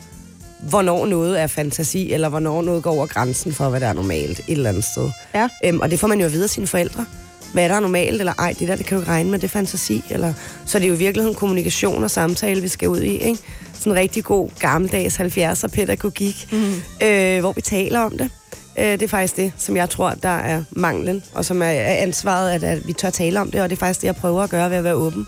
hvornår 0.60 1.06
noget 1.06 1.41
er 1.41 1.48
fantasi, 1.48 2.13
eller 2.13 2.30
hvornår 2.30 2.62
noget 2.62 2.84
går 2.84 2.91
over 2.91 3.06
grænsen 3.06 3.54
for, 3.54 3.69
hvad 3.69 3.80
der 3.80 3.88
er 3.88 3.93
normalt 3.93 4.39
et 4.39 4.43
eller 4.48 4.69
andet 4.69 4.84
sted. 4.84 5.10
Ja. 5.36 5.48
Øhm, 5.65 5.80
og 5.80 5.91
det 5.91 6.00
får 6.00 6.08
man 6.08 6.19
jo 6.19 6.26
at 6.26 6.34
vide 6.34 6.43
af 6.43 6.50
sine 6.50 6.67
forældre. 6.67 7.06
Hvad 7.54 7.69
der 7.69 7.76
er 7.76 7.80
normalt, 7.80 8.19
eller 8.19 8.34
ej, 8.39 8.56
det 8.60 8.67
der, 8.67 8.76
det 8.76 8.86
kan 8.86 8.95
du 8.95 9.02
ikke 9.02 9.12
regne 9.12 9.32
med, 9.32 9.39
det 9.39 9.48
er 9.48 9.50
fantasi. 9.50 10.04
Eller, 10.10 10.34
så 10.65 10.80
det 10.80 10.86
er 10.86 10.89
jo 10.89 10.95
i 10.95 10.98
virkeligheden 10.98 11.36
kommunikation 11.36 12.04
og 12.04 12.12
samtale, 12.12 12.62
vi 12.62 12.67
skal 12.67 12.89
ud 12.89 13.02
i, 13.02 13.17
ikke? 13.17 13.39
Sådan 13.74 13.91
en 13.91 14.00
rigtig 14.00 14.24
god, 14.24 14.50
gammeldags 14.60 15.19
70'er 15.19 15.67
pædagogik, 15.67 16.48
mm. 16.52 17.08
øh, 17.08 17.39
hvor 17.39 17.52
vi 17.52 17.62
taler 17.62 18.00
om 18.00 18.17
det. 18.17 18.30
Øh, 18.80 18.86
det 18.86 19.02
er 19.02 19.08
faktisk 19.08 19.38
det, 19.38 19.54
som 19.58 19.78
jeg 19.78 19.89
tror, 19.89 20.10
der 20.10 20.30
er 20.30 20.63
manglen, 20.72 21.24
og 21.34 21.45
som 21.45 21.62
er, 21.62 21.69
ansvaret, 21.69 22.52
at, 22.52 22.63
at 22.63 22.88
vi 22.88 22.93
tør 22.93 23.10
tale 23.10 23.41
om 23.41 23.52
det, 23.52 23.62
og 23.62 23.69
det 23.69 23.76
er 23.76 23.80
faktisk 23.80 24.02
det, 24.02 24.08
jeg 24.08 24.15
prøver 24.15 24.43
at 24.43 24.50
gøre 24.50 24.69
ved 24.69 24.78
at 24.78 24.84
være 24.84 24.95
åben. 24.95 25.28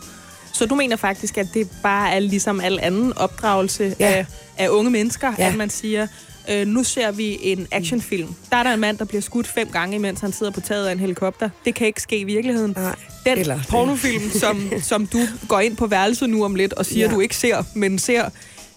Så 0.54 0.66
du 0.66 0.76
mener 0.76 0.96
faktisk, 0.96 1.38
at 1.38 1.48
det 1.54 1.68
bare 1.84 2.12
er 2.12 2.20
ligesom 2.20 2.60
al 2.60 2.80
anden 2.82 3.14
opdragelse 3.18 3.96
Ja. 4.00 4.06
af, 4.08 4.26
af 4.58 4.70
unge 4.70 4.92
mennesker, 4.92 5.34
Ja. 5.40 5.48
at 5.48 5.56
man 5.56 5.70
siger, 5.70 6.08
øh, 6.52 6.68
nu 6.68 6.84
ser 6.84 7.12
vi 7.12 7.38
en 7.42 7.68
actionfilm. 7.72 8.36
Der 8.52 8.58
er 8.58 8.64
der 8.64 8.74
en 8.74 8.80
mand, 8.80 8.98
der 8.98 9.06
bliver 9.06 9.22
skudt 9.22 9.48
fem 9.48 9.68
gange, 9.68 10.00
mens 10.00 10.20
han 10.20 10.32
sidder 10.34 10.52
på 10.52 10.62
taget 10.62 10.88
af 10.88 10.92
en 10.92 11.00
helikopter. 11.00 11.50
Det 11.66 11.76
kan 11.76 11.88
ikke 11.88 12.02
ske 12.02 12.18
i 12.20 12.24
virkeligheden. 12.24 12.74
Nej. 12.78 12.96
Den 13.26 13.38
Eller 13.38 13.60
pornofilm, 13.70 14.30
som, 14.42 14.72
som 14.82 15.08
du 15.08 15.20
går 15.48 15.60
ind 15.60 15.76
på 15.78 15.88
værelset 15.88 16.30
nu 16.30 16.46
om 16.46 16.56
lidt 16.56 16.74
og 16.74 16.86
siger, 16.86 17.08
Ja. 17.08 17.14
du 17.14 17.20
ikke 17.20 17.36
ser, 17.36 17.64
men 17.74 18.00
ser, 18.00 18.30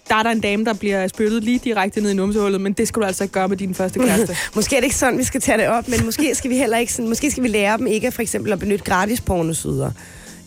der 0.08 0.14
er 0.14 0.22
der 0.22 0.30
en 0.30 0.40
dame, 0.40 0.64
der 0.64 0.72
bliver 0.74 1.08
spyttet 1.08 1.44
lige 1.44 1.58
direkte 1.64 2.00
ned 2.00 2.10
i 2.10 2.14
numsehullet, 2.14 2.60
men 2.60 2.72
det 2.72 2.88
skal 2.88 3.02
du 3.02 3.06
altså 3.06 3.24
ikke 3.24 3.32
gøre 3.34 3.48
med 3.48 3.56
din 3.56 3.74
første 3.74 3.98
kæreste. 3.98 4.36
Måske 4.54 4.76
er 4.76 4.80
det 4.80 4.84
ikke 4.84 4.96
sådan, 4.96 5.18
vi 5.18 5.24
skal 5.24 5.40
tage 5.40 5.58
det 5.58 5.68
op, 5.68 5.88
men 5.88 6.04
måske 6.04 6.34
skal 6.34 6.50
vi 6.50 6.56
heller 6.56 6.78
ikke 6.78 6.92
sådan, 6.92 7.08
måske 7.08 7.30
skal 7.30 7.42
vi 7.42 7.48
lære 7.48 7.78
dem 7.78 7.86
ikke 7.86 8.12
for 8.12 8.22
eksempel 8.22 8.52
at 8.52 8.58
benytte 8.58 8.84
gratis 8.84 9.20
pornosider. 9.20 9.90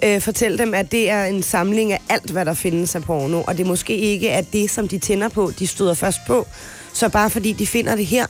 Øh, 0.03 0.21
fortæl 0.21 0.57
dem, 0.57 0.73
at 0.73 0.91
det 0.91 1.09
er 1.09 1.25
en 1.25 1.43
samling 1.43 1.91
af 1.91 1.99
alt, 2.09 2.31
hvad 2.31 2.45
der 2.45 2.53
findes 2.53 2.95
af 2.95 3.03
porno, 3.03 3.41
og 3.41 3.57
det 3.57 3.65
måske 3.65 3.97
ikke 3.97 4.29
er 4.29 4.41
det, 4.41 4.69
som 4.69 4.87
de 4.87 4.97
tænder 4.99 5.29
på, 5.29 5.51
de 5.59 5.67
støder 5.67 5.93
først 5.93 6.19
på. 6.27 6.47
Så 6.93 7.09
bare 7.09 7.29
fordi 7.29 7.53
de 7.53 7.67
finder 7.67 7.95
det 7.95 8.05
her, 8.05 8.25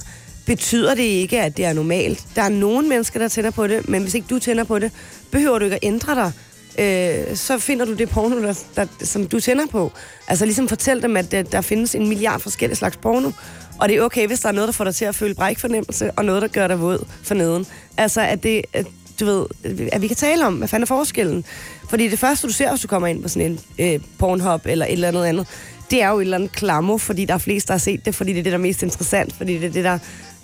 betyder 0.46 0.96
det 0.96 1.04
ikke, 1.04 1.42
at 1.42 1.58
det 1.58 1.66
er 1.66 1.74
normalt. 1.74 2.26
Der 2.36 2.42
er 2.42 2.50
nogle 2.50 2.88
mennesker, 2.88 3.20
der 3.20 3.28
tænder 3.28 3.52
på 3.52 3.68
det, 3.68 3.90
men 3.90 4.02
hvis 4.02 4.14
ikke 4.14 4.28
du 4.30 4.40
tænder 4.40 4.64
på 4.64 4.80
det, 4.80 4.92
behøver 5.32 5.60
du 5.60 5.66
ikke 5.66 5.76
at 5.76 5.84
ændre 5.84 6.16
dig. 6.16 6.32
Øh, 6.80 7.36
så 7.36 7.58
finder 7.58 7.86
du 7.86 7.94
det 7.94 8.10
porno, 8.10 8.42
der, 8.42 8.54
der, 8.76 8.86
som 9.02 9.28
du 9.28 9.40
tænder 9.40 9.66
på. 9.68 9.92
Altså 10.28 10.46
ligesom 10.46 10.68
fortæl 10.68 11.02
dem, 11.02 11.18
at 11.18 11.32
der, 11.32 11.44
der 11.44 11.62
findes 11.62 11.96
en 11.96 12.08
milliard 12.08 12.40
forskellige 12.40 12.78
slags 12.78 12.98
porno, 12.98 13.32
og 13.80 13.90
det 13.90 13.98
er 13.98 14.02
okay, 14.02 14.28
hvis 14.28 14.40
der 14.40 14.50
er 14.50 14.54
noget, 14.54 14.68
der 14.68 14.74
får 14.74 14.84
dig 14.84 14.96
til 14.96 15.06
at 15.06 15.16
føle 15.16 15.36
brækfornemmelse, 15.36 16.12
og 16.12 16.26
noget, 16.26 16.42
der 16.42 16.48
gør 16.48 16.68
dig 16.68 16.82
våd 16.82 17.06
for 17.24 17.36
neden. 17.36 17.66
Altså, 17.98 18.22
at 18.22 18.44
det, 18.44 18.62
at, 18.74 18.88
du 19.20 19.26
ved, 19.26 19.46
at 19.92 20.02
vi 20.02 20.08
kan 20.08 20.16
tale 20.18 20.46
om, 20.48 20.54
hvad 20.54 20.68
fanden 20.68 20.84
er 20.84 20.88
forskellen? 20.88 21.46
Fordi 21.90 22.08
det 22.10 22.20
første, 22.20 22.48
du 22.48 22.54
ser, 22.54 22.70
hvis 22.70 22.82
du 22.82 22.88
kommer 22.88 23.08
ind 23.08 23.22
på 23.24 23.30
sådan 23.30 23.52
en 23.52 23.60
øh, 23.94 24.00
Pornhub 24.18 24.62
eller 24.66 24.86
et 24.86 24.92
eller 24.92 25.08
andet 25.08 25.26
andet, 25.26 25.48
det 25.92 26.02
er 26.02 26.10
jo 26.10 26.18
et 26.18 26.22
eller 26.22 26.38
andet 26.38 26.52
klammer, 26.52 26.98
fordi 26.98 27.26
der 27.26 27.34
er 27.34 27.38
flest, 27.38 27.68
der 27.68 27.74
har 27.74 27.80
set 27.80 28.06
det, 28.06 28.16
fordi 28.16 28.32
det 28.34 28.40
er 28.40 28.44
det, 28.44 28.52
der 28.52 28.58
er 28.58 28.62
mest 28.62 28.84
interessant, 28.84 29.34
fordi 29.36 29.54
det 29.58 29.64
er 29.66 29.70
det, 29.72 29.84
der, 29.84 30.00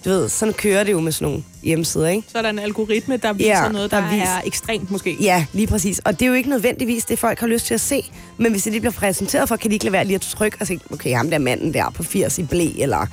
du 0.06 0.10
ved, 0.10 0.30
sådan 0.30 0.54
kører 0.54 0.84
det 0.84 0.92
jo 0.92 1.00
med 1.00 1.12
sådan 1.12 1.26
nogle 1.28 1.44
hjemmesider, 1.64 2.08
ikke? 2.08 2.28
Så 2.32 2.38
er 2.38 2.42
der 2.42 2.50
en 2.50 2.60
algoritme, 2.60 3.18
der 3.18 3.34
viser 3.34 3.50
Ja, 3.50 3.70
noget, 3.70 3.92
der, 3.92 4.00
der 4.02 4.10
vis- 4.14 4.22
er 4.24 4.42
ekstremt 4.46 4.92
måske. 4.92 5.18
Ja, 5.22 5.46
lige 5.54 5.68
præcis. 5.68 6.00
Og 6.00 6.14
det 6.20 6.26
er 6.26 6.30
jo 6.30 6.34
ikke 6.34 6.50
nødvendigvis 6.50 7.06
det, 7.06 7.20
folk 7.20 7.40
har 7.40 7.48
lyst 7.48 7.66
til 7.66 7.74
at 7.74 7.82
se. 7.82 8.12
Men 8.38 8.52
hvis 8.52 8.64
det 8.64 8.72
lige 8.72 8.82
bliver 8.82 8.94
præsenteret 8.94 9.48
for, 9.50 9.56
kan 9.56 9.70
de 9.70 9.74
ikke 9.76 9.86
lade 9.86 9.94
være 9.94 10.06
lige 10.06 10.16
at 10.16 10.22
trykke 10.22 10.58
og 10.60 10.68
sige, 10.68 10.80
okay, 10.92 11.16
ham 11.16 11.30
der 11.30 11.38
manden 11.38 11.74
der 11.74 11.90
på 11.90 12.04
80 12.04 12.40
i 12.40 12.44
blæ, 12.44 12.68
eller 12.78 13.08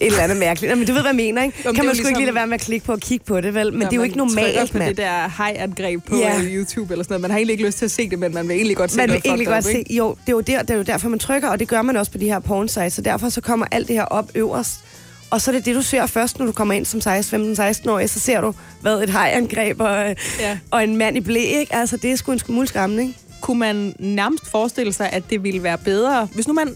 et 0.00 0.06
eller 0.06 0.22
andet 0.22 0.36
mærkeligt. 0.38 0.78
Men 0.78 0.86
du 0.86 0.92
ved, 0.92 1.00
hvad 1.00 1.08
jeg 1.10 1.16
mener, 1.16 1.42
ikke? 1.42 1.58
Jo, 1.64 1.68
men 1.70 1.74
kan 1.76 1.86
man 1.86 1.94
sgu 1.94 1.98
ikke 1.98 2.08
ligesom- 2.08 2.18
lige 2.18 2.26
lade 2.26 2.34
være 2.34 2.46
med 2.46 2.54
at 2.54 2.60
klikke 2.60 2.86
på 2.86 2.92
og 2.92 3.00
kigge 3.00 3.24
på 3.24 3.40
det, 3.40 3.54
vel? 3.54 3.72
Men 3.72 3.78
Når 3.80 3.86
det 3.86 3.92
er 3.92 3.96
jo 3.96 4.02
ikke 4.02 4.16
normalt, 4.16 4.74
mand. 4.74 4.88
det 4.88 4.96
der 4.96 5.28
hej-angreb 5.36 6.04
på 6.04 6.16
Ja. 6.16 6.34
ja. 6.36 6.42
YouTube 6.42 6.94
eller 6.94 7.04
sådan 7.04 7.12
noget. 7.12 7.20
Man 7.22 7.30
har 7.30 7.38
egentlig 7.38 7.52
ikke 7.52 7.66
lyst 7.66 7.78
til 7.78 7.84
at 7.84 7.90
se 7.90 8.10
det, 8.10 8.18
men 8.18 8.34
man 8.34 8.48
vil 8.48 8.56
egentlig 8.56 8.76
godt 8.76 8.90
se 8.90 8.96
Man 8.96 9.02
vil 9.02 9.10
noget 9.10 9.24
egentlig 9.24 9.46
fucked 9.46 9.54
godt 9.56 9.64
se, 9.64 9.78
ikke? 9.78 9.94
jo, 9.94 10.10
det 10.26 10.28
er 10.28 10.32
jo, 10.32 10.40
der, 10.40 10.62
det 10.62 10.70
er 10.70 10.74
jo 10.76 10.82
derfor, 10.82 11.08
man 11.08 11.18
trykker, 11.18 11.48
og 11.48 11.58
det 11.60 11.68
gør 11.68 11.82
man 11.82 11.96
også 11.96 12.12
på 12.12 12.18
de 12.18 12.24
her 12.26 12.38
porn 12.38 12.68
sites, 12.68 12.92
så 12.92 13.00
derfor 13.02 13.28
så 13.28 13.40
kommer 13.40 13.66
alt 13.70 13.88
det 13.88 13.96
her 13.96 14.04
op 14.04 14.30
øverst. 14.34 14.74
Og 15.30 15.40
så 15.40 15.50
er 15.50 15.54
det 15.54 15.64
det, 15.64 15.74
du 15.74 15.82
ser 15.82 16.06
først, 16.06 16.38
når 16.38 16.46
du 16.46 16.52
kommer 16.52 16.74
ind 16.74 16.84
som 16.86 17.00
15-16-årig, 17.00 18.10
så 18.10 18.20
ser 18.20 18.40
du, 18.40 18.54
hvad 18.80 19.02
et 19.02 19.10
hajangreb 19.10 19.80
og, 19.80 19.88
Ja. 19.96 20.14
ja. 20.40 20.58
og 20.70 20.84
en 20.84 20.96
mand 20.96 21.16
i 21.16 21.20
blæ, 21.20 21.40
ikke? 21.40 21.74
Altså, 21.74 21.96
det 21.96 22.12
er 22.12 22.16
sgu 22.16 22.32
en 22.32 22.38
smule 22.38 22.66
skræmmende, 22.66 23.02
ikke? 23.02 23.18
Kunne 23.40 23.58
man 23.58 23.94
nærmest 23.98 24.50
forestille 24.50 24.92
sig, 24.92 25.10
at 25.12 25.22
det 25.30 25.42
ville 25.42 25.62
være 25.62 25.78
bedre, 25.78 26.28
hvis 26.34 26.48
nu 26.48 26.54
man 26.54 26.74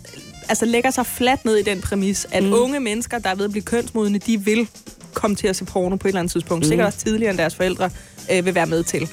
altså, 0.48 0.64
lægger 0.64 0.90
sig 0.90 1.06
fladt 1.06 1.44
ned 1.44 1.56
i 1.56 1.62
den 1.62 1.80
præmis, 1.80 2.26
at 2.32 2.44
mm. 2.44 2.52
unge 2.52 2.80
mennesker, 2.80 3.18
der 3.18 3.30
er 3.30 3.34
ved 3.34 3.44
at 3.44 3.50
blive 3.50 3.62
kønsmodne, 3.62 4.18
de 4.18 4.40
vil 4.40 4.68
komme 5.14 5.36
til 5.36 5.46
at 5.46 5.56
se 5.56 5.64
porno 5.64 5.96
på 5.96 6.08
et 6.08 6.10
eller 6.10 6.20
andet 6.20 6.32
tidspunkt. 6.32 6.64
Mm. 6.64 6.68
Sikkert 6.68 6.86
også 6.86 6.98
tidligere 6.98 7.30
end 7.30 7.38
deres 7.38 7.54
forældre 7.54 7.90
øh, 8.32 8.44
vil 8.44 8.54
være 8.54 8.66
med 8.66 8.82
til. 8.82 9.08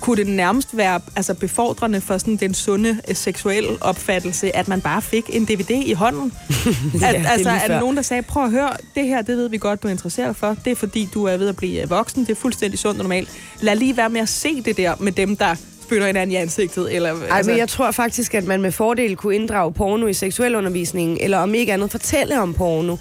Kunne 0.00 0.16
det 0.16 0.26
nærmest 0.26 0.76
være 0.76 1.00
altså, 1.16 1.34
befordrende 1.34 2.00
for 2.00 2.18
sådan 2.18 2.36
den 2.36 2.54
sunde 2.54 3.00
øh, 3.08 3.14
seksuelle 3.16 3.70
opfattelse, 3.80 4.56
at 4.56 4.68
man 4.68 4.80
bare 4.80 5.02
fik 5.02 5.24
en 5.28 5.44
DVD 5.44 5.70
i 5.70 5.92
hånden? 5.92 6.32
Ja, 7.00 7.08
at, 7.08 7.26
altså, 7.26 7.50
der 7.68 7.80
nogen, 7.80 7.96
der 7.96 8.02
sagde, 8.02 8.22
prøv 8.22 8.44
at 8.44 8.50
høre, 8.50 8.70
det 8.94 9.06
her, 9.06 9.22
det 9.22 9.36
ved 9.36 9.48
vi 9.48 9.58
godt, 9.58 9.82
du 9.82 9.88
er 9.88 9.92
interesseret 9.92 10.36
for. 10.36 10.56
Det 10.64 10.70
er 10.70 10.76
fordi, 10.76 11.08
du 11.14 11.24
er 11.24 11.36
ved 11.36 11.48
at 11.48 11.56
blive 11.56 11.82
øh, 11.82 11.90
voksen. 11.90 12.22
Det 12.24 12.30
er 12.30 12.40
fuldstændig 12.40 12.78
sundt 12.78 12.98
og 12.98 13.04
normalt. 13.04 13.28
Lad 13.60 13.76
lige 13.76 13.96
være 13.96 14.10
med 14.10 14.20
at 14.20 14.28
se 14.28 14.62
det 14.62 14.76
der 14.76 14.94
med 15.00 15.12
dem, 15.12 15.36
der 15.36 15.54
spytter 15.90 16.06
hinanden 16.06 16.32
i 16.32 16.36
ansigtet. 16.36 16.94
Eller, 16.94 17.10
Ej, 17.14 17.26
altså... 17.30 17.50
men 17.50 17.58
jeg 17.58 17.68
tror 17.68 17.90
faktisk, 17.90 18.34
at 18.34 18.44
man 18.44 18.62
med 18.62 18.72
fordel 18.72 19.16
kunne 19.16 19.34
inddrage 19.34 19.72
porno 19.72 20.06
i 20.06 20.12
seksuelundervisningen, 20.12 21.18
eller 21.20 21.38
om 21.38 21.54
ikke 21.54 21.72
andet 21.72 21.90
fortælle 21.90 22.40
om 22.40 22.54
porno. 22.54 22.96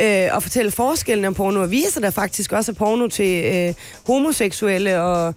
Øh, 0.00 0.28
og 0.32 0.42
fortælle 0.42 0.70
forskellen 0.70 1.24
om 1.24 1.34
porno, 1.34 1.62
og 1.62 1.70
vise 1.70 2.00
der 2.00 2.10
faktisk 2.10 2.52
også 2.52 2.72
er 2.72 2.74
porno 2.74 3.08
til 3.08 3.44
øh, 3.44 3.74
homoseksuelle, 4.06 5.00
og 5.00 5.34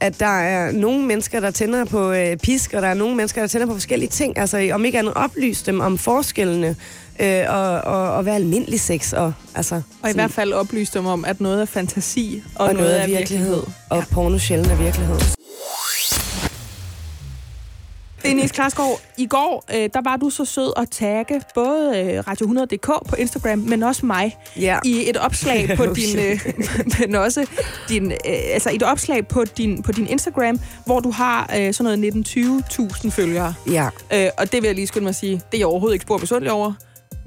at 0.00 0.20
der 0.20 0.40
er 0.40 0.72
nogle 0.72 1.06
mennesker, 1.06 1.40
der 1.40 1.50
tænder 1.50 1.84
på 1.84 2.12
øh, 2.12 2.36
pisk, 2.36 2.72
og 2.72 2.82
der 2.82 2.88
er 2.88 2.94
nogle 2.94 3.16
mennesker, 3.16 3.40
der 3.40 3.48
tænder 3.48 3.66
på 3.66 3.72
forskellige 3.72 4.10
ting. 4.10 4.38
Altså 4.38 4.70
om 4.72 4.84
ikke 4.84 4.98
andet 4.98 5.14
oplyse 5.14 5.66
dem 5.66 5.80
om 5.80 5.98
forskellene, 5.98 6.76
øh, 7.20 7.42
og, 7.48 7.80
og, 7.80 8.12
og 8.12 8.26
være 8.26 8.34
almindelig 8.34 8.80
sex. 8.80 9.12
Og, 9.12 9.32
altså, 9.54 9.82
Og 10.02 10.10
i 10.10 10.12
hvert 10.12 10.30
fald 10.30 10.52
oplyse 10.52 10.92
dem 10.94 11.06
om, 11.06 11.24
at 11.24 11.40
noget 11.40 11.60
er 11.60 11.66
fantasi, 11.66 12.42
og, 12.54 12.66
og 12.66 12.74
noget 12.74 12.90
af 12.90 13.08
virkelighed. 13.08 13.62
Og 13.90 14.04
porno 14.10 14.38
sjældent 14.38 14.72
er 14.72 14.76
virkelighed. 14.76 15.16
Denise 18.22 18.54
Klarsgaard, 18.54 19.00
i 19.18 19.26
går, 19.26 19.64
øh, 19.74 19.88
der 19.94 20.00
var 20.04 20.16
du 20.16 20.30
så 20.30 20.44
sød 20.44 20.72
at 20.76 20.90
tagge 20.90 21.42
både 21.54 21.98
øh, 21.98 22.18
Radio100.dk 22.18 23.08
på 23.08 23.16
Instagram, 23.16 23.58
men 23.58 23.82
også 23.82 24.06
mig 24.06 24.36
Ja. 24.56 24.78
i 24.84 25.10
et 25.10 25.16
opslag 25.16 25.68
på 25.76 25.82
Oh, 25.82 25.94
din, 25.96 26.18
øh, 26.18 26.40
men 26.98 27.14
også 27.14 27.46
din, 27.88 28.12
øh, 28.12 28.18
altså 28.52 28.70
et 28.72 28.82
opslag 28.82 29.28
på 29.28 29.44
din, 29.44 29.82
på 29.82 29.92
din 29.92 30.06
Instagram, 30.06 30.60
hvor 30.86 31.00
du 31.00 31.10
har 31.10 31.50
øh, 31.58 31.74
sådan 31.74 31.98
noget 31.98 32.28
19-20.000 32.28 33.10
følgere. 33.10 33.54
Ja. 33.70 33.88
Øh, 34.14 34.28
og 34.38 34.52
det 34.52 34.62
vil 34.62 34.68
jeg 34.68 34.74
lige 34.74 34.86
skynde 34.86 35.02
mig 35.04 35.08
at 35.08 35.14
sige, 35.16 35.32
det 35.32 35.54
er 35.54 35.58
jeg 35.58 35.66
overhovedet 35.66 35.94
ikke 35.94 36.02
spor 36.02 36.18
misundelig 36.18 36.52
over. 36.52 36.72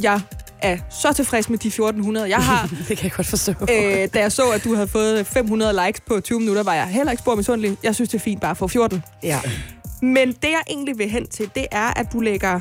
Jeg 0.01 0.21
er 0.61 0.77
så 0.89 1.13
tilfreds 1.13 1.49
med 1.49 1.57
de 1.57 1.67
1400, 1.67 2.29
jeg 2.29 2.37
har. 2.37 2.69
Det 2.87 2.97
kan 2.97 3.03
jeg 3.03 3.11
godt 3.11 3.27
forstå. 3.27 3.51
øh, 3.61 4.07
da 4.13 4.19
jeg 4.19 4.31
så, 4.31 4.49
at 4.49 4.63
du 4.63 4.75
havde 4.75 4.87
fået 4.87 5.27
500 5.27 5.85
likes 5.85 6.01
på 6.07 6.19
20 6.19 6.39
minutter, 6.39 6.63
var 6.63 6.73
jeg 6.73 6.85
heller 6.87 7.11
ikke 7.11 7.21
spor 7.21 7.35
misundelig. 7.35 7.77
Jeg 7.83 7.95
synes, 7.95 8.09
det 8.09 8.17
er 8.17 8.23
fint 8.23 8.41
bare 8.41 8.51
at 8.51 8.57
få 8.57 8.67
14. 8.67 9.03
Ja. 9.23 9.39
Men 10.03 10.27
det, 10.27 10.49
jeg 10.49 10.61
egentlig 10.67 10.97
vil 10.97 11.09
hen 11.09 11.27
til, 11.27 11.49
det 11.55 11.67
er, 11.71 11.99
at 11.99 12.13
du 12.13 12.19
lægger 12.19 12.59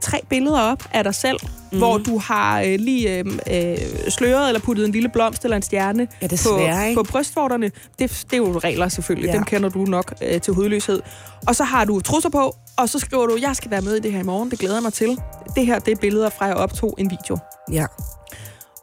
tre 0.00 0.20
billeder 0.28 0.60
op 0.60 0.84
af 0.92 1.04
dig 1.04 1.14
selv, 1.14 1.38
mm. 1.72 1.78
hvor 1.78 1.98
du 1.98 2.18
har 2.18 2.60
øh, 2.60 2.74
lige 2.78 3.18
øh, 3.18 3.24
øh, 3.50 3.76
sløret 4.08 4.48
eller 4.48 4.60
puttet 4.60 4.86
en 4.86 4.92
lille 4.92 5.08
blomst 5.08 5.44
eller 5.44 5.56
en 5.56 5.62
stjerne 5.62 6.08
Ja, 6.22 6.26
på, 6.26 6.30
desværre, 6.30 6.88
ikke? 6.88 7.02
på 7.02 7.08
brystvorterne. 7.10 7.70
Det, 7.98 8.24
det 8.30 8.32
er 8.32 8.36
jo 8.36 8.58
regler 8.58 8.88
selvfølgelig. 8.88 9.28
Ja. 9.28 9.34
dem 9.34 9.44
kender 9.44 9.68
du 9.68 9.84
nok 9.84 10.14
øh, 10.22 10.40
til 10.40 10.54
hudløshed. 10.54 11.02
Og 11.46 11.56
så 11.56 11.64
har 11.64 11.84
du 11.84 12.00
trusser 12.00 12.30
på, 12.30 12.56
og 12.76 12.88
så 12.88 12.98
skriver 12.98 13.26
du, 13.26 13.38
jeg 13.40 13.56
skal 13.56 13.70
være 13.70 13.80
med 13.80 13.96
i 13.96 14.00
det 14.00 14.12
her 14.12 14.20
i 14.20 14.22
morgen, 14.22 14.50
det 14.50 14.58
glæder 14.58 14.74
jeg 14.74 14.82
mig 14.82 14.92
til. 14.92 15.18
Det 15.56 15.66
her, 15.66 15.78
det 15.78 15.92
er 15.92 15.96
billeder 15.96 16.30
fra, 16.30 16.44
jeg 16.44 16.54
optog 16.54 16.94
en 16.98 17.10
video. 17.10 17.38
Ja. 17.72 17.86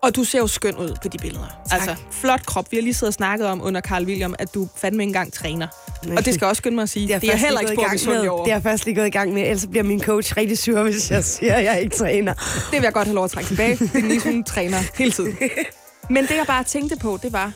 Og 0.03 0.15
du 0.15 0.23
ser 0.23 0.39
jo 0.39 0.47
skøn 0.47 0.75
ud 0.75 0.95
på 1.01 1.07
de 1.07 1.17
billeder. 1.17 1.61
Tak. 1.69 1.79
Altså, 1.79 1.95
flot 2.11 2.45
krop. 2.45 2.71
Vi 2.71 2.77
har 2.77 2.81
lige 2.81 2.93
siddet 2.93 3.07
og 3.07 3.13
snakket 3.13 3.47
om 3.47 3.61
under 3.63 3.81
Carl 3.81 4.05
William, 4.05 4.35
at 4.39 4.53
du 4.53 4.67
fandme 4.75 5.03
ikke 5.03 5.09
engang 5.09 5.33
træner. 5.33 5.67
Og 6.17 6.25
det 6.25 6.33
skal 6.33 6.47
også 6.47 6.59
skynde 6.59 6.75
mig 6.75 6.83
at 6.83 6.89
sige. 6.89 7.07
Det 7.07 7.15
er, 7.15 7.19
det 7.19 7.33
er 7.33 7.35
heller 7.35 7.59
ikke 7.59 7.75
gået 7.75 8.25
i 8.25 8.27
over. 8.27 8.43
Det 8.43 8.53
er 8.53 8.59
først 8.59 8.85
lige 8.85 8.95
gået 8.95 9.07
i 9.07 9.09
gang 9.09 9.33
med, 9.33 9.41
ellers 9.41 9.67
bliver 9.71 9.83
min 9.83 10.01
coach 10.03 10.37
rigtig 10.37 10.57
sur, 10.57 10.83
hvis 10.83 11.11
jeg 11.11 11.23
siger, 11.23 11.53
at 11.53 11.63
jeg 11.63 11.81
ikke 11.81 11.95
træner. 11.95 12.33
Det 12.33 12.71
vil 12.71 12.81
jeg 12.83 12.93
godt 12.93 13.07
have 13.07 13.15
lov 13.15 13.23
at 13.25 13.31
trække 13.31 13.47
tilbage. 13.47 13.77
Denise, 13.93 14.31
hun 14.31 14.43
træner 14.43 14.77
hele 14.97 15.11
tiden. 15.11 15.37
Men 16.09 16.23
det, 16.27 16.35
jeg 16.35 16.45
bare 16.47 16.63
tænkte 16.63 16.95
på, 16.97 17.19
det 17.23 17.33
var, 17.33 17.51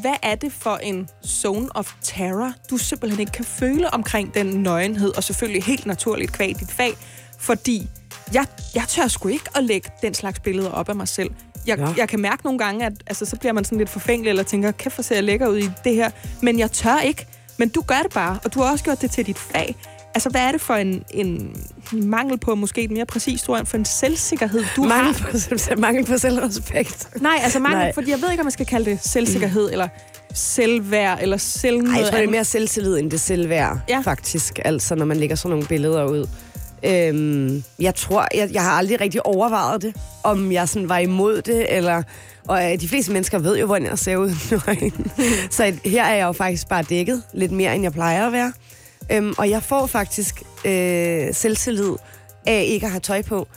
hvad 0.00 0.14
er 0.22 0.34
det 0.34 0.52
for 0.52 0.76
en 0.76 1.08
zone 1.26 1.68
of 1.74 1.92
terror, 2.02 2.52
du 2.70 2.76
simpelthen 2.76 3.20
ikke 3.20 3.32
kan 3.32 3.44
føle 3.44 3.94
omkring 3.94 4.34
den 4.34 4.46
nøgenhed, 4.46 5.16
og 5.16 5.24
selvfølgelig 5.24 5.62
helt 5.64 5.86
naturligt 5.86 6.32
kvæg 6.32 6.54
dit 6.60 6.70
fag, 6.72 6.92
fordi 7.38 7.88
jeg, 8.34 8.46
jeg 8.74 8.84
tør 8.88 9.08
sgu 9.08 9.28
ikke 9.28 9.44
at 9.56 9.64
lægge 9.64 9.90
den 10.02 10.14
slags 10.14 10.40
billeder 10.40 10.70
op 10.70 10.88
af 10.88 10.94
mig 10.96 11.08
selv. 11.08 11.30
Jeg, 11.66 11.78
Ja. 11.78 11.88
jeg 11.96 12.08
kan 12.08 12.20
mærke 12.20 12.44
nogle 12.44 12.58
gange, 12.58 12.86
at 12.86 12.92
altså, 13.06 13.24
så 13.24 13.36
bliver 13.36 13.52
man 13.52 13.64
sådan 13.64 13.78
lidt 13.78 13.90
forfængelig, 13.90 14.30
eller 14.30 14.42
tænker, 14.42 14.70
kæft, 14.70 14.94
hvor 14.96 15.02
ser 15.02 15.14
jeg 15.14 15.24
lækker 15.24 15.48
ud 15.48 15.58
i 15.58 15.70
det 15.84 15.94
her. 15.94 16.10
Men 16.42 16.58
jeg 16.58 16.70
tør 16.72 16.98
ikke. 17.00 17.26
Men 17.58 17.68
du 17.68 17.80
gør 17.80 18.00
det 18.02 18.12
bare, 18.14 18.38
og 18.44 18.54
du 18.54 18.60
har 18.60 18.72
også 18.72 18.84
gjort 18.84 19.02
det 19.02 19.10
til 19.10 19.26
dit 19.26 19.38
fag. 19.38 19.76
Altså, 20.14 20.28
hvad 20.28 20.40
er 20.40 20.52
det 20.52 20.60
for 20.60 20.74
en, 20.74 21.04
en 21.10 21.56
mangel 21.92 22.38
på, 22.38 22.54
måske 22.54 22.82
et 22.82 22.90
mere 22.90 23.06
præcist 23.06 23.48
ord, 23.48 23.66
for 23.66 23.76
en 23.76 23.84
selvsikkerhed, 23.84 24.64
du 24.76 24.82
har? 24.82 24.88
Mangel 24.88 25.14
på, 25.14 25.28
mangel 25.86 26.06
på 26.06 26.18
selvrespekt. 26.18 27.08
Nej, 27.20 27.40
altså 27.42 27.58
mangel, 27.58 27.78
Nej. 27.78 27.94
fordi 27.94 28.10
jeg 28.10 28.22
ved 28.22 28.30
ikke, 28.30 28.40
om 28.40 28.44
man 28.44 28.52
skal 28.52 28.66
kalde 28.66 28.90
det 28.90 28.98
selvsikkerhed, 29.02 29.70
eller 29.72 29.88
selvværd, 30.34 31.18
eller 31.22 31.36
selv 31.36 31.88
Ej, 31.88 31.94
jeg 31.98 32.06
tror, 32.06 32.16
det 32.16 32.26
er 32.26 32.30
mere 32.30 32.44
selvtillid, 32.44 32.98
end 32.98 33.10
det 33.10 33.20
selvværd, 33.20 33.78
ja. 33.88 34.00
faktisk. 34.04 34.58
Altså, 34.64 34.94
når 34.94 35.04
man 35.04 35.16
lægger 35.16 35.36
sådan 35.36 35.50
nogle 35.50 35.66
billeder 35.66 36.04
ud. 36.04 36.28
Øhm, 36.82 37.64
jeg 37.78 37.94
tror, 37.94 38.28
jeg, 38.34 38.48
jeg 38.52 38.62
har 38.62 38.70
aldrig 38.70 39.00
rigtig 39.00 39.26
overvejet 39.26 39.82
det, 39.82 39.96
om 40.24 40.52
jeg 40.52 40.68
sådan 40.68 40.88
var 40.88 40.98
imod 40.98 41.42
det, 41.42 41.76
eller... 41.76 42.02
Og 42.48 42.72
øh, 42.72 42.80
de 42.80 42.88
fleste 42.88 43.12
mennesker 43.12 43.38
ved 43.38 43.58
jo, 43.58 43.66
hvordan 43.66 43.88
jeg 43.88 43.98
ser 43.98 44.16
ud. 44.16 44.30
nøgen. 44.66 45.10
Så 45.50 45.72
her 45.84 46.04
er 46.04 46.14
jeg 46.14 46.26
jo 46.26 46.32
faktisk 46.32 46.68
bare 46.68 46.82
dækket 46.82 47.22
lidt 47.34 47.52
mere, 47.52 47.74
end 47.74 47.82
jeg 47.82 47.92
plejer 47.92 48.26
at 48.26 48.32
være. 48.32 48.52
Øhm, 49.12 49.34
og 49.38 49.50
jeg 49.50 49.62
får 49.62 49.86
faktisk 49.86 50.42
øh, 50.64 51.34
selvtillid 51.34 51.92
af 52.46 52.64
ikke 52.68 52.86
at 52.86 52.92
have 52.92 53.00
tøj 53.00 53.22
på. 53.22 53.48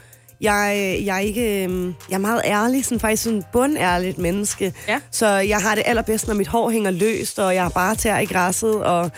Jeg, 0.42 0.74
øh, 0.76 1.06
jeg, 1.06 1.16
er 1.16 1.20
ikke, 1.20 1.66
øh, 1.66 1.94
jeg 2.10 2.16
er 2.16 2.18
meget 2.18 2.42
ærlig, 2.46 2.86
sådan 2.86 3.00
faktisk 3.00 3.24
sådan 3.24 3.44
bundærligt 3.54 4.18
menneske. 4.18 4.74
Ja. 4.88 5.00
Så 5.12 5.28
jeg 5.28 5.58
har 5.58 5.76
det 5.76 5.84
allerbedst, 5.86 6.28
når 6.28 6.34
mit 6.34 6.48
hår 6.48 6.70
hænger 6.70 6.92
løst, 6.92 7.40
og 7.40 7.56
jeg 7.56 7.64
har 7.64 7.70
bare 7.70 7.96
tær 7.96 8.18
i 8.18 8.26
græsset, 8.26 8.84
og 8.84 9.12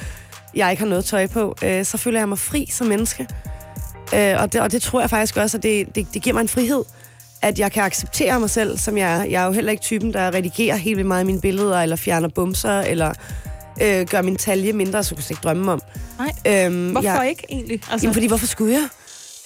jeg 0.55 0.71
ikke 0.71 0.84
har 0.84 0.89
noget 0.89 1.05
tøj 1.05 1.27
på. 1.27 1.55
Øh, 1.63 1.86
så 1.86 1.97
føler 1.97 2.19
jeg 2.19 2.29
mig 2.29 2.39
fri 2.39 2.69
som 2.71 2.88
menneske. 2.88 3.27
Øh, 4.15 4.36
og, 4.39 4.53
det, 4.53 4.62
og 4.62 4.71
det 4.71 4.81
tror 4.81 4.99
jeg 4.99 5.10
faktisk 5.10 5.38
også, 5.38 5.57
at 5.57 5.63
det, 5.63 5.95
det, 5.95 6.07
det 6.13 6.21
giver 6.21 6.34
mig 6.34 6.41
en 6.41 6.47
frihed, 6.47 6.84
at 7.41 7.60
jeg 7.60 7.71
kan 7.71 7.84
acceptere 7.84 8.39
mig 8.39 8.49
selv, 8.49 8.77
som 8.77 8.97
jeg 8.97 9.19
er. 9.19 9.23
Jeg 9.23 9.41
er 9.41 9.45
jo 9.45 9.51
heller 9.51 9.71
ikke 9.71 9.84
typen, 9.84 10.13
der 10.13 10.34
redigerer 10.34 10.75
helt 10.75 10.97
vildt 10.97 11.08
meget 11.08 11.25
mine 11.25 11.41
billeder, 11.41 11.82
eller 11.82 11.95
fjerner 11.95 12.27
bumser, 12.30 12.80
eller 12.80 13.13
øh, 13.82 14.08
gør 14.08 14.21
min 14.21 14.36
talje 14.36 14.73
mindre, 14.73 15.04
så 15.04 15.15
kunne 15.15 15.23
jeg 15.23 15.32
ikke 15.32 15.41
drømme 15.43 15.71
om. 15.71 15.82
Nej. 16.19 16.65
Øhm, 16.65 16.89
Hvorfor 16.91 17.10
jeg, 17.10 17.30
ikke 17.30 17.45
egentlig? 17.49 17.82
Altså, 17.91 18.06
Jamen, 18.06 18.13
fordi 18.13 18.27
hvorfor 18.27 18.45
skulle 18.47 18.73
jeg? 18.73 18.88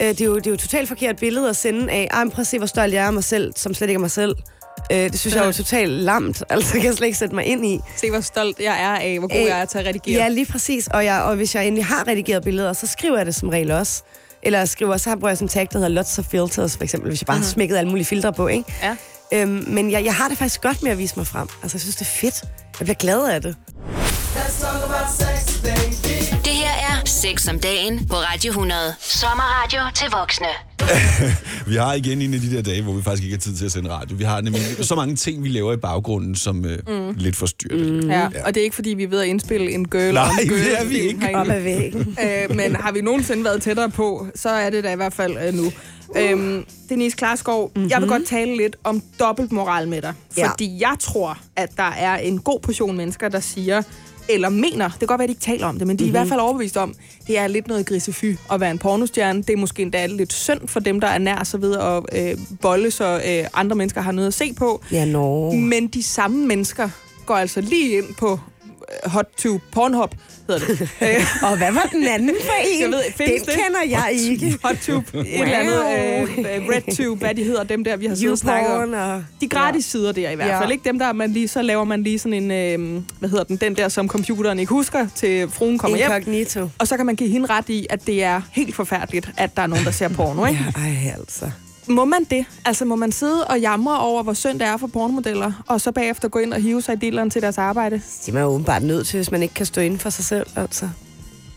Øh, 0.01 0.07
det, 0.07 0.21
er 0.21 0.25
jo, 0.25 0.35
det 0.35 0.47
er 0.47 0.51
jo 0.51 0.53
et 0.53 0.59
totalt 0.59 0.87
forkert 0.87 1.17
billede 1.17 1.49
at 1.49 1.55
sende 1.55 1.91
af, 1.93 2.07
ej, 2.11 2.29
prøv 2.29 2.41
at 2.41 2.47
se, 2.47 2.57
hvor 2.57 2.67
stolt 2.67 2.93
jeg 2.93 3.03
er 3.03 3.07
af 3.07 3.13
mig 3.13 3.23
selv, 3.23 3.53
som 3.55 3.73
slet 3.73 3.87
ikke 3.89 3.97
er 3.97 4.01
mig 4.01 4.11
selv. 4.11 4.35
Øh, 4.91 4.97
det 4.97 5.19
synes 5.19 5.35
jeg 5.35 5.41
er 5.41 5.45
jo 5.45 5.51
totalt 5.51 5.91
lamt. 5.91 6.43
Altså, 6.49 6.73
det 6.73 6.81
kan 6.81 6.87
jeg 6.87 6.97
slet 6.97 7.05
ikke 7.07 7.17
sætte 7.17 7.35
mig 7.35 7.45
ind 7.45 7.65
i. 7.65 7.79
se, 7.97 8.09
hvor 8.11 8.21
stolt 8.21 8.59
jeg 8.59 8.81
er 8.83 8.95
af, 9.11 9.19
hvor 9.19 9.27
god 9.27 9.37
Øh, 9.39 9.45
jeg 9.45 9.61
er 9.61 9.65
til 9.65 9.77
at 9.77 9.85
redigere. 9.85 10.23
Ja, 10.23 10.27
lige 10.29 10.45
præcis. 10.45 10.87
Og, 10.87 11.05
jeg, 11.05 11.21
og 11.21 11.35
hvis 11.35 11.55
jeg 11.55 11.67
endelig 11.67 11.85
har 11.85 12.07
redigeret 12.07 12.43
billeder, 12.43 12.73
så 12.73 12.87
skriver 12.87 13.17
jeg 13.17 13.25
det 13.25 13.35
som 13.35 13.49
regel 13.49 13.71
også. 13.71 14.03
Eller 14.45 14.65
skriver, 14.65 14.97
så 14.97 15.15
bruger 15.15 15.29
jeg 15.29 15.37
sådan 15.37 15.45
en 15.45 15.49
tag, 15.49 15.67
der 15.71 15.77
hedder 15.77 15.89
lots 15.89 16.19
of 16.19 16.25
filters, 16.25 16.77
for 16.77 16.83
eksempel, 16.83 17.09
hvis 17.09 17.21
jeg 17.21 17.25
bare 17.27 17.35
mm-hmm. 17.35 17.45
har 17.45 17.51
smækket 17.51 17.77
alle 17.77 17.89
mulige 17.89 18.05
filtre 18.05 18.33
på, 18.33 18.47
ikke? 18.47 18.73
Ja. 18.83 18.95
Øhm, 19.33 19.63
men 19.67 19.91
jeg, 19.91 20.05
jeg 20.05 20.15
har 20.15 20.27
det 20.27 20.37
faktisk 20.37 20.61
godt 20.61 20.83
med 20.83 20.91
at 20.91 20.97
vise 20.97 21.13
mig 21.17 21.27
frem. 21.27 21.47
Altså, 21.63 21.75
jeg 21.75 21.81
synes, 21.81 21.95
det 21.95 22.01
er 22.01 22.09
fedt. 22.09 22.43
Jeg 22.79 22.85
bliver 22.85 22.93
glad 22.95 23.29
af 23.29 23.41
det. 23.41 23.55
Det 23.67 24.43
her 24.43 25.34
Sex 27.25 27.47
om 27.47 27.59
dagen 27.59 28.07
på 28.07 28.15
Radio 28.15 28.49
100. 28.49 28.79
Sommerradio 28.99 29.79
til 29.95 30.07
voksne. 30.11 30.47
Vi 31.71 31.75
har 31.75 31.93
igen 31.93 32.21
en 32.21 32.33
af 32.33 32.39
de 32.39 32.55
der 32.55 32.61
dage, 32.61 32.81
hvor 32.81 32.93
vi 32.93 33.03
faktisk 33.03 33.23
ikke 33.23 33.35
har 33.35 33.39
tid 33.39 33.55
til 33.55 33.65
at 33.65 33.71
sende 33.71 33.89
radio. 33.89 34.17
Vi 34.17 34.23
har 34.23 34.41
nemlig 34.41 34.61
så 34.81 34.95
mange 34.95 35.15
ting, 35.15 35.43
vi 35.43 35.49
laver 35.49 35.73
i 35.73 35.77
baggrunden, 35.77 36.35
som 36.35 36.65
øh, 36.65 36.79
mm. 36.87 37.13
lidt 37.17 37.35
forstyrrer 37.35 37.77
det. 37.77 38.07
Ja, 38.07 38.27
og 38.45 38.55
det 38.55 38.57
er 38.57 38.63
ikke, 38.63 38.75
fordi 38.75 38.89
vi 38.89 39.03
er 39.03 39.07
ved 39.07 39.21
at 39.21 39.27
indspille 39.27 39.71
en 39.71 39.87
girl 39.87 40.13
Nej, 40.13 40.29
en 40.41 40.47
girl 40.47 40.59
det 40.59 40.79
er 40.79 40.85
vi 40.85 40.97
ikke. 40.97 41.37
Op 41.37 41.49
ad 41.49 41.61
væggen. 41.61 42.17
øh, 42.49 42.55
men 42.55 42.75
har 42.75 42.91
vi 42.91 43.01
nogensinde 43.01 43.43
været 43.43 43.61
tættere 43.61 43.89
på, 43.89 44.27
så 44.35 44.49
er 44.49 44.69
det 44.69 44.83
da 44.83 44.93
i 44.93 44.95
hvert 44.95 45.13
fald 45.13 45.37
øh, 45.47 45.53
nu. 45.53 45.71
Øhm, 46.17 46.65
Denise 46.89 47.17
Klarskov, 47.17 47.71
mm-hmm. 47.75 47.89
jeg 47.89 48.01
vil 48.01 48.09
godt 48.09 48.25
tale 48.25 48.57
lidt 48.57 48.75
om 48.83 49.01
dobbeltmoral 49.19 49.87
med 49.87 50.01
dig. 50.01 50.13
Ja. 50.37 50.49
Fordi 50.49 50.77
jeg 50.79 50.95
tror, 50.99 51.37
at 51.55 51.69
der 51.77 51.91
er 51.97 52.17
en 52.17 52.39
god 52.39 52.59
portion 52.59 52.97
mennesker, 52.97 53.29
der 53.29 53.39
siger, 53.39 53.81
eller 54.29 54.49
mener, 54.49 54.89
det 54.89 54.99
kan 54.99 55.07
godt 55.07 55.19
være, 55.19 55.23
at 55.23 55.29
de 55.29 55.31
ikke 55.31 55.41
taler 55.41 55.67
om 55.67 55.77
det, 55.77 55.87
men 55.87 55.99
de 55.99 56.03
er 56.03 56.05
mm-hmm. 56.05 56.15
i 56.15 56.17
hvert 56.17 56.27
fald 56.27 56.39
overbevist 56.39 56.77
om, 56.77 56.93
det 57.27 57.37
er 57.37 57.47
lidt 57.47 57.67
noget 57.67 57.85
grisefy 57.85 58.35
at 58.51 58.59
være 58.59 58.71
en 58.71 58.77
pornostjerne. 58.77 59.43
Det 59.43 59.49
er 59.49 59.57
måske 59.57 59.81
endda 59.81 60.05
lidt 60.05 60.33
synd 60.33 60.67
for 60.67 60.79
dem, 60.79 60.99
der 60.99 61.07
er 61.07 61.17
nær 61.17 61.43
sig 61.43 61.61
ved 61.61 61.77
at 61.77 62.03
øh, 62.13 62.37
bolle, 62.61 62.91
så 62.91 63.21
øh, 63.27 63.47
andre 63.53 63.75
mennesker 63.75 64.01
har 64.01 64.11
noget 64.11 64.27
at 64.27 64.33
se 64.33 64.53
på. 64.53 64.83
Ja, 64.91 65.05
nå. 65.05 65.51
Men 65.51 65.87
de 65.87 66.03
samme 66.03 66.45
mennesker 66.47 66.89
går 67.25 67.35
altså 67.35 67.61
lige 67.61 67.97
ind 67.97 68.15
på 68.19 68.39
Hot 69.05 69.25
to 69.37 69.59
Pornhub, 69.71 70.11
hedder 70.49 70.65
det. 70.67 70.81
Øh, 71.01 71.07
Og 71.51 71.57
hvad 71.57 71.71
var 71.71 71.89
den 71.91 72.07
anden 72.07 72.35
for 72.41 72.53
en? 72.67 72.81
jeg 72.81 72.89
ved, 72.89 73.01
findes 73.17 73.41
det 73.41 73.45
det? 73.53 73.63
kender 73.63 73.81
jeg 73.89 74.09
ikke. 74.13 74.57
Hottube, 74.63 75.05
et 75.19 75.41
eller 75.41 75.57
andet, 75.57 75.75
øh, 75.75 76.67
RedTube, 76.69 77.19
hvad 77.19 77.35
de 77.35 77.43
hedder, 77.43 77.63
dem 77.63 77.83
der, 77.83 77.95
vi 77.97 78.05
har 78.05 78.15
siddet 78.15 78.31
og 78.31 78.37
snakket 78.37 78.71
om. 78.71 78.93
Og... 78.93 79.23
De 79.41 79.47
gratis 79.47 79.85
sider 79.85 80.11
der 80.11 80.29
i 80.29 80.35
hvert 80.35 80.47
Ja. 80.47 80.61
fald, 80.61 80.71
ikke 80.71 80.83
dem 80.83 80.99
der, 80.99 81.13
man 81.13 81.31
lige, 81.31 81.47
så 81.47 81.61
laver 81.61 81.83
man 81.83 82.03
lige 82.03 82.19
sådan 82.19 82.51
en, 82.51 82.51
øh, 82.51 83.01
hvad 83.19 83.29
hedder 83.29 83.43
den, 83.43 83.57
den 83.57 83.75
der, 83.75 83.89
som 83.89 84.07
computeren 84.07 84.59
ikke 84.59 84.69
husker, 84.73 85.07
til 85.15 85.49
fruen 85.51 85.77
kommer 85.77 85.97
hjem. 85.97 86.11
Incognito. 86.11 86.69
Og 86.79 86.87
så 86.87 86.97
kan 86.97 87.05
man 87.05 87.15
give 87.15 87.29
hende 87.29 87.45
ret 87.49 87.69
i, 87.69 87.87
at 87.89 88.07
det 88.07 88.23
er 88.23 88.41
helt 88.51 88.75
forfærdeligt, 88.75 89.29
at 89.37 89.55
der 89.55 89.61
er 89.61 89.67
nogen, 89.67 89.85
der 89.85 89.91
ser 89.91 90.07
porno, 90.09 90.45
ikke? 90.45 90.59
Ja, 90.77 90.81
ej, 90.81 91.13
altså. 91.19 91.51
Må 91.87 92.05
man 92.05 92.23
det? 92.31 92.45
Altså, 92.65 92.85
må 92.85 92.95
man 92.95 93.11
sidde 93.11 93.47
og 93.47 93.59
jamre 93.59 93.99
over, 93.99 94.23
hvor 94.23 94.33
synd 94.33 94.59
det 94.59 94.67
er 94.67 94.77
for 94.77 94.87
pornomodeller, 94.87 95.51
og 95.67 95.81
så 95.81 95.91
bagefter 95.91 96.27
gå 96.27 96.39
ind 96.39 96.53
og 96.53 96.61
hive 96.61 96.81
sig 96.81 96.93
i 96.93 96.97
dilleren 96.97 97.29
til 97.29 97.41
deres 97.41 97.57
arbejde? 97.57 97.95
Det 97.95 98.29
er 98.29 98.33
man 98.33 98.41
jo 98.43 98.47
åbenbart 98.49 98.83
nødt 98.83 99.07
til, 99.07 99.17
hvis 99.17 99.31
man 99.31 99.41
ikke 99.41 99.53
kan 99.53 99.65
stå 99.65 99.81
inden 99.81 99.99
for 99.99 100.09
sig 100.09 100.25
selv, 100.25 100.45
altså. 100.55 100.89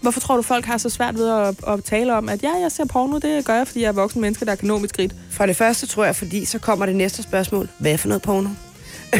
Hvorfor 0.01 0.21
tror 0.21 0.37
du, 0.37 0.43
folk 0.43 0.65
har 0.65 0.79
så 0.79 0.91
svært 0.91 1.15
ved 1.15 1.29
at, 1.31 1.55
at 1.69 1.85
tale 1.85 2.15
om, 2.15 2.29
at 2.29 2.43
ja, 2.43 2.53
jeg 2.61 2.73
ser 2.73 2.85
porno, 2.85 3.19
det 3.19 3.45
gør 3.45 3.55
jeg, 3.55 3.67
fordi 3.67 3.81
jeg 3.83 3.89
er 3.89 3.93
voksen 3.93 4.21
menneske, 4.21 4.45
der 4.45 4.55
kan 4.55 4.69
nå 4.69 4.79
mit 4.79 4.91
skridt? 4.91 5.15
For 5.31 5.47
det 5.47 5.57
første 5.57 5.87
tror 5.87 6.05
jeg, 6.05 6.17
fordi 6.17 6.45
så 6.45 6.59
kommer 6.59 6.87
det 6.87 6.97
næste 6.97 7.23
spørgsmål. 7.23 7.69
Hvad 7.79 7.99
for 7.99 8.09
noget 8.09 8.23
porno? 8.23 8.49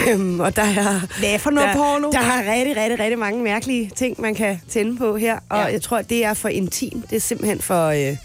Øhm, 0.09 0.41
og 0.41 0.57
der 0.57 0.63
er, 0.63 1.01
Hvad 1.19 1.39
for 1.39 1.51
noget 1.51 1.69
der, 1.69 1.75
porno? 1.75 2.11
der 2.11 2.19
er 2.19 2.53
rigtig, 2.55 2.77
rigtig, 2.77 3.01
rigtig 3.01 3.19
mange 3.19 3.43
mærkelige 3.43 3.91
ting, 3.97 4.21
man 4.21 4.35
kan 4.35 4.61
tænde 4.71 4.97
på 4.97 5.17
her. 5.17 5.39
Og 5.49 5.59
Ja. 5.59 5.65
jeg 5.65 5.83
tror, 5.83 6.03
det 6.03 6.25
er 6.25 6.35
for 6.35 6.49
intim. 6.49 7.03
Det 7.11 7.17
er 7.17 7.21
simpelthen 7.21 7.61
for 7.61 7.87
øh, 7.87 8.17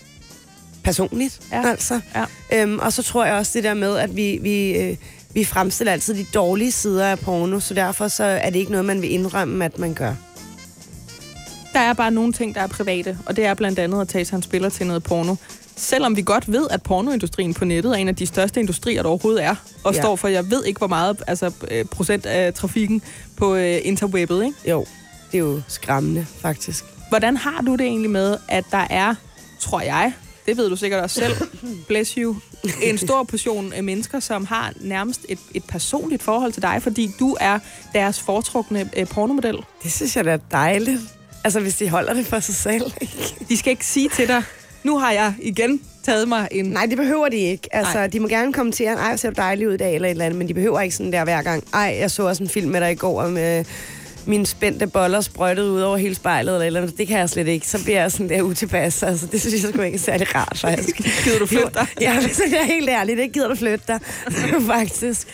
personligt, 0.84 1.40
Ja. 1.52 1.70
altså. 1.70 2.00
Ja. 2.16 2.62
Øhm, 2.62 2.80
og 2.80 2.94
så 2.94 3.04
tror 3.04 3.26
jeg 3.26 3.34
også 3.36 3.52
det 3.56 3.64
der 3.64 3.74
med, 3.74 3.98
at 3.98 4.16
vi, 4.16 4.40
vi, 4.42 4.72
øh, 4.78 4.98
vi 5.34 5.44
fremstiller 5.46 5.92
altid 5.94 6.16
de 6.16 6.26
dårlige 6.34 6.72
sider 6.72 7.06
af 7.08 7.20
porno, 7.20 7.60
så 7.60 7.74
derfor 7.74 8.08
så 8.08 8.24
er 8.24 8.50
det 8.50 8.60
ikke 8.60 8.72
noget, 8.72 8.86
man 8.86 9.02
vil 9.02 9.12
indrømme, 9.12 9.66
at 9.66 9.80
man 9.80 9.94
gør. 9.94 10.14
Der 11.74 11.80
er 11.80 11.94
bare 11.94 12.12
nogle 12.12 12.34
ting, 12.34 12.56
der 12.56 12.62
er 12.62 12.68
private, 12.68 13.18
og 13.26 13.36
det 13.36 13.46
er 13.46 13.54
blandt 13.54 13.80
andet 13.80 14.02
at 14.02 14.08
tage 14.08 14.26
sig 14.26 14.36
en 14.36 14.44
spiller 14.44 14.70
til 14.70 14.88
noget 14.88 15.04
porno. 15.04 15.36
Selvom 15.76 16.16
vi 16.16 16.22
godt 16.22 16.52
ved, 16.52 16.68
at 16.72 16.84
pornoindustrien 16.84 17.54
på 17.54 17.66
nettet 17.66 17.92
er 17.92 17.96
en 17.96 18.08
af 18.08 18.16
de 18.16 18.26
største 18.26 18.60
industrier, 18.60 19.02
der 19.02 19.10
overhovedet 19.10 19.44
er, 19.44 19.56
og 19.84 19.92
ja. 19.94 19.98
Ja. 19.98 20.02
står 20.04 20.16
for, 20.16 20.28
jeg 20.28 20.50
ved 20.52 20.66
ikke, 20.66 20.78
hvor 20.78 20.88
meget 20.88 21.22
altså, 21.28 21.52
øh, 21.72 21.86
procent 21.86 22.26
af 22.26 22.54
trafikken 22.54 23.02
på 23.36 23.56
øh, 23.56 23.80
interwebbet. 23.84 24.44
Ikke? 24.46 24.56
Jo, 24.72 24.86
det 25.32 25.38
er 25.38 25.40
jo 25.40 25.62
skræmmende, 25.68 26.26
faktisk. 26.42 26.86
Hvordan 27.10 27.38
har 27.38 27.62
du 27.62 27.72
det 27.72 27.82
egentlig 27.86 28.10
med, 28.12 28.38
at 28.48 28.64
der 28.72 28.88
er 28.90 29.16
tror 29.60 29.82
jeg, 29.82 30.14
det 30.46 30.58
ved 30.58 30.70
du 30.70 30.76
sikkert 30.76 31.04
også 31.04 31.20
selv, 31.20 31.36
bless 31.88 32.12
you, 32.12 32.36
en 32.82 32.98
stor 32.98 33.24
portion 33.24 33.74
af 33.74 33.84
mennesker, 33.84 34.20
som 34.20 34.46
har 34.46 34.74
nærmest 34.82 35.26
et, 35.30 35.40
et 35.54 35.64
personligt 35.64 36.24
forhold 36.24 36.54
til 36.54 36.62
dig, 36.62 36.80
fordi 36.82 37.12
du 37.20 37.38
er 37.40 37.60
deres 37.94 38.20
foretrukne 38.20 38.90
øh, 38.98 39.08
pornomodel. 39.08 39.58
Det 39.84 39.92
synes 39.92 40.16
jeg 40.16 40.26
da 40.26 40.32
er 40.32 40.38
dejligt. 40.52 41.02
Altså, 41.44 41.60
hvis 41.60 41.76
de 41.76 41.90
holder 41.90 42.14
det 42.14 42.26
for 42.26 42.40
sig 42.40 42.56
selv. 42.56 42.92
Ikke? 43.02 43.36
De 43.50 43.58
skal 43.58 43.72
ikke 43.72 43.86
sige 43.86 44.10
til 44.10 44.28
dig, 44.28 44.44
nu 44.84 45.00
har 45.00 45.12
jeg 45.12 45.34
igen 45.42 45.82
taget 46.04 46.28
mig 46.28 46.48
en... 46.52 46.66
Nej, 46.66 46.86
det 46.86 46.98
behøver 46.98 47.30
de 47.30 47.38
ikke. 47.38 47.76
Altså, 47.76 47.94
Nej. 47.94 48.08
De 48.08 48.20
må 48.20 48.28
gerne 48.28 48.54
kommentere, 48.54 48.94
ej, 48.94 49.16
ser 49.16 49.30
du 49.30 49.34
dejlig 49.38 49.68
ud 49.68 49.74
i 49.74 49.78
dag, 49.78 49.96
eller 49.96 50.08
et 50.08 50.12
eller 50.12 50.26
andet, 50.26 50.38
men 50.38 50.48
de 50.48 50.54
behøver 50.54 50.82
ikke 50.82 50.96
sådan 50.96 51.14
der 51.14 51.24
hver 51.24 51.42
gang. 51.42 51.64
Ej, 51.74 51.98
jeg 52.00 52.12
så 52.12 52.24
også 52.24 52.44
en 52.44 52.50
film 52.50 52.72
med 52.72 52.82
dig 52.82 52.92
i 52.92 52.96
går, 52.96 53.28
med 53.28 53.66
mine 54.26 54.46
spændte 54.46 54.88
boller 54.88 55.22
sprøjtet 55.22 55.64
ud 55.64 55.82
over 55.82 55.98
hele 55.98 56.16
spejlet, 56.16 56.66
eller, 56.66 56.80
eller. 56.82 56.96
Det 56.96 57.08
kan 57.08 57.20
jeg 57.20 57.30
slet 57.30 57.48
ikke. 57.48 57.68
Så 57.68 57.84
bliver 57.84 58.02
jeg 58.02 58.12
sådan 58.12 58.30
der 58.30 58.42
utilpas. 58.42 59.04
Altså, 59.04 59.26
det 59.26 59.42
synes 59.42 59.64
jeg 59.64 59.74
sgu 59.74 59.82
ikke 59.82 59.96
er 59.96 60.00
særlig 60.00 60.36
rart, 60.36 60.58
faktisk. 60.58 60.98
Gider 61.24 61.40
du 61.40 61.46
flytte 61.46 61.72
dig? 61.74 61.88
Ja, 62.02 62.22
hvis 62.22 62.40
jeg 62.52 62.60
er 62.60 62.66
helt 62.66 62.90
ærlig, 62.90 63.18
det 63.18 63.32
gider 63.32 63.48
du 63.48 63.56
flytte 63.56 63.86
dig, 63.88 64.00
faktisk. 64.76 65.28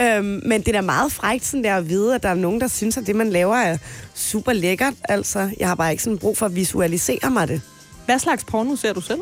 Øhm, 0.00 0.40
men 0.44 0.60
det 0.60 0.68
er 0.68 0.72
da 0.72 0.80
meget 0.80 1.12
frækt 1.12 1.44
sådan 1.44 1.64
der 1.64 1.76
at 1.76 1.88
vide, 1.88 2.14
at 2.14 2.22
der 2.22 2.28
er 2.28 2.34
nogen, 2.34 2.60
der 2.60 2.68
synes, 2.68 2.96
at 2.96 3.06
det, 3.06 3.16
man 3.16 3.30
laver, 3.30 3.56
er 3.56 3.78
super 4.14 4.52
lækkert. 4.52 4.94
Altså, 5.04 5.50
jeg 5.58 5.68
har 5.68 5.74
bare 5.74 5.90
ikke 5.90 6.02
sådan 6.02 6.18
brug 6.18 6.38
for 6.38 6.46
at 6.46 6.56
visualisere 6.56 7.30
mig 7.30 7.48
det. 7.48 7.60
Hvad 8.06 8.18
slags 8.18 8.44
porno 8.44 8.76
ser 8.76 8.92
du 8.92 9.00
selv? 9.00 9.20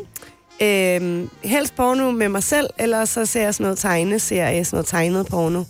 Øhm, 0.61 1.29
helst 1.43 1.75
porno 1.75 2.11
med 2.11 2.29
mig 2.29 2.43
selv, 2.43 2.67
eller 2.79 3.05
så 3.05 3.25
ser 3.25 3.41
jeg 3.41 3.53
sådan 3.53 3.63
noget 3.63 3.77
tegneserie, 3.77 4.65
sådan 4.65 4.77
noget 4.77 4.87
tegnet 4.87 5.27
porno. 5.27 5.63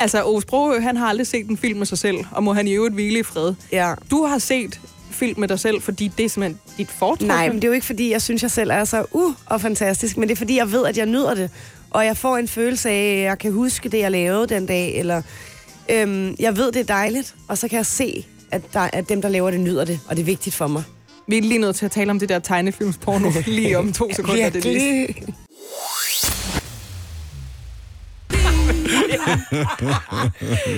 Altså, 0.00 0.24
Ove 0.24 0.42
Sprogø, 0.42 0.80
han 0.80 0.96
har 0.96 1.06
aldrig 1.06 1.26
set 1.26 1.48
en 1.48 1.56
film 1.56 1.78
med 1.78 1.86
sig 1.86 1.98
selv, 1.98 2.18
og 2.30 2.42
må 2.42 2.52
han 2.52 2.68
i 2.68 2.72
øvrigt 2.72 2.94
hvile 2.94 3.18
i 3.18 3.22
fred. 3.22 3.54
Ja. 3.72 3.94
Du 4.10 4.24
har 4.24 4.38
set 4.38 4.80
film 5.10 5.40
med 5.40 5.48
dig 5.48 5.60
selv, 5.60 5.82
fordi 5.82 6.10
det 6.18 6.24
er 6.24 6.28
simpelthen 6.28 6.60
dit 6.78 6.90
foretrukne. 6.90 7.28
Nej, 7.28 7.48
men 7.48 7.56
det 7.56 7.64
er 7.64 7.68
jo 7.68 7.74
ikke, 7.74 7.86
fordi 7.86 8.10
jeg 8.10 8.22
synes, 8.22 8.42
jeg 8.42 8.50
selv 8.50 8.70
er 8.70 8.84
så 8.84 9.04
uh 9.12 9.34
og 9.46 9.60
fantastisk, 9.60 10.16
men 10.16 10.28
det 10.28 10.34
er, 10.34 10.36
fordi 10.36 10.56
jeg 10.56 10.72
ved, 10.72 10.86
at 10.86 10.96
jeg 10.96 11.06
nyder 11.06 11.34
det. 11.34 11.50
Og 11.90 12.04
jeg 12.04 12.16
får 12.16 12.36
en 12.36 12.48
følelse 12.48 12.90
af, 12.90 13.16
at 13.16 13.22
jeg 13.22 13.38
kan 13.38 13.52
huske 13.52 13.88
det, 13.88 13.98
jeg 13.98 14.10
lavede 14.10 14.46
den 14.46 14.66
dag, 14.66 14.98
eller 14.98 15.22
øhm, 15.90 16.36
jeg 16.38 16.56
ved, 16.56 16.72
det 16.72 16.80
er 16.80 16.84
dejligt, 16.84 17.34
og 17.48 17.58
så 17.58 17.68
kan 17.68 17.76
jeg 17.76 17.86
se, 17.86 18.26
at, 18.50 18.62
der, 18.72 18.80
at 18.92 19.08
dem, 19.08 19.22
der 19.22 19.28
laver 19.28 19.50
det, 19.50 19.60
nyder 19.60 19.84
det, 19.84 20.00
og 20.08 20.16
det 20.16 20.22
er 20.22 20.26
vigtigt 20.26 20.56
for 20.56 20.66
mig. 20.66 20.82
Vi 21.26 21.38
er 21.38 21.42
lige 21.42 21.58
nødt 21.58 21.76
til 21.76 21.84
at 21.84 21.90
tale 21.90 22.10
om 22.10 22.18
det 22.18 22.28
der 22.28 22.38
tegnefilmsporno 22.38 23.30
lige 23.46 23.78
om 23.78 23.92
to 23.92 24.14
sekunder. 24.14 24.50
Det 24.50 24.66
er 24.66 24.72
lige. 24.72 25.06
Virkelig. 25.06 25.26
Det 25.26 26.59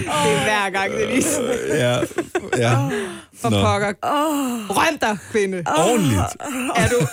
er 0.06 0.42
hver 0.44 0.70
gang, 0.70 0.92
det 0.92 1.04
er 1.04 1.14
lige. 1.14 1.24
Ja, 1.74 1.98
ja. 2.58 2.76
For 3.40 3.50
Nå. 3.50 3.56
pokker. 3.62 3.92
Røm 4.70 4.98
dig, 5.00 5.18
kvinde. 5.32 5.62
Ordentligt. 5.66 6.18
Er 6.76 6.88
du? 6.88 7.06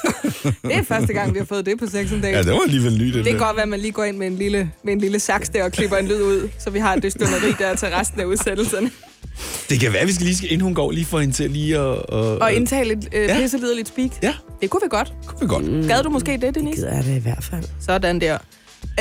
Det 0.68 0.76
er 0.78 0.84
første 0.84 1.14
gang, 1.14 1.34
vi 1.34 1.40
har 1.40 1.46
fået 1.46 1.66
det 1.66 1.80
på 1.80 1.86
Sex 1.86 1.96
and 2.12 2.24
Ja, 2.24 2.32
Dates. 2.32 2.46
det 2.46 2.54
var 2.56 2.62
alligevel 2.66 2.98
nyt. 2.98 3.14
Det 3.14 3.26
kan 3.26 3.38
godt 3.38 3.56
være, 3.56 3.64
at 3.64 3.70
man 3.70 3.80
lige 3.80 3.92
går 3.92 4.04
ind 4.04 4.18
med 4.18 4.28
en 4.28 4.36
lille, 4.36 4.72
med 4.84 4.94
en 4.94 5.00
lille 5.02 5.20
saks 5.20 5.50
der 5.50 5.64
og 5.64 5.72
klipper 5.72 5.98
en 5.98 6.08
lyd 6.08 6.22
ud, 6.22 6.50
så 6.60 6.70
vi 6.70 6.80
har 6.80 6.96
det 6.96 7.12
stunderi 7.12 7.52
der 7.60 7.76
til 7.76 7.88
resten 7.88 8.22
af 8.22 8.26
udsættelserne. 8.26 8.92
Det 9.70 9.80
kan 9.80 9.94
være, 9.94 10.02
at 10.02 10.08
vi 10.08 10.14
skal 10.14 10.26
lige, 10.26 10.48
inden 10.48 10.62
hun 10.62 10.74
går, 10.76 10.92
lige 10.92 11.06
få 11.06 11.20
hende 11.20 11.34
til 11.34 11.50
lige 11.52 11.78
at... 11.80 11.92
at 11.98 12.04
Og 12.14 12.54
indtale 12.54 12.88
lidt 12.96 13.08
øh, 13.16 13.22
Ja. 13.24 13.38
pisseliderligt 13.38 13.88
speak. 13.88 14.10
Ja, 14.24 14.34
Det 14.62 14.70
kunne 14.70 14.82
vi 14.84 14.88
godt. 14.90 15.14
kunne 15.26 15.40
vi 15.42 15.48
godt. 15.48 15.88
Gad 15.88 16.04
du 16.04 16.10
måske 16.10 16.38
det, 16.42 16.56
Denise? 16.56 16.76
Gider 16.82 16.96
jeg 16.96 17.04
det 17.06 17.16
i 17.16 17.20
hvert 17.22 17.44
fald. 17.52 17.64
Sådan 17.86 18.22
der. 18.22 18.38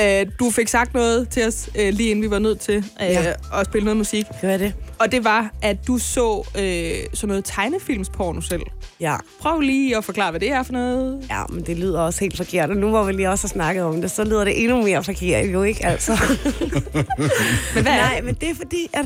Øh, 0.01 0.25
du 0.39 0.51
fik 0.51 0.67
sagt 0.67 0.93
noget 0.93 1.29
til 1.29 1.47
os, 1.47 1.69
øh, 1.79 1.93
lige 1.93 2.09
inden 2.09 2.23
vi 2.23 2.29
var 2.31 2.39
nødt 2.39 2.59
til 2.59 2.75
øh, 2.77 2.83
Ja. 3.09 3.33
at 3.53 3.65
spille 3.65 3.85
noget 3.85 3.97
musik. 3.97 4.25
Gør 4.41 4.57
det? 4.57 4.73
Og 4.99 5.11
det 5.11 5.23
var, 5.23 5.51
at 5.61 5.77
du 5.87 5.97
så 5.97 6.47
øh, 6.59 6.91
sådan 7.13 7.27
noget 7.27 7.45
tegnefilmsporno 7.45 8.41
selv. 8.41 8.61
Ja. 8.99 9.15
Prøv 9.41 9.59
lige 9.59 9.97
at 9.97 10.05
forklare, 10.05 10.31
hvad 10.31 10.39
det 10.39 10.51
er 10.51 10.63
for 10.63 10.73
noget. 10.73 11.25
Ja, 11.29 11.43
men 11.49 11.63
det 11.65 11.77
lyder 11.77 12.01
også 12.01 12.19
helt 12.19 12.37
forkert. 12.37 12.69
Og 12.69 12.77
nu 12.77 12.89
hvor 12.89 13.03
vi 13.03 13.11
lige 13.11 13.29
også 13.29 13.43
har 13.47 13.49
snakket 13.49 13.83
om 13.83 14.01
det, 14.01 14.11
så 14.11 14.23
lyder 14.23 14.43
det 14.43 14.63
endnu 14.63 14.81
mere 14.83 15.03
forkert, 15.03 15.45
jo 15.53 15.63
ikke? 15.63 15.85
Altså. 15.85 16.11
Men 17.75 17.83
hvad 17.83 17.83
Nej, 17.83 18.21
men 18.21 18.35
det 18.35 18.49
er 18.49 18.55
fordi, 18.55 18.87
at 18.93 19.05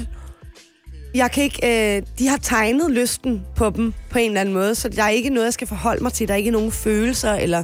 jeg 1.15 1.31
kan 1.31 1.43
ikke, 1.43 1.95
øh, 1.97 2.01
de 2.19 2.27
har 2.27 2.37
tegnet 2.37 2.91
lysten 2.91 3.41
på 3.55 3.69
dem 3.69 3.93
på 4.09 4.19
en 4.19 4.27
eller 4.29 4.41
anden 4.41 4.53
måde, 4.53 4.75
så 4.75 4.89
der 4.89 5.03
er 5.03 5.09
ikke 5.09 5.29
noget, 5.29 5.45
jeg 5.45 5.53
skal 5.53 5.67
forholde 5.67 6.03
mig 6.03 6.13
til. 6.13 6.27
Der 6.27 6.33
er 6.33 6.37
ikke 6.37 6.51
nogen 6.51 6.71
følelser, 6.71 7.33
eller 7.33 7.63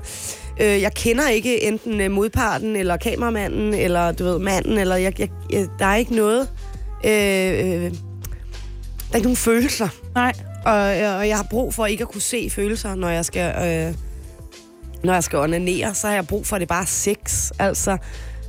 øh, 0.59 0.81
jeg 0.81 0.93
kender 0.93 1.29
ikke 1.29 1.63
enten 1.63 2.01
øh, 2.01 2.11
modparten, 2.11 2.75
eller 2.75 2.97
kameramanden, 2.97 3.73
eller 3.73 4.11
du 4.11 4.23
ved, 4.23 4.39
manden, 4.39 4.77
eller 4.77 4.95
jeg, 4.95 5.19
jeg, 5.19 5.29
jeg, 5.51 5.67
der 5.79 5.85
er 5.85 5.95
ikke 5.95 6.15
noget, 6.15 6.49
øh, 7.05 7.11
øh, 7.11 7.91
der 9.09 9.13
er 9.13 9.15
ikke 9.15 9.27
nogen 9.27 9.35
følelser. 9.35 9.87
Nej. 10.15 10.33
Og, 10.65 10.73
og 11.17 11.27
jeg 11.27 11.37
har 11.37 11.47
brug 11.49 11.73
for 11.73 11.85
ikke 11.85 12.01
at 12.01 12.07
kunne 12.07 12.21
se 12.21 12.49
følelser, 12.49 12.95
når 12.95 13.09
jeg 13.09 13.25
skal, 13.25 13.49
øh, 13.49 13.95
når 15.03 15.13
jeg 15.13 15.23
skal 15.23 15.39
onanere, 15.39 15.95
så 15.95 16.07
har 16.07 16.13
jeg 16.13 16.27
brug 16.27 16.47
for, 16.47 16.55
at 16.55 16.59
det 16.59 16.65
er 16.65 16.75
bare 16.75 16.85
sex. 16.85 17.51
Altså, 17.59 17.97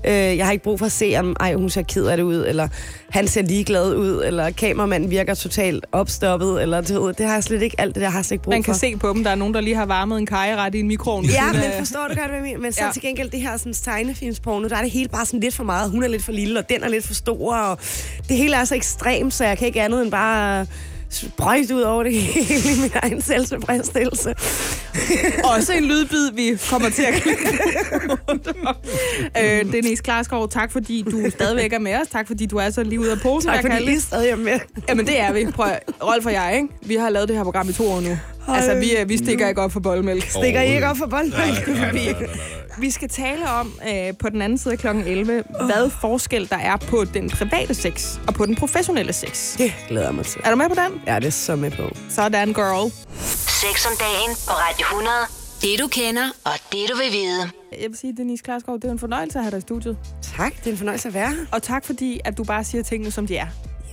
øh, 0.04 0.12
jeg 0.12 0.46
har 0.46 0.52
ikke 0.52 0.64
brug 0.64 0.78
for 0.78 0.86
at 0.86 0.92
se, 0.92 1.14
om 1.18 1.36
ej, 1.40 1.54
hun 1.54 1.70
ser 1.70 1.82
ked 1.82 2.06
af 2.06 2.16
det 2.16 2.24
ud, 2.24 2.46
eller 2.46 2.68
han 3.10 3.28
ser 3.28 3.42
ligeglad 3.42 3.94
ud, 3.94 4.22
eller 4.24 4.50
kameramanden 4.50 5.10
virker 5.10 5.34
totalt 5.34 5.86
opstoppet, 5.92 6.62
eller 6.62 6.76
ved, 6.76 7.14
det 7.14 7.26
har 7.26 7.34
jeg 7.34 7.44
slet 7.44 7.62
ikke, 7.62 7.80
alt 7.80 7.94
det 7.94 8.02
der 8.02 8.08
har 8.10 8.18
jeg 8.18 8.24
slet 8.24 8.34
ikke 8.34 8.44
brug 8.44 8.52
Man 8.52 8.62
kan 8.62 8.74
for. 8.74 8.78
se 8.78 8.96
på 8.96 9.08
dem, 9.08 9.24
der 9.24 9.30
er 9.30 9.34
nogen, 9.34 9.54
der 9.54 9.60
lige 9.60 9.76
har 9.76 9.86
varmet 9.86 10.18
en 10.18 10.26
kajeret 10.26 10.74
i 10.74 10.80
en 10.80 10.88
mikroovn. 10.88 11.24
Ja, 11.24 11.52
men 11.62 11.62
forstår 11.78 12.06
du 12.08 12.14
godt, 12.14 12.26
hvad 12.26 12.36
jeg 12.36 12.42
mener? 12.42 12.58
Men 12.58 12.72
så 12.72 12.84
ja. 12.84 12.92
til 12.92 13.02
gengæld 13.02 13.30
det 13.30 13.40
her 13.40 13.56
sådan, 13.56 13.72
tegnefilmsporno, 13.72 14.68
der 14.68 14.76
er 14.76 14.82
det 14.82 14.90
hele 14.90 15.08
bare 15.08 15.26
sådan 15.26 15.40
lidt 15.40 15.54
for 15.54 15.64
meget. 15.64 15.90
Hun 15.90 16.02
er 16.02 16.08
lidt 16.08 16.24
for 16.24 16.32
lille, 16.32 16.58
og 16.58 16.68
den 16.68 16.82
er 16.82 16.88
lidt 16.88 17.06
for 17.06 17.14
stor, 17.14 17.54
og 17.54 17.78
det 18.28 18.36
hele 18.36 18.56
er 18.56 18.64
så 18.64 18.74
ekstremt, 18.74 19.34
så 19.34 19.44
jeg 19.44 19.58
kan 19.58 19.66
ikke 19.66 19.82
andet 19.82 20.02
end 20.02 20.10
bare 20.10 20.66
sprøjt 21.10 21.70
ud 21.70 21.80
over 21.80 22.02
det 22.02 22.14
hele 22.14 22.76
i 22.76 22.80
min 22.80 22.90
egen 23.02 23.22
selvtilfredsstillelse. 23.22 24.34
Også 25.44 25.72
en 25.72 25.84
lydbid, 25.84 26.32
vi 26.32 26.58
kommer 26.70 26.88
til 26.90 27.02
at 27.02 27.14
om. 28.66 28.76
øh, 29.42 29.72
Denise 29.72 30.02
Klarskov, 30.02 30.48
tak 30.48 30.72
fordi 30.72 31.02
du 31.10 31.30
stadigvæk 31.30 31.72
er 31.72 31.78
med 31.78 31.94
os. 31.94 32.08
Tak 32.08 32.26
fordi 32.26 32.46
du 32.46 32.56
er 32.56 32.70
så 32.70 32.82
lige 32.82 33.00
ude 33.00 33.12
af 33.12 33.18
posen. 33.22 33.50
Tak 33.50 33.62
fordi 33.62 33.92
I 33.92 33.98
stadig 33.98 34.30
er 34.30 34.36
med. 34.36 34.58
Jamen 34.88 35.06
det 35.06 35.20
er 35.20 35.32
vi. 35.32 35.46
Prøv, 35.50 35.66
Rolf 36.02 36.26
og 36.26 36.32
jeg, 36.32 36.54
ikke? 36.56 36.68
Vi 36.82 36.94
har 36.94 37.10
lavet 37.10 37.28
det 37.28 37.36
her 37.36 37.44
program 37.44 37.68
i 37.68 37.72
to 37.72 37.90
år 37.90 38.00
nu. 38.00 38.18
Altså, 38.48 38.74
vi, 38.74 38.96
er- 38.96 39.04
vi 39.04 39.16
stikker 39.16 39.48
ikke 39.48 39.60
op 39.60 39.72
for 39.72 39.80
boldmælk. 39.80 40.30
Stikker 40.30 40.60
I 40.62 40.74
ikke 40.74 40.86
op 40.88 40.96
for 40.96 41.06
bolden? 41.06 41.32
Vi, 41.92 42.14
vi 42.78 42.90
skal 42.90 43.08
tale 43.08 43.50
om 43.50 43.72
øh, 43.88 44.14
på 44.18 44.28
den 44.28 44.42
anden 44.42 44.58
side 44.58 44.72
af 44.74 44.78
kl. 44.78 44.86
11, 44.86 45.44
hvad 45.66 45.90
forskel 46.00 46.48
der 46.50 46.56
er 46.56 46.76
på 46.76 47.04
den 47.14 47.30
private 47.30 47.74
sex 47.74 48.18
og 48.26 48.34
på 48.34 48.46
den 48.46 48.54
professionelle 48.56 49.12
sex. 49.12 49.56
Det 49.56 49.72
glæder 49.88 50.06
jeg 50.06 50.14
mig 50.14 50.24
til. 50.26 50.40
Er 50.44 50.50
du 50.50 50.56
med 50.56 50.68
på 50.68 50.74
den? 50.74 51.00
Ja, 51.06 51.16
det 51.16 51.26
er 51.26 51.30
så 51.30 51.56
med 51.56 51.70
på. 51.70 51.82
Sådan, 52.10 52.52
girl. 52.52 52.90
Sex 53.62 53.86
om 53.86 53.92
dagen 54.00 54.36
på 54.46 54.52
Radio 54.52 54.84
100. 54.84 55.10
Det 55.62 55.80
du 55.80 55.86
kender, 55.88 56.22
og 56.44 56.52
det 56.72 56.78
du 56.92 56.96
vil 56.96 57.12
vide. 57.12 57.50
Jeg 57.82 57.88
vil 57.90 57.98
sige, 57.98 58.14
Denise 58.16 58.44
Klarskov, 58.44 58.74
det 58.74 58.84
er 58.84 58.90
en 58.92 58.98
fornøjelse 58.98 59.38
at 59.38 59.44
have 59.44 59.50
dig 59.50 59.58
i 59.58 59.60
studiet. 59.60 59.96
Tak, 60.36 60.52
det 60.58 60.66
er 60.66 60.70
en 60.70 60.78
fornøjelse 60.78 61.08
at 61.08 61.14
være 61.14 61.28
her. 61.30 61.36
Og 61.52 61.62
tak 61.62 61.84
fordi, 61.84 62.20
at 62.24 62.38
du 62.38 62.44
bare 62.44 62.64
siger 62.64 62.82
tingene, 62.82 63.10
som 63.10 63.26
de 63.26 63.36
er. 63.36 63.46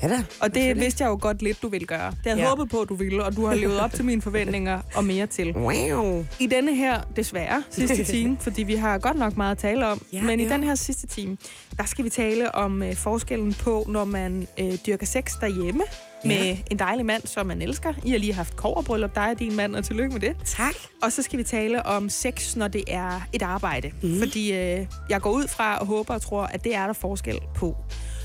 Ja 0.03 0.07
da. 0.07 0.23
Og 0.41 0.55
det 0.55 0.79
vidste 0.79 1.03
jeg 1.03 1.09
jo 1.09 1.17
godt 1.21 1.41
lidt, 1.41 1.61
du 1.61 1.67
ville 1.69 1.87
gøre. 1.87 2.09
Det 2.11 2.17
havde 2.25 2.39
Ja. 2.41 2.49
håbet 2.49 2.69
på, 2.69 2.81
at 2.81 2.89
du 2.89 2.95
ville, 2.95 3.23
og 3.25 3.35
du 3.35 3.45
har 3.45 3.55
levet 3.55 3.79
op 3.79 3.93
til 3.93 4.05
mine 4.05 4.21
forventninger 4.21 4.81
og 4.95 5.03
mere 5.03 5.27
til. 5.27 5.53
Wow. 5.57 6.25
I 6.39 6.47
denne 6.47 6.75
her, 6.75 7.01
desværre, 7.15 7.63
sidste 7.69 8.03
time, 8.13 8.37
fordi 8.39 8.63
vi 8.63 8.75
har 8.75 8.97
godt 8.97 9.17
nok 9.17 9.37
meget 9.37 9.51
at 9.51 9.57
tale 9.57 9.87
om, 9.87 10.01
Ja, 10.13 10.21
men 10.21 10.39
i 10.39 10.43
ja. 10.43 10.53
den 10.53 10.63
her 10.63 10.75
sidste 10.75 11.07
time, 11.07 11.37
der 11.77 11.85
skal 11.85 12.05
vi 12.05 12.09
tale 12.09 12.55
om 12.55 12.83
øh, 12.83 12.95
forskellen 12.95 13.53
på, 13.53 13.85
når 13.89 14.05
man 14.05 14.47
øh, 14.59 14.73
dyrker 14.87 15.05
sex 15.05 15.31
derhjemme 15.41 15.83
Ja. 16.23 16.27
med 16.29 16.57
en 16.71 16.79
dejlig 16.79 17.05
mand, 17.05 17.27
som 17.27 17.45
man 17.45 17.61
elsker. 17.61 17.93
I 18.05 18.09
har 18.11 18.17
lige 18.17 18.33
haft 18.33 18.55
koverbryllup, 18.55 19.15
dig 19.15 19.29
og 19.31 19.39
din 19.39 19.55
mand, 19.55 19.75
og 19.75 19.83
tillykke 19.85 20.13
med 20.13 20.21
det. 20.21 20.35
Tak. 20.45 20.73
Og 21.03 21.11
så 21.11 21.21
skal 21.21 21.39
vi 21.39 21.43
tale 21.43 21.85
om 21.85 22.09
sex, 22.09 22.55
når 22.55 22.67
det 22.67 22.83
er 22.87 23.21
et 23.33 23.41
arbejde. 23.41 23.91
Mm. 24.01 24.19
Fordi 24.19 24.51
øh, 24.53 24.85
jeg 25.09 25.21
går 25.21 25.31
ud 25.31 25.47
fra 25.47 25.77
og 25.77 25.85
håber 25.85 26.13
og 26.13 26.21
tror, 26.21 26.43
at 26.43 26.63
det 26.63 26.75
er 26.75 26.85
der 26.85 26.93
forskel 26.93 27.39
på. 27.55 27.75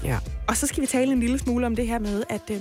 Ja. 0.04 0.18
Og 0.48 0.56
så 0.56 0.66
skal 0.66 0.80
vi 0.80 0.86
tale 0.86 1.12
en 1.12 1.20
lille 1.20 1.38
smule 1.38 1.66
om 1.66 1.76
det 1.76 1.86
her 1.86 1.98
med, 1.98 2.22
at 2.28 2.50
øh, 2.50 2.60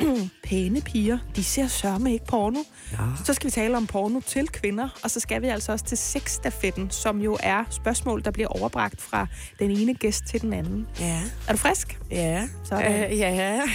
pæne 0.44 0.80
piger, 0.80 1.18
de 1.36 1.44
ser 1.44 1.66
sørme 1.66 2.12
ikke 2.12 2.26
porno. 2.26 2.58
Ja. 2.92 2.98
Så 3.24 3.34
skal 3.34 3.46
vi 3.46 3.50
tale 3.50 3.76
om 3.76 3.86
porno 3.86 4.20
til 4.20 4.48
kvinder, 4.48 4.88
og 5.04 5.10
så 5.10 5.20
skal 5.20 5.42
vi 5.42 5.46
altså 5.46 5.72
også 5.72 5.84
til 5.84 5.98
sexstafetten, 5.98 6.90
som 6.90 7.20
jo 7.20 7.36
er 7.40 7.64
spørgsmål, 7.70 8.24
der 8.24 8.30
bliver 8.30 8.48
overbragt 8.48 9.02
fra 9.02 9.26
den 9.58 9.70
ene 9.70 9.94
gæst 9.94 10.24
til 10.24 10.40
den 10.40 10.52
anden. 10.52 10.86
Ja. 11.00 11.20
Er 11.48 11.52
du 11.52 11.58
frisk? 11.58 11.98
Ja. 12.10 12.48
Sådan. 12.64 13.12
Øh, 13.12 13.18
ja. 13.18 13.62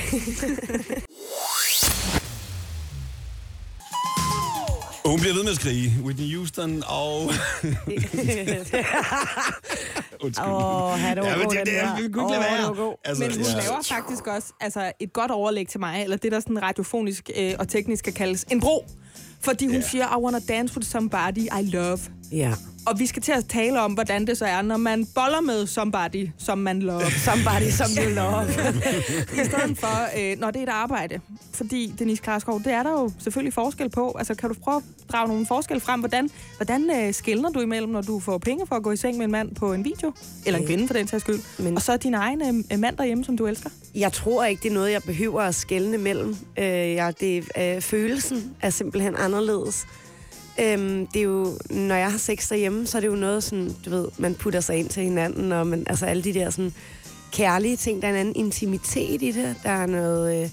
Og 5.08 5.12
hun 5.12 5.20
bliver 5.20 5.34
ved 5.34 5.44
med 5.44 5.52
at 5.52 5.56
skrige. 5.56 5.96
Whitney 6.04 6.36
Houston 6.36 6.84
og... 6.88 7.22
Undskyld. 10.24 10.48
Åh, 10.48 10.94
oh, 10.94 11.00
det 11.00 11.18
var 11.18 11.28
Ja, 11.28 11.38
men 11.38 11.50
det, 11.50 11.60
det, 11.66 11.74
det 11.98 12.14
kunne 12.14 12.26
Åh, 12.26 12.32
ikke 12.32 12.46
lade 12.46 12.68
det 12.68 12.78
være. 12.78 12.96
Altså, 13.06 13.24
Men 13.24 13.32
hun 13.32 13.42
ja. 13.42 13.54
laver 13.54 13.82
faktisk 13.84 14.28
også 14.28 14.54
altså, 14.62 14.92
et 15.00 15.14
godt 15.14 15.32
overlæg 15.32 15.68
til 15.68 15.80
mig, 15.80 16.04
eller 16.04 16.18
det, 16.18 16.32
der 16.32 16.40
sådan 16.40 16.64
radiofonisk 16.64 17.30
øh, 17.38 17.54
og 17.60 17.68
teknisk 17.68 18.04
kan 18.04 18.14
kaldes 18.14 18.46
en 18.52 18.60
bro. 18.60 18.86
Fordi 19.42 19.66
hun 19.66 19.76
yeah. 19.76 19.84
siger, 19.84 20.18
I 20.18 20.22
wanna 20.22 20.40
dance 20.40 20.78
with 20.78 20.88
somebody 20.88 21.38
I 21.60 21.62
love. 21.62 22.00
Ja. 22.32 22.54
Og 22.86 23.00
vi 23.00 23.06
skal 23.06 23.22
til 23.22 23.32
at 23.32 23.46
tale 23.46 23.82
om, 23.82 23.94
hvordan 23.94 24.28
det 24.28 24.38
så 24.38 24.46
er, 24.46 24.62
når 24.62 24.78
man 24.78 25.06
boller 25.16 25.42
med 25.42 25.68
somebody, 25.68 26.30
som 26.38 26.58
man 26.58 26.80
love. 26.82 27.02
Somebody, 27.12 27.70
som 27.72 27.88
you 28.04 28.10
love. 28.10 28.44
I 29.42 29.46
stedet 29.46 29.78
for, 29.78 30.20
øh, 30.20 30.40
når 30.40 30.52
det 30.52 30.60
er 30.60 30.64
et 30.64 30.70
arbejde. 30.70 31.20
Fordi, 31.54 31.94
Denise 32.00 32.24
Klarskov, 32.24 32.60
det 32.64 32.74
er 32.74 32.84
der 32.84 32.92
jo 32.92 33.12
selvfølgelig 33.20 33.54
forskel 33.54 33.90
på. 33.90 34.16
Altså, 34.20 34.36
kan 34.36 34.50
du 34.50 34.56
prøve 34.64 34.78
at 34.78 34.84
drage 35.12 35.28
nogle 35.28 35.46
forskel 35.46 35.80
frem? 35.80 36.00
Hvordan, 36.00 36.30
hvordan 36.58 36.90
øh, 36.96 37.14
skældner 37.14 37.50
du 37.50 37.60
imellem, 37.62 37.92
når 37.92 38.02
du 38.02 38.20
får 38.20 38.38
penge 38.38 38.68
for 38.68 38.76
at 38.76 38.84
gå 38.84 38.92
i 38.92 38.98
seng 38.98 39.18
med 39.18 39.26
en 39.26 39.32
mand 39.32 39.56
på 39.56 39.74
en 39.74 39.86
video? 39.86 40.12
Eller 40.46 40.58
en 40.58 40.64
Øh, 40.64 40.68
kvinde, 40.70 40.88
for 40.88 40.94
den 40.94 41.08
sags 41.08 41.22
skyld. 41.24 41.40
men-. 41.60 41.76
Og 41.76 41.82
så 41.82 41.98
din 41.98 42.14
egen 42.14 42.42
øh, 42.72 42.80
mand 42.80 42.98
derhjemme, 42.98 43.26
som 43.26 43.38
du 43.38 43.46
elsker. 43.48 43.70
Jeg 43.96 44.14
tror 44.14 44.46
ikke, 44.46 44.64
det 44.64 44.70
er 44.70 44.74
noget, 44.74 44.92
jeg 44.92 45.04
behøver 45.04 45.42
at 45.42 45.56
skelne 45.56 45.98
mellem. 45.98 46.36
Øh, 46.60 46.66
ja, 46.66 47.12
det, 47.20 47.44
øh, 47.60 47.82
følelsen 47.82 48.56
er 48.62 48.70
simpelthen 48.70 49.16
anderledes. 49.16 49.86
Øhm, 50.60 51.08
det 51.08 51.20
er 51.20 51.24
jo, 51.24 51.58
når 51.70 51.96
jeg 51.96 52.12
har 52.12 52.18
sex 52.18 52.50
derhjemme, 52.50 52.88
så 52.88 52.98
er 52.98 53.00
det 53.00 53.08
jo 53.08 53.16
noget 53.16 53.44
sådan, 53.44 53.76
du 53.86 53.90
ved, 53.90 54.08
man 54.18 54.36
putter 54.36 54.60
sig 54.60 54.76
ind 54.78 54.90
til 54.90 55.04
hinanden, 55.04 55.52
og 55.52 55.68
man, 55.68 55.84
altså 55.88 56.06
alle 56.06 56.24
de 56.24 56.34
der 56.34 56.50
sådan 56.50 56.74
kærlige 57.32 57.78
ting, 57.78 58.02
der 58.02 58.08
er 58.08 58.12
en 58.12 58.18
anden 58.18 58.36
intimitet 58.36 59.22
i 59.22 59.32
det, 59.32 59.56
der 59.64 59.70
er 59.70 59.86
noget 59.86 60.44
øh, 60.44 60.50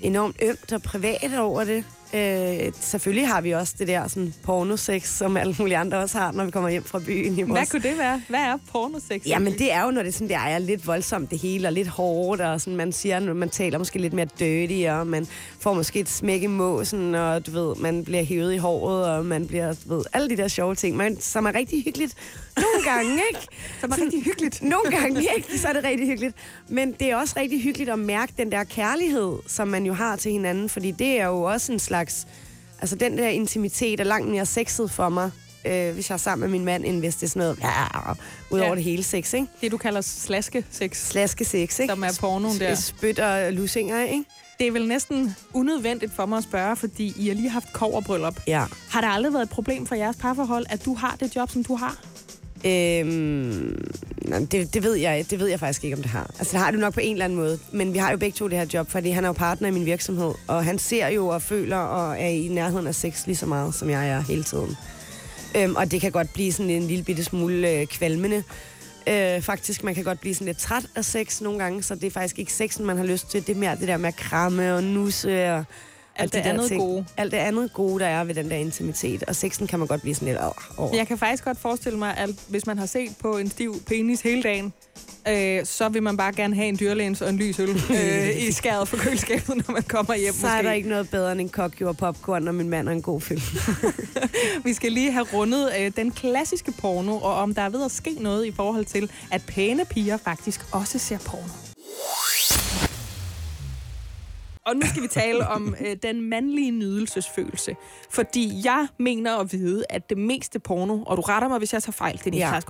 enormt 0.00 0.36
ømt 0.42 0.72
og 0.72 0.82
privat 0.82 1.38
over 1.38 1.64
det. 1.64 1.84
Øh, 2.14 2.72
selvfølgelig 2.80 3.28
har 3.28 3.40
vi 3.40 3.50
også 3.50 3.74
det 3.78 3.88
der 3.88 4.08
sådan 4.08 4.34
pornosex, 4.42 5.08
som 5.08 5.36
alle 5.36 5.56
mulige 5.58 5.76
andre 5.76 5.98
også 5.98 6.18
har, 6.18 6.32
når 6.32 6.44
vi 6.44 6.50
kommer 6.50 6.70
hjem 6.70 6.84
fra 6.84 6.98
byen. 6.98 7.38
I 7.38 7.42
Hvad 7.42 7.54
vores 7.54 7.70
kunne 7.70 7.82
det 7.82 7.98
være? 7.98 8.22
Hvad 8.28 8.40
er 8.40 8.56
pornosex? 8.72 9.26
Jamen, 9.26 9.52
det 9.52 9.72
er 9.72 9.84
jo, 9.84 9.90
når 9.90 10.02
det 10.02 10.14
sådan, 10.14 10.28
der 10.28 10.38
er 10.38 10.58
lidt 10.58 10.86
voldsomt 10.86 11.30
det 11.30 11.38
hele, 11.38 11.68
og 11.68 11.72
lidt 11.72 11.88
hårdt, 11.88 12.40
og 12.40 12.60
sådan, 12.60 12.76
man 12.76 12.92
siger, 12.92 13.20
når 13.20 13.34
man 13.34 13.48
taler 13.50 13.78
måske 13.78 13.98
lidt 13.98 14.12
mere 14.12 14.28
dirty, 14.38 14.88
og 14.88 15.06
man 15.06 15.26
får 15.60 15.74
måske 15.74 16.00
et 16.00 16.08
smæk 16.08 16.42
i 16.42 16.46
måsen, 16.46 17.14
og 17.14 17.46
du 17.46 17.50
ved, 17.50 17.76
man 17.76 18.04
bliver 18.04 18.24
hævet 18.24 18.54
i 18.54 18.56
håret, 18.56 19.06
og 19.06 19.26
man 19.26 19.46
bliver, 19.46 19.74
du 19.84 19.94
ved, 19.96 20.04
alle 20.12 20.30
de 20.30 20.36
der 20.36 20.48
sjove 20.48 20.74
ting, 20.74 20.96
man, 20.96 21.20
som 21.20 21.46
er 21.46 21.54
rigtig 21.54 21.84
hyggeligt. 21.84 22.14
Nogle 22.56 22.84
gange, 22.84 23.22
ikke? 23.30 23.46
Som 23.80 23.90
er 23.90 23.98
rigtig 24.02 24.24
hyggeligt. 24.24 24.62
Nogle 24.72 24.90
gange, 24.90 25.20
ikke? 25.36 25.58
Så 25.58 25.68
er 25.68 25.72
det 25.72 25.84
rigtig 25.84 26.06
hyggeligt. 26.06 26.36
Men 26.68 26.92
det 26.92 27.10
er 27.10 27.16
også 27.16 27.34
rigtig 27.36 27.62
hyggeligt 27.62 27.90
at 27.90 27.98
mærke 27.98 28.32
den 28.38 28.52
der 28.52 28.64
kærlighed, 28.64 29.32
som 29.46 29.68
man 29.68 29.86
jo 29.86 29.92
har 29.92 30.16
til 30.16 30.32
hinanden, 30.32 30.68
fordi 30.68 30.90
det 30.90 31.20
er 31.20 31.26
jo 31.26 31.42
også 31.42 31.72
en 31.72 31.78
slags... 31.78 31.99
Altså, 32.80 32.96
den 32.96 33.18
der 33.18 33.28
intimitet 33.28 34.00
er 34.00 34.04
langt 34.04 34.28
mere 34.28 34.46
sexet 34.46 34.90
for 34.90 35.08
mig, 35.08 35.30
øh, 35.64 35.94
hvis 35.94 36.08
jeg 36.10 36.14
er 36.14 36.18
sammen 36.18 36.40
med 36.50 36.58
min 36.58 36.64
mand, 36.64 36.84
end 36.84 36.98
hvis 36.98 37.14
det 37.16 37.22
er 37.22 37.28
sådan 37.30 37.40
noget... 37.40 37.58
Ja, 37.62 38.12
ud 38.50 38.58
over 38.58 38.68
Ja. 38.68 38.74
det 38.74 38.84
hele 38.84 39.02
sex, 39.02 39.32
ikke? 39.32 39.46
Det, 39.60 39.72
du 39.72 39.76
kalder 39.76 40.00
slaske-sex. 40.00 40.96
Slaske 40.96 41.44
sex, 41.44 41.78
ikke? 41.78 41.86
Som 41.92 42.02
er 42.04 42.16
pornoen 42.20 42.58
der. 42.60 42.74
Spyt 42.74 43.18
og 43.18 43.52
lusinger, 43.52 44.02
ikke? 44.04 44.24
Det 44.58 44.66
er 44.68 44.72
vel 44.72 44.88
næsten 44.88 45.36
unødvendigt 45.54 46.12
for 46.14 46.26
mig 46.26 46.38
at 46.38 46.44
spørge, 46.44 46.76
fordi 46.76 47.14
I 47.16 47.28
har 47.28 47.34
lige 47.34 47.50
haft 47.50 47.72
koverbryllup. 47.72 48.40
Ja. 48.46 48.64
Har 48.90 49.00
det 49.00 49.08
aldrig 49.12 49.32
været 49.32 49.42
et 49.42 49.50
problem 49.50 49.86
for 49.86 49.94
jeres 49.94 50.16
parforhold, 50.16 50.66
at 50.70 50.84
du 50.84 50.94
har 50.94 51.16
det 51.20 51.36
job, 51.36 51.50
som 51.50 51.64
du 51.64 51.74
har? 51.76 51.96
Øhm, 52.64 53.84
nej, 54.22 54.38
det, 54.38 54.74
det, 54.74 54.82
ved 54.82 54.94
jeg, 54.94 55.30
det 55.30 55.38
ved 55.38 55.48
jeg 55.48 55.60
faktisk 55.60 55.84
ikke, 55.84 55.96
om 55.96 56.02
det 56.02 56.10
har. 56.10 56.30
Altså, 56.38 56.52
det 56.52 56.60
har 56.60 56.70
det 56.70 56.80
nok 56.80 56.94
på 56.94 57.00
en 57.00 57.12
eller 57.12 57.24
anden 57.24 57.38
måde. 57.38 57.58
Men 57.72 57.92
vi 57.92 57.98
har 57.98 58.10
jo 58.10 58.16
begge 58.16 58.36
to 58.36 58.48
det 58.48 58.58
her 58.58 58.66
job, 58.74 58.90
fordi 58.90 59.10
han 59.10 59.24
er 59.24 59.28
jo 59.28 59.32
partner 59.32 59.68
i 59.68 59.70
min 59.70 59.86
virksomhed. 59.86 60.32
Og 60.46 60.64
han 60.64 60.78
ser 60.78 61.08
jo 61.08 61.26
og 61.26 61.42
føler 61.42 61.76
og 61.76 62.20
er 62.20 62.28
i 62.28 62.48
nærheden 62.48 62.86
af 62.86 62.94
sex 62.94 63.26
lige 63.26 63.36
så 63.36 63.46
meget, 63.46 63.74
som 63.74 63.90
jeg 63.90 64.08
er 64.08 64.20
hele 64.20 64.44
tiden. 64.44 64.76
Øhm, 65.56 65.76
og 65.76 65.90
det 65.90 66.00
kan 66.00 66.12
godt 66.12 66.32
blive 66.32 66.52
sådan 66.52 66.70
en 66.70 66.86
lille 66.86 67.04
bitte 67.04 67.24
smule 67.24 67.70
øh, 67.70 67.86
kvalmende. 67.86 68.42
Øh, 69.06 69.42
faktisk, 69.42 69.84
man 69.84 69.94
kan 69.94 70.04
godt 70.04 70.20
blive 70.20 70.34
sådan 70.34 70.46
lidt 70.46 70.58
træt 70.58 70.86
af 70.96 71.04
sex 71.04 71.40
nogle 71.40 71.58
gange, 71.58 71.82
så 71.82 71.94
det 71.94 72.04
er 72.04 72.10
faktisk 72.10 72.38
ikke 72.38 72.52
sexen, 72.52 72.84
man 72.86 72.96
har 72.96 73.04
lyst 73.04 73.30
til. 73.30 73.46
Det 73.46 73.56
er 73.56 73.60
mere 73.60 73.76
det 73.76 73.88
der 73.88 73.96
med 73.96 74.08
at 74.08 74.16
kramme 74.16 74.74
og 74.74 74.84
nusse 74.84 75.52
og 75.52 75.64
alt 76.16 76.32
de 76.32 76.36
det 76.36 76.44
der 76.44 76.52
andet 76.52 76.68
ting. 76.68 76.80
gode. 76.80 77.06
Alt 77.16 77.32
det 77.32 77.38
andet 77.38 77.72
gode, 77.72 78.00
der 78.00 78.06
er 78.06 78.24
ved 78.24 78.34
den 78.34 78.50
der 78.50 78.56
intimitet. 78.56 79.22
Og 79.22 79.36
sexen 79.36 79.66
kan 79.66 79.78
man 79.78 79.88
godt 79.88 80.00
blive 80.00 80.14
sådan 80.14 80.28
lidt 80.28 80.38
over. 80.76 80.96
Jeg 80.96 81.06
kan 81.06 81.18
faktisk 81.18 81.44
godt 81.44 81.58
forestille 81.58 81.98
mig, 81.98 82.16
at 82.16 82.30
hvis 82.48 82.66
man 82.66 82.78
har 82.78 82.86
set 82.86 83.10
på 83.20 83.36
en 83.36 83.50
stiv 83.50 83.82
penis 83.86 84.20
hele 84.20 84.42
dagen, 84.42 84.72
øh, 85.28 85.64
så 85.64 85.88
vil 85.88 86.02
man 86.02 86.16
bare 86.16 86.32
gerne 86.32 86.54
have 86.54 86.68
en 86.68 86.76
dyrlæns 86.80 87.22
og 87.22 87.28
en 87.28 87.36
lys 87.36 87.58
øl 87.58 87.68
øh, 87.90 88.42
i 88.42 88.52
skæret 88.52 88.88
for 88.88 88.96
køleskabet, 88.96 89.56
når 89.56 89.72
man 89.72 89.82
kommer 89.82 90.14
hjem. 90.14 90.34
Så 90.34 90.46
er 90.48 90.62
der 90.62 90.72
ikke 90.72 90.88
noget 90.88 91.10
bedre 91.10 91.32
end 91.32 91.40
en 91.40 91.48
kokjo 91.48 91.88
og 91.88 91.96
popcorn, 91.96 92.48
og 92.48 92.54
min 92.54 92.68
mand 92.68 92.88
og 92.88 92.94
en 92.94 93.02
god 93.02 93.20
film. 93.20 93.40
Vi 94.64 94.72
skal 94.72 94.92
lige 94.92 95.12
have 95.12 95.26
rundet 95.32 95.70
øh, 95.80 95.92
den 95.96 96.10
klassiske 96.10 96.72
porno, 96.72 97.16
og 97.16 97.34
om 97.34 97.54
der 97.54 97.62
er 97.62 97.68
ved 97.68 97.84
at 97.84 97.90
ske 97.90 98.14
noget 98.20 98.46
i 98.46 98.52
forhold 98.52 98.84
til, 98.84 99.10
at 99.30 99.42
pæne 99.46 99.84
piger 99.84 100.16
faktisk 100.16 100.60
også 100.72 100.98
ser 100.98 101.18
porno. 101.18 101.69
Og 104.70 104.76
nu 104.76 104.82
skal 104.86 105.02
vi 105.02 105.08
tale 105.08 105.48
om 105.48 105.74
øh, 105.86 105.96
den 106.02 106.22
mandlige 106.22 106.70
nydelsesfølelse. 106.70 107.76
Fordi 108.10 108.52
jeg 108.64 108.88
mener 108.98 109.36
at 109.36 109.52
vide, 109.52 109.84
at 109.90 110.10
det 110.10 110.18
meste 110.18 110.58
porno, 110.58 111.02
og 111.06 111.16
du 111.16 111.22
retter 111.22 111.48
mig, 111.48 111.58
hvis 111.58 111.72
jeg 111.72 111.82
tager 111.82 111.92
fejl, 111.92 112.20
Denise 112.24 112.46
Ja. 112.46 112.54
ja. 112.54 112.60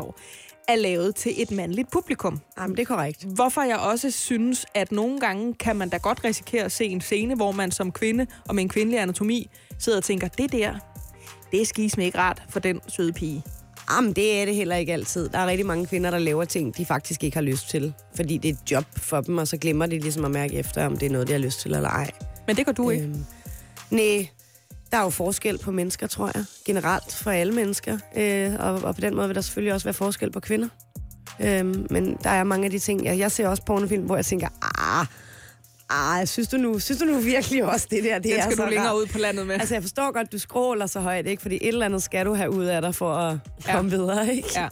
er 0.68 0.76
lavet 0.76 1.14
til 1.14 1.42
et 1.42 1.50
mandligt 1.50 1.90
publikum. 1.90 2.40
Jamen, 2.58 2.76
det 2.76 2.82
er 2.82 2.86
korrekt. 2.86 3.24
Hvorfor 3.24 3.62
jeg 3.62 3.78
også 3.78 4.10
synes, 4.10 4.66
at 4.74 4.92
nogle 4.92 5.20
gange 5.20 5.54
kan 5.54 5.76
man 5.76 5.88
da 5.88 5.96
godt 5.96 6.24
risikere 6.24 6.64
at 6.64 6.72
se 6.72 6.84
en 6.84 7.00
scene, 7.00 7.34
hvor 7.34 7.52
man 7.52 7.70
som 7.70 7.92
kvinde 7.92 8.26
og 8.48 8.54
med 8.54 8.62
en 8.62 8.68
kvindelig 8.68 9.00
anatomi 9.00 9.50
sidder 9.78 9.98
og 9.98 10.04
tænker, 10.04 10.28
det 10.28 10.52
der, 10.52 10.74
det 11.52 11.60
er 11.60 11.66
skisme 11.66 12.04
ikke 12.04 12.18
rart 12.18 12.42
for 12.48 12.60
den 12.60 12.80
søde 12.88 13.12
pige. 13.12 13.42
Jamen, 13.94 14.12
det 14.12 14.40
er 14.40 14.44
det 14.44 14.54
heller 14.54 14.76
ikke 14.76 14.92
altid. 14.92 15.28
Der 15.28 15.38
er 15.38 15.46
rigtig 15.46 15.66
mange 15.66 15.86
kvinder, 15.86 16.10
der 16.10 16.18
laver 16.18 16.44
ting, 16.44 16.76
de 16.76 16.86
faktisk 16.86 17.24
ikke 17.24 17.36
har 17.36 17.42
lyst 17.42 17.70
til. 17.70 17.92
Fordi 18.16 18.36
det 18.36 18.48
er 18.48 18.52
et 18.52 18.70
job 18.70 18.84
for 18.96 19.20
dem, 19.20 19.38
og 19.38 19.48
så 19.48 19.56
glemmer 19.56 19.86
de 19.86 19.98
ligesom 19.98 20.24
at 20.24 20.30
mærke 20.30 20.54
efter, 20.54 20.86
om 20.86 20.96
det 20.96 21.06
er 21.06 21.10
noget, 21.10 21.28
de 21.28 21.32
har 21.32 21.40
lyst 21.40 21.60
til 21.60 21.74
eller 21.74 21.88
ej. 21.88 22.10
Men 22.46 22.56
det 22.56 22.66
gør 22.66 22.72
du 22.72 22.90
ikke. 22.90 23.04
Øhm, 23.04 23.24
nej, 23.90 24.28
der 24.90 24.98
er 24.98 25.02
jo 25.02 25.10
forskel 25.10 25.58
på 25.58 25.70
mennesker, 25.70 26.06
tror 26.06 26.30
jeg. 26.34 26.44
Generelt 26.64 27.12
for 27.12 27.30
alle 27.30 27.52
mennesker. 27.52 27.98
Øh, 28.16 28.54
og, 28.58 28.74
og 28.74 28.94
på 28.94 29.00
den 29.00 29.16
måde 29.16 29.26
vil 29.26 29.34
der 29.34 29.40
selvfølgelig 29.40 29.74
også 29.74 29.84
være 29.84 29.94
forskel 29.94 30.30
på 30.30 30.40
kvinder. 30.40 30.68
Øhm, 31.40 31.86
men 31.90 32.16
der 32.24 32.30
er 32.30 32.44
mange 32.44 32.64
af 32.64 32.70
de 32.70 32.78
ting. 32.78 33.04
Jeg, 33.04 33.18
jeg 33.18 33.32
ser 33.32 33.48
også 33.48 33.62
pornofilm, 33.64 34.04
hvor 34.04 34.16
jeg 34.16 34.24
tænker, 34.24 34.48
ah, 34.78 35.06
ah, 35.90 36.26
synes 36.26 36.48
du 36.48 36.56
nu, 36.56 36.78
synes 36.78 37.00
du 37.00 37.04
nu 37.06 37.18
virkelig 37.18 37.64
også 37.64 37.86
det 37.90 38.04
der? 38.04 38.14
Det 38.14 38.24
Den 38.24 38.32
er 38.32 38.42
skal 38.42 38.56
så 38.56 38.62
du 38.64 38.68
længere 38.70 38.88
rart. 38.88 38.96
ud 38.96 39.06
på 39.06 39.18
landet 39.18 39.46
med. 39.46 39.54
Altså, 39.54 39.74
jeg 39.74 39.82
forstår 39.82 40.12
godt, 40.12 40.32
du 40.32 40.38
skråler 40.38 40.86
så 40.86 41.00
højt, 41.00 41.26
ikke? 41.26 41.42
Fordi 41.42 41.54
et 41.54 41.68
eller 41.68 41.86
andet 41.86 42.02
skal 42.02 42.26
du 42.26 42.34
have 42.34 42.50
ud 42.50 42.64
af 42.64 42.82
dig 42.82 42.94
for 42.94 43.12
at 43.12 43.38
Ja. 43.66 43.72
komme 43.76 43.90
videre, 43.90 44.34
ikke? 44.34 44.48
Ja. 44.56 44.68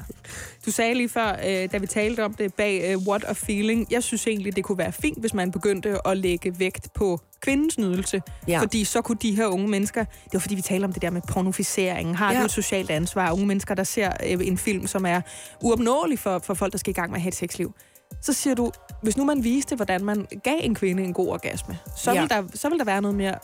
Du 0.67 0.71
sagde 0.71 0.95
lige 0.95 1.09
før, 1.09 1.33
øh, 1.47 1.69
da 1.73 1.79
vi 1.79 1.87
talte 1.87 2.25
om 2.25 2.35
det 2.35 2.55
bag 2.55 2.83
øh, 2.93 2.97
What 3.09 3.25
a 3.25 3.33
Feeling, 3.33 3.87
jeg 3.91 4.03
synes 4.03 4.27
egentlig, 4.27 4.57
det 4.57 4.65
kunne 4.65 4.79
være 4.79 4.93
fint, 4.93 5.21
hvis 5.21 5.35
man 5.35 5.53
begyndte 5.53 6.09
at 6.09 6.17
lægge 6.17 6.59
vægt 6.59 6.89
på 6.95 7.21
kvindens 7.41 7.79
nydelse. 7.79 8.23
Ja. 8.49 8.61
Fordi 8.61 8.85
så 8.85 9.01
kunne 9.01 9.19
de 9.23 9.37
her 9.37 9.47
unge 9.47 9.69
mennesker, 9.69 10.05
det 10.05 10.33
var 10.33 10.39
fordi 10.41 10.55
vi 10.55 10.63
talte 10.63 10.85
om 10.85 10.93
det 10.93 11.03
der 11.03 11.11
med 11.11 11.21
pornoficeringen, 11.29 12.15
har. 12.15 12.33
Ja. 12.33 12.39
du 12.39 12.45
et 12.45 12.51
socialt 12.51 12.91
ansvar, 12.91 13.33
unge 13.33 13.47
mennesker, 13.47 13.75
der 13.75 13.85
ser 13.85 14.11
øh, 14.31 14.47
en 14.47 14.59
film, 14.59 14.87
som 14.87 15.07
er 15.07 15.21
uopnåelig 15.63 16.19
for, 16.19 16.39
for 16.39 16.55
folk, 16.55 16.73
der 16.73 16.79
skal 16.79 16.91
i 16.91 16.95
gang 16.95 17.11
med 17.11 17.17
at 17.17 17.23
have 17.23 17.29
et 17.29 17.35
sexliv. 17.35 17.75
Så 18.23 18.33
siger 18.33 18.55
du, 18.55 18.73
hvis 19.03 19.17
nu 19.17 19.25
man 19.25 19.45
viste, 19.45 19.77
hvordan 19.77 20.05
man 20.05 20.27
gav 20.43 20.57
en 20.61 20.75
kvinde 20.75 21.03
en 21.05 21.13
god 21.13 21.29
orgasme, 21.29 21.79
så, 21.97 22.13
Ja. 22.13 22.21
vil, 22.21 22.31
der, 22.31 22.43
så 22.55 22.69
vil 22.69 22.79
der 22.79 22.85
være 22.85 23.03
noget 23.03 23.17
mere, 23.17 23.35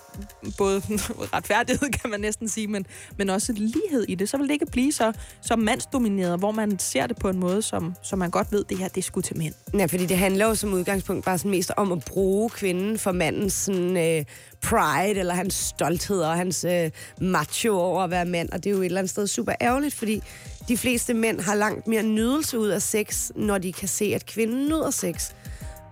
både 0.59 0.81
retfærdighed 1.35 1.89
kan 1.91 2.11
man 2.11 2.21
næsten 2.21 2.49
sige, 2.49 2.67
men, 2.67 2.87
men 3.19 3.31
også 3.31 3.53
lighed 3.53 4.05
i 4.09 4.15
det. 4.15 4.29
Så 4.29 4.37
vil 4.37 4.47
det 4.47 4.53
ikke 4.53 4.67
blive 4.67 4.93
så, 4.93 5.13
så 5.43 5.57
mandsdomineret, 5.57 6.39
hvor 6.39 6.51
man 6.53 6.79
ser 6.79 7.07
det 7.07 7.17
på 7.17 7.29
en 7.29 7.39
måde, 7.39 7.63
som, 7.63 7.95
som 8.03 8.19
man 8.19 8.31
godt 8.31 8.53
ved, 8.53 8.65
det 8.65 8.79
her 8.79 8.89
det 8.89 8.99
er 8.99 9.03
sgu 9.03 9.21
til 9.21 9.37
mænd. 9.39 9.55
Ja, 9.79 9.85
fordi 9.87 10.07
det 10.07 10.17
handler 10.19 10.47
jo 10.47 10.55
som 10.55 10.73
udgangspunkt 10.73 11.25
bare 11.25 11.39
sådan 11.39 11.51
mest 11.51 11.73
om 11.77 11.93
at 11.93 12.05
bruge 12.05 12.51
kvinden 12.51 12.99
for 12.99 13.13
mandens 13.13 13.53
sådan, 13.53 13.97
øh, 13.97 14.25
pride, 14.65 15.19
eller 15.21 15.35
hans 15.35 15.55
stolthed 15.55 16.21
og 16.21 16.35
hans 16.35 16.65
øh, 16.65 16.91
macho 17.21 17.79
over 17.79 18.03
at 18.03 18.11
være 18.11 18.25
mand. 18.25 18.49
Og 18.53 18.65
det 18.65 18.71
er 18.71 18.75
jo 18.75 18.81
et 18.81 18.85
eller 18.85 18.99
andet 18.99 19.11
sted 19.11 19.27
super 19.27 19.53
ærgerligt, 19.61 19.95
fordi 19.95 20.23
de 20.69 20.77
fleste 20.77 21.15
mænd 21.15 21.41
har 21.41 21.55
langt 21.55 21.87
mere 21.87 22.03
nydelse 22.03 22.59
ud 22.59 22.69
af 22.69 22.83
sex, 22.83 23.31
når 23.37 23.59
de 23.59 23.73
kan 23.73 23.89
se, 23.89 24.13
at 24.15 24.27
kvinden 24.27 24.67
nyder 24.67 24.91
sex. 24.91 25.31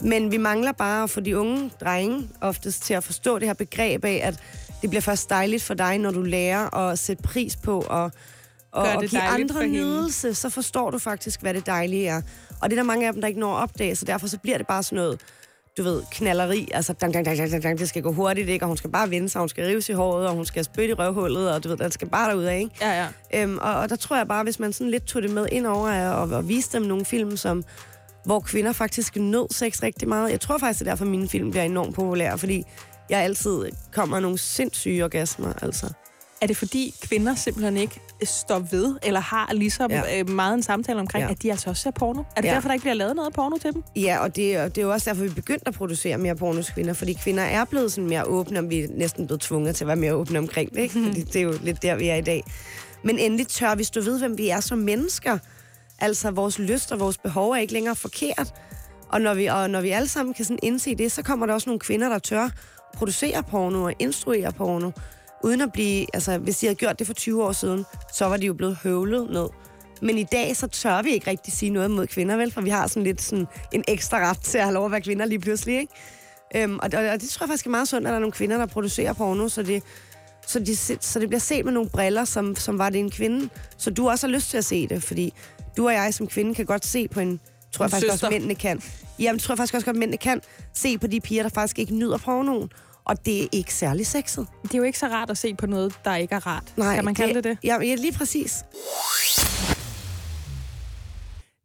Men 0.00 0.30
vi 0.30 0.36
mangler 0.36 0.72
bare 0.72 1.02
at 1.02 1.10
få 1.10 1.20
de 1.20 1.38
unge 1.38 1.70
drenge 1.80 2.28
oftest 2.40 2.82
til 2.82 2.94
at 2.94 3.04
forstå 3.04 3.38
det 3.38 3.48
her 3.48 3.54
begreb 3.54 4.04
af, 4.04 4.20
at 4.24 4.40
det 4.82 4.90
bliver 4.90 5.02
først 5.02 5.30
dejligt 5.30 5.62
for 5.62 5.74
dig, 5.74 5.98
når 5.98 6.10
du 6.10 6.22
lærer 6.22 6.76
at 6.76 6.98
sætte 6.98 7.22
pris 7.22 7.56
på 7.56 7.80
og, 7.80 8.10
og, 8.72 8.82
og 8.82 9.02
give 9.02 9.22
andre 9.22 9.66
nydelse, 9.68 10.34
så 10.34 10.48
forstår 10.48 10.90
du 10.90 10.98
faktisk, 10.98 11.40
hvad 11.40 11.54
det 11.54 11.66
dejlige 11.66 12.06
er. 12.08 12.22
Og 12.60 12.70
det 12.70 12.78
er 12.78 12.82
der 12.82 12.86
mange 12.86 13.06
af 13.06 13.12
dem, 13.12 13.20
der 13.20 13.28
ikke 13.28 13.40
når 13.40 13.56
at 13.56 13.62
opdage, 13.62 13.96
så 13.96 14.04
derfor 14.04 14.26
så 14.26 14.38
bliver 14.38 14.58
det 14.58 14.66
bare 14.66 14.82
sådan 14.82 14.96
noget, 14.96 15.20
du 15.78 15.82
ved, 15.82 16.02
knalleri, 16.10 16.68
altså 16.74 16.92
dang, 16.92 17.14
dang, 17.14 17.26
dang, 17.26 17.38
dang, 17.38 17.62
dang, 17.62 17.78
det 17.78 17.88
skal 17.88 18.02
gå 18.02 18.12
hurtigt, 18.12 18.48
ikke? 18.48 18.64
Og 18.64 18.68
hun 18.68 18.76
skal 18.76 18.90
bare 18.90 19.10
vende 19.10 19.28
sig, 19.28 19.38
hun 19.38 19.48
skal 19.48 19.66
rives 19.66 19.88
i 19.88 19.92
håret, 19.92 20.28
og 20.28 20.34
hun 20.34 20.44
skal 20.44 20.64
spytte 20.64 20.88
i 20.88 20.94
røvhullet, 20.94 21.52
og 21.54 21.64
du 21.64 21.68
ved, 21.68 21.76
den 21.76 21.90
skal 21.90 22.08
bare 22.08 22.30
derud 22.30 22.44
af, 22.44 22.58
ikke? 22.58 22.70
Ja, 22.80 23.08
ja. 23.32 23.42
Øhm, 23.42 23.58
og, 23.58 23.74
og 23.74 23.88
der 23.88 23.96
tror 23.96 24.16
jeg 24.16 24.28
bare, 24.28 24.42
hvis 24.42 24.58
man 24.58 24.72
sådan 24.72 24.90
lidt 24.90 25.04
tog 25.04 25.22
det 25.22 25.30
med 25.30 25.46
ind 25.52 25.66
over 25.66 26.08
og, 26.10 26.30
og 26.30 26.48
viste 26.48 26.78
dem 26.78 26.86
nogle 26.86 27.04
film, 27.04 27.36
som, 27.36 27.64
hvor 28.24 28.40
kvinder 28.40 28.72
faktisk 28.72 29.16
nød 29.16 29.52
sex 29.54 29.82
rigtig 29.82 30.08
meget. 30.08 30.30
Jeg 30.30 30.40
tror 30.40 30.58
faktisk, 30.58 30.78
det 30.78 30.86
er 30.86 30.90
derfor, 30.90 31.04
mine 31.04 31.28
film 31.28 31.50
bliver 31.50 31.64
enormt 31.64 31.94
populære, 31.94 32.38
fordi 32.38 32.64
jeg 33.10 33.20
altid 33.20 33.64
kommer 33.92 34.20
nogle 34.20 34.38
sindssyge 34.38 35.04
orgasmer, 35.04 35.52
altså. 35.62 35.92
Er 36.43 36.47
det 36.47 36.57
fordi 36.57 36.95
kvinder 37.03 37.34
simpelthen 37.34 37.76
ikke 37.76 38.01
står 38.24 38.59
ved, 38.59 38.97
eller 39.03 39.20
har 39.20 39.53
ligesom 39.53 39.90
Ja. 39.90 40.20
øh, 40.20 40.28
meget 40.30 40.55
en 40.55 40.62
samtale 40.62 41.01
omkring, 41.01 41.24
Ja. 41.24 41.30
at 41.30 41.43
de 41.43 41.51
altså 41.51 41.70
også 41.70 41.82
ser 41.82 41.90
porno? 41.90 42.22
Er 42.36 42.40
det 42.40 42.49
Ja. 42.49 42.55
derfor, 42.55 42.68
der 42.68 42.72
ikke 42.72 42.82
bliver 42.82 42.95
lavet 42.95 43.16
noget 43.16 43.32
porno 43.32 43.57
til 43.59 43.72
dem? 43.72 43.82
Ja, 43.97 44.18
og 44.18 44.36
det, 44.36 44.59
og 44.61 44.74
det 44.74 44.82
er 44.82 44.86
jo 44.86 44.93
også 44.93 45.11
derfor, 45.11 45.22
vi 45.22 45.28
begyndte 45.28 45.68
at 45.68 45.74
producere 45.74 46.18
mere 46.18 46.36
porno 46.36 46.57
hos 46.57 46.70
kvinder, 46.70 46.93
fordi 46.93 47.12
kvinder 47.12 47.43
er 47.43 47.64
blevet 47.64 47.93
sådan 47.93 48.09
mere 48.09 48.24
åbne, 48.24 48.59
og 48.59 48.70
vi 48.70 48.80
er 48.80 48.86
næsten 48.90 49.26
blevet 49.26 49.40
tvunget 49.40 49.76
til 49.76 49.84
at 49.84 49.88
være 49.88 49.97
mere 49.97 50.14
åbne 50.14 50.38
omkring 50.38 50.70
det, 50.70 50.78
ikke? 50.78 50.95
Fordi 51.07 51.20
det 51.22 51.36
er 51.36 51.43
jo 51.43 51.55
lidt 51.62 51.82
der, 51.82 51.95
vi 51.95 52.09
er 52.09 52.16
i 52.16 52.20
dag. 52.20 52.45
Men 53.05 53.18
endelig 53.18 53.49
tør 53.49 53.74
vi 53.74 53.84
stå 53.84 54.01
ved, 54.01 54.18
hvem 54.18 54.38
vi 54.38 54.49
er 54.49 54.61
som 54.61 54.78
mennesker. 54.78 55.38
Altså, 55.99 56.30
vores 56.30 56.59
lyst 56.59 56.93
og 56.93 57.01
vores 57.01 57.18
behov 57.18 57.51
er 57.51 57.57
ikke 57.57 57.72
længere 57.72 57.97
forkert. 57.97 58.55
Og 59.09 59.20
når 59.20 59.34
vi, 59.34 59.47
og 59.47 59.70
når 59.70 59.80
vi 59.80 59.90
alle 59.90 60.09
sammen 60.09 60.34
kan 60.34 60.45
sådan 60.45 60.59
indse 60.62 60.95
det, 60.95 61.12
så 61.12 61.22
kommer 61.22 61.47
der 61.47 61.55
også 61.55 61.68
nogle 61.68 61.80
kvinder, 61.80 62.09
der 62.09 62.18
tør 62.18 62.49
producere 62.95 63.43
porno 63.43 63.84
og 63.84 63.93
instruere 63.99 64.53
porno, 64.53 64.90
uden 65.43 65.61
at 65.61 65.72
blive... 65.72 66.07
Altså, 66.14 66.38
hvis 66.38 66.59
de 66.59 66.66
havde 66.66 66.76
gjort 66.76 66.99
det 66.99 67.07
for 67.07 67.14
20 67.14 67.45
år 67.45 67.53
siden, 67.53 67.84
så 68.14 68.24
var 68.26 68.36
de 68.36 68.47
jo 68.47 68.55
blevet 68.55 68.76
høvlet 68.82 69.30
ned. 69.30 69.49
Men 70.03 70.18
i 70.18 70.24
dag, 70.24 70.57
så 70.57 70.66
tør 70.66 71.03
vi 71.03 71.11
ikke 71.11 71.30
rigtig 71.30 71.53
sige 71.53 71.70
noget 71.70 71.90
mod 71.90 72.07
kvinder, 72.07 72.36
vel? 72.36 72.53
For 72.53 72.61
vi 72.61 72.70
har 72.70 72.86
sådan 72.86 73.03
lidt 73.03 73.22
sådan 73.22 73.47
en 73.72 73.84
ekstra 73.88 74.30
ret 74.30 74.38
til 74.40 74.59
at 74.59 74.64
have 74.64 74.74
lov 74.74 74.84
at 74.84 74.90
være 74.90 75.01
kvinder 75.01 75.26
lige 75.26 75.38
pludselig, 75.38 75.78
ikke? 75.78 75.93
Øhm, 76.57 76.78
og, 76.82 76.90
og, 76.95 77.05
og 77.05 77.20
det 77.20 77.28
tror 77.28 77.45
jeg 77.45 77.49
faktisk 77.49 77.66
er 77.66 77.70
meget 77.70 77.88
sundt, 77.88 78.07
at 78.07 78.11
der 78.11 78.16
er 78.16 78.20
nogle 78.20 78.32
kvinder, 78.32 78.59
der 78.59 78.66
producerer 78.66 79.12
porno, 79.12 79.49
så 79.49 79.62
det, 79.62 79.82
så, 80.47 80.59
de, 80.59 80.76
så 81.01 81.18
det 81.20 81.28
bliver 81.28 81.40
set 81.40 81.64
med 81.64 81.72
nogle 81.72 81.90
briller, 81.90 82.24
som, 82.24 82.57
som 82.57 82.78
var 82.78 82.90
det 82.90 82.99
en 82.99 83.11
kvinde. 83.11 83.49
Så 83.76 83.90
du 83.90 84.09
også 84.09 84.26
har 84.26 84.32
lyst 84.32 84.51
til 84.51 84.59
at 84.59 84.64
se 84.64 84.88
det, 84.88 85.03
fordi 85.03 85.32
du 85.76 85.86
og 85.86 85.93
jeg 85.93 86.14
som 86.14 86.26
kvinde 86.26 86.55
kan 86.55 86.66
godt 86.66 86.86
se 86.86 87.09
på 87.09 87.20
en... 87.20 87.40
Tror 87.72 87.84
jeg 87.84 87.88
En 87.88 87.90
faktisk 87.90 88.12
søster. 88.12 88.26
også, 88.26 88.34
mændene 88.34 88.55
kan. 88.55 88.82
Jamen, 89.18 89.38
tror 89.38 89.53
jeg 89.53 89.59
faktisk 89.59 89.74
også 89.74 89.84
godt, 89.84 89.97
mændene 89.97 90.16
kan 90.16 90.40
se 90.74 90.99
på 90.99 91.07
de 91.07 91.20
piger, 91.20 91.43
der 91.43 91.51
faktisk 91.51 91.78
ikke 91.78 91.95
nyder 91.95 92.18
pornoen. 92.18 92.70
Og 93.05 93.26
det 93.26 93.42
er 93.42 93.48
ikke 93.53 93.74
særlig 93.74 94.07
sexet. 94.07 94.46
Det 94.62 94.74
er 94.74 94.78
jo 94.78 94.84
ikke 94.84 94.98
så 94.98 95.07
rart 95.07 95.30
at 95.30 95.38
se 95.38 95.55
på 95.55 95.66
noget, 95.66 95.94
der 96.05 96.16
ikke 96.16 96.34
er 96.34 96.46
rart. 96.46 96.72
Nej, 96.76 96.94
kan 96.94 97.05
man 97.05 97.14
kalde 97.14 97.34
det 97.34 97.44
det? 97.44 97.59
Ja, 97.64 97.80
ja, 97.80 97.94
lige 97.94 98.12
præcis. 98.12 98.64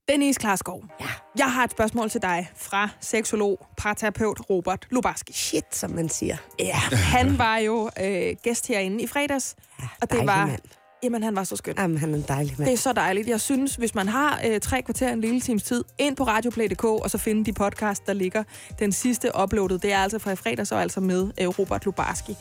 Denise 0.10 0.40
Klarskov. 0.40 0.84
Ja. 1.00 1.06
Jeg 1.38 1.54
har 1.54 1.64
et 1.64 1.72
spørgsmål 1.72 2.10
til 2.10 2.22
dig 2.22 2.52
fra 2.56 2.90
seksolog, 3.02 3.68
parterapeut 3.78 4.50
Robert 4.50 4.88
Lubarski. 4.90 5.34
Shit, 5.34 5.76
som 5.76 5.92
man 5.92 6.10
siger. 6.10 6.38
Ja, 6.60 6.76
han 6.92 7.38
var 7.38 7.58
jo 7.58 7.90
øh, 8.02 8.36
gæst 8.44 8.68
herinde 8.68 9.04
i 9.04 9.08
fredags, 9.08 9.56
og 10.02 10.12
det 10.12 10.26
var... 10.26 10.46
mand. 10.46 10.62
Jamen, 11.04 11.24
han 11.24 11.36
var 11.36 11.44
så 11.44 11.56
skøn. 11.56 11.76
Jamen, 11.78 11.98
han 11.98 12.14
er 12.14 12.18
en 12.18 12.26
dejlig 12.28 12.56
mand. 12.58 12.70
Det 12.70 12.74
er 12.74 12.78
så 12.78 12.94
dejligt. 12.94 13.28
Jeg 13.28 13.42
synes, 13.42 13.76
hvis 13.76 13.96
man 13.96 14.08
har 14.08 14.42
øh, 14.48 14.60
tre 14.60 14.82
kvarter 14.82 15.14
en 15.14 15.22
lille 15.22 15.42
times 15.42 15.64
tid, 15.64 15.84
ind 15.98 16.16
på 16.16 16.24
radioplay.dk, 16.24 16.84
og 16.84 17.10
så 17.10 17.18
finde 17.18 17.46
de 17.46 17.54
podcast, 17.54 18.08
der 18.08 18.14
ligger. 18.14 18.44
Den 18.80 18.92
sidste 18.92 19.32
uploadet, 19.44 19.84
det 19.84 19.92
er 19.92 19.98
altså 19.98 20.20
fra 20.20 20.32
i 20.32 20.36
fredags, 20.36 20.72
og 20.72 20.82
altså 20.82 21.00
med 21.00 21.32
øh, 21.42 21.48
Robert 21.48 21.86
Lubarski. 21.86 22.36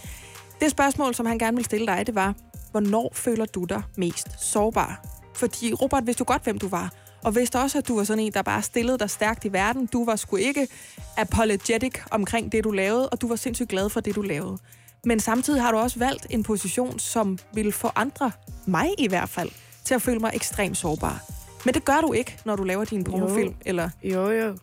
Det 0.61 0.71
spørgsmål, 0.71 1.15
som 1.15 1.27
han 1.27 1.39
gerne 1.39 1.57
vil 1.57 1.65
stille 1.65 1.87
dig, 1.87 2.07
det 2.07 2.15
var, 2.15 2.35
hvornår 2.71 3.13
føler 3.15 3.45
du 3.45 3.65
dig 3.65 3.83
mest 3.97 4.29
sårbar? 4.41 5.05
Fordi, 5.35 5.73
Robert, 5.73 6.07
vidste 6.07 6.19
du 6.19 6.25
godt, 6.25 6.45
hvem 6.45 6.59
du 6.59 6.69
var? 6.69 6.93
Og 7.25 7.37
vidste 7.37 7.59
også, 7.59 7.79
at 7.79 7.89
du 7.89 7.97
var 7.97 8.05
sådan 8.05 8.23
en, 8.23 8.33
der 8.33 8.43
bare 8.43 8.63
stillede 8.63 8.99
dig 8.99 9.11
stærkt 9.11 9.45
i 9.45 9.53
verden. 9.53 9.87
Du 9.87 10.05
var 10.05 10.17
sgu 10.17 10.37
ikke 10.37 10.69
apologetic 11.17 11.93
omkring 12.11 12.53
det, 12.53 12.65
du 12.65 12.71
lavede, 12.71 13.09
og 13.09 13.21
du 13.21 13.29
var 13.29 13.37
sindssygt 13.37 13.69
glad 13.69 13.89
for 13.89 14.01
det, 14.01 14.15
du 14.15 14.23
lavede. 14.23 14.59
Men 15.07 15.21
samtidig 15.21 15.63
har 15.63 15.73
du 15.73 15.79
også 15.79 15.99
valgt 15.99 16.27
en 16.31 16.43
position, 16.43 16.99
som 16.99 17.39
vil 17.55 17.73
få 17.73 17.91
andre, 17.97 18.31
mig 18.67 18.89
i 18.99 19.09
hvert 19.09 19.29
fald, 19.29 19.51
til 19.85 19.95
at 19.95 20.03
føle 20.03 20.19
mig 20.19 20.31
ekstremt 20.35 20.77
sårbar. 20.77 21.23
Men 21.65 21.75
det 21.75 21.85
gør 21.85 22.01
du 22.01 22.13
ikke, 22.13 22.37
når 22.45 22.57
du 22.57 22.63
laver 22.65 22.85
din 22.85 23.05
pornofilm. 23.05 23.55
Eller... 23.67 23.91
Jo, 24.05 24.31
jo. 24.31 24.57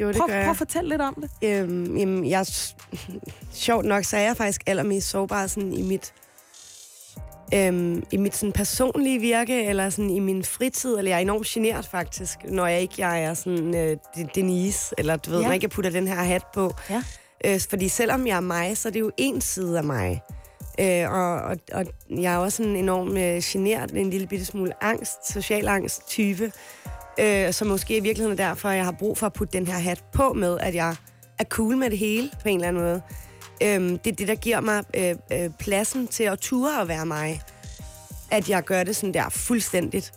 Jo, 0.00 0.08
det 0.08 0.16
Prøv, 0.16 0.26
gør 0.28 0.34
prøv 0.34 0.40
jeg. 0.40 0.50
at 0.50 0.56
fortælle 0.56 0.88
lidt 0.88 1.00
om 1.00 1.14
det. 1.22 1.30
Øhm, 1.48 1.96
jamen, 1.96 2.26
jeg... 2.30 2.46
Sjovt 3.52 3.84
nok, 3.84 4.04
så 4.04 4.16
er 4.16 4.20
jeg 4.20 4.36
faktisk 4.36 4.62
allermest 4.66 5.08
sårbar 5.08 5.46
sådan 5.46 5.72
i 5.72 5.82
mit... 5.82 6.12
Øhm, 7.54 8.02
I 8.12 8.16
mit 8.16 8.36
sådan, 8.36 8.52
personlige 8.52 9.18
virke, 9.20 9.64
eller 9.66 9.90
sådan, 9.90 10.10
i 10.10 10.18
min 10.18 10.44
fritid, 10.44 10.98
eller 10.98 11.10
jeg 11.10 11.16
er 11.16 11.20
enormt 11.20 11.46
genert 11.46 11.86
faktisk, 11.86 12.38
når 12.48 12.66
jeg 12.66 12.80
ikke 12.80 12.94
jeg 12.98 13.22
er 13.22 13.34
sådan 13.34 13.74
øh, 13.74 13.96
De- 14.16 14.28
Denise, 14.34 14.94
eller 14.98 15.16
du 15.16 15.30
ved, 15.30 15.38
Ja. 15.38 15.42
når 15.42 15.50
jeg 15.50 15.54
ikke 15.54 15.68
putter 15.68 15.90
den 15.90 16.08
her 16.08 16.14
hat 16.22 16.42
på. 16.54 16.72
Ja. 16.90 17.02
Øh, 17.46 17.60
fordi 17.70 17.88
selvom 17.88 18.26
jeg 18.26 18.36
er 18.36 18.40
mig, 18.40 18.76
så 18.76 18.88
er 18.88 18.92
det 18.92 19.00
jo 19.00 19.10
en 19.16 19.40
side 19.40 19.78
af 19.78 19.84
mig. 19.84 20.22
Øh, 20.80 21.12
og, 21.12 21.34
og, 21.34 21.56
og 21.72 21.86
jeg 22.10 22.34
er 22.34 22.36
også 22.36 22.62
en 22.62 22.76
enorm 22.76 23.16
øh, 23.16 23.40
generet, 23.44 23.90
en 23.90 24.10
lille 24.10 24.26
bitte 24.26 24.44
smule 24.44 24.84
angst, 24.84 25.32
social 25.32 25.68
angst 25.68 26.08
type. 26.08 26.52
Øh, 27.20 27.52
så 27.52 27.64
måske 27.64 27.96
i 27.96 28.00
virkeligheden 28.00 28.40
er 28.40 28.48
derfor, 28.48 28.68
at 28.68 28.76
jeg 28.76 28.84
har 28.84 28.94
brug 28.98 29.18
for 29.18 29.26
at 29.26 29.32
putte 29.32 29.58
den 29.58 29.66
her 29.66 29.78
hat 29.78 30.04
på 30.12 30.32
med, 30.32 30.58
at 30.60 30.74
jeg 30.74 30.96
er 31.38 31.44
cool 31.44 31.76
med 31.76 31.90
det 31.90 31.98
hele 31.98 32.30
på 32.42 32.48
en 32.48 32.54
eller 32.54 32.68
anden 32.68 32.82
måde. 32.82 33.02
Øh, 33.62 33.98
det 34.04 34.06
er 34.06 34.16
det, 34.16 34.28
der 34.28 34.34
giver 34.34 34.60
mig 34.60 34.84
øh, 34.96 35.14
øh, 35.32 35.50
pladsen 35.58 36.06
til 36.06 36.24
at 36.24 36.38
ture 36.38 36.80
at 36.80 36.88
være 36.88 37.06
mig. 37.06 37.42
At 38.30 38.50
jeg 38.50 38.64
gør 38.64 38.84
det 38.84 38.96
sådan 38.96 39.14
der 39.14 39.28
fuldstændigt. 39.28 40.12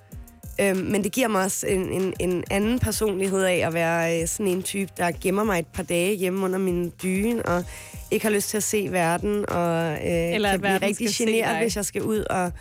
Øhm, 0.62 0.78
men 0.78 1.04
det 1.04 1.12
giver 1.12 1.28
mig 1.28 1.44
også 1.44 1.68
en, 1.68 1.92
en, 1.92 2.14
en 2.20 2.44
anden 2.52 2.80
personlighed 2.80 3.44
af 3.44 3.68
at 3.68 3.74
være 3.74 4.22
øh, 4.22 4.28
sådan 4.28 4.48
en 4.48 4.64
type, 4.64 4.92
der 4.98 5.12
gemmer 5.22 5.44
mig 5.44 5.60
et 5.60 5.68
par 5.68 5.84
dage 5.84 6.16
hjemme 6.16 6.46
under 6.46 6.60
min 6.60 6.94
dyne, 7.04 7.46
og 7.46 7.66
ikke 8.12 8.26
har 8.26 8.34
lyst 8.34 8.50
til 8.50 8.58
at 8.58 8.64
se 8.64 8.88
verden, 8.92 9.50
og 9.50 9.92
øh, 9.92 10.34
Eller 10.34 10.52
kan 10.52 10.62
blive 10.62 10.78
rigtig 10.78 11.08
generet, 11.12 11.58
hvis 11.58 11.76
jeg 11.76 11.86
skal 11.86 12.02
ud 12.02 12.20
og 12.30 12.52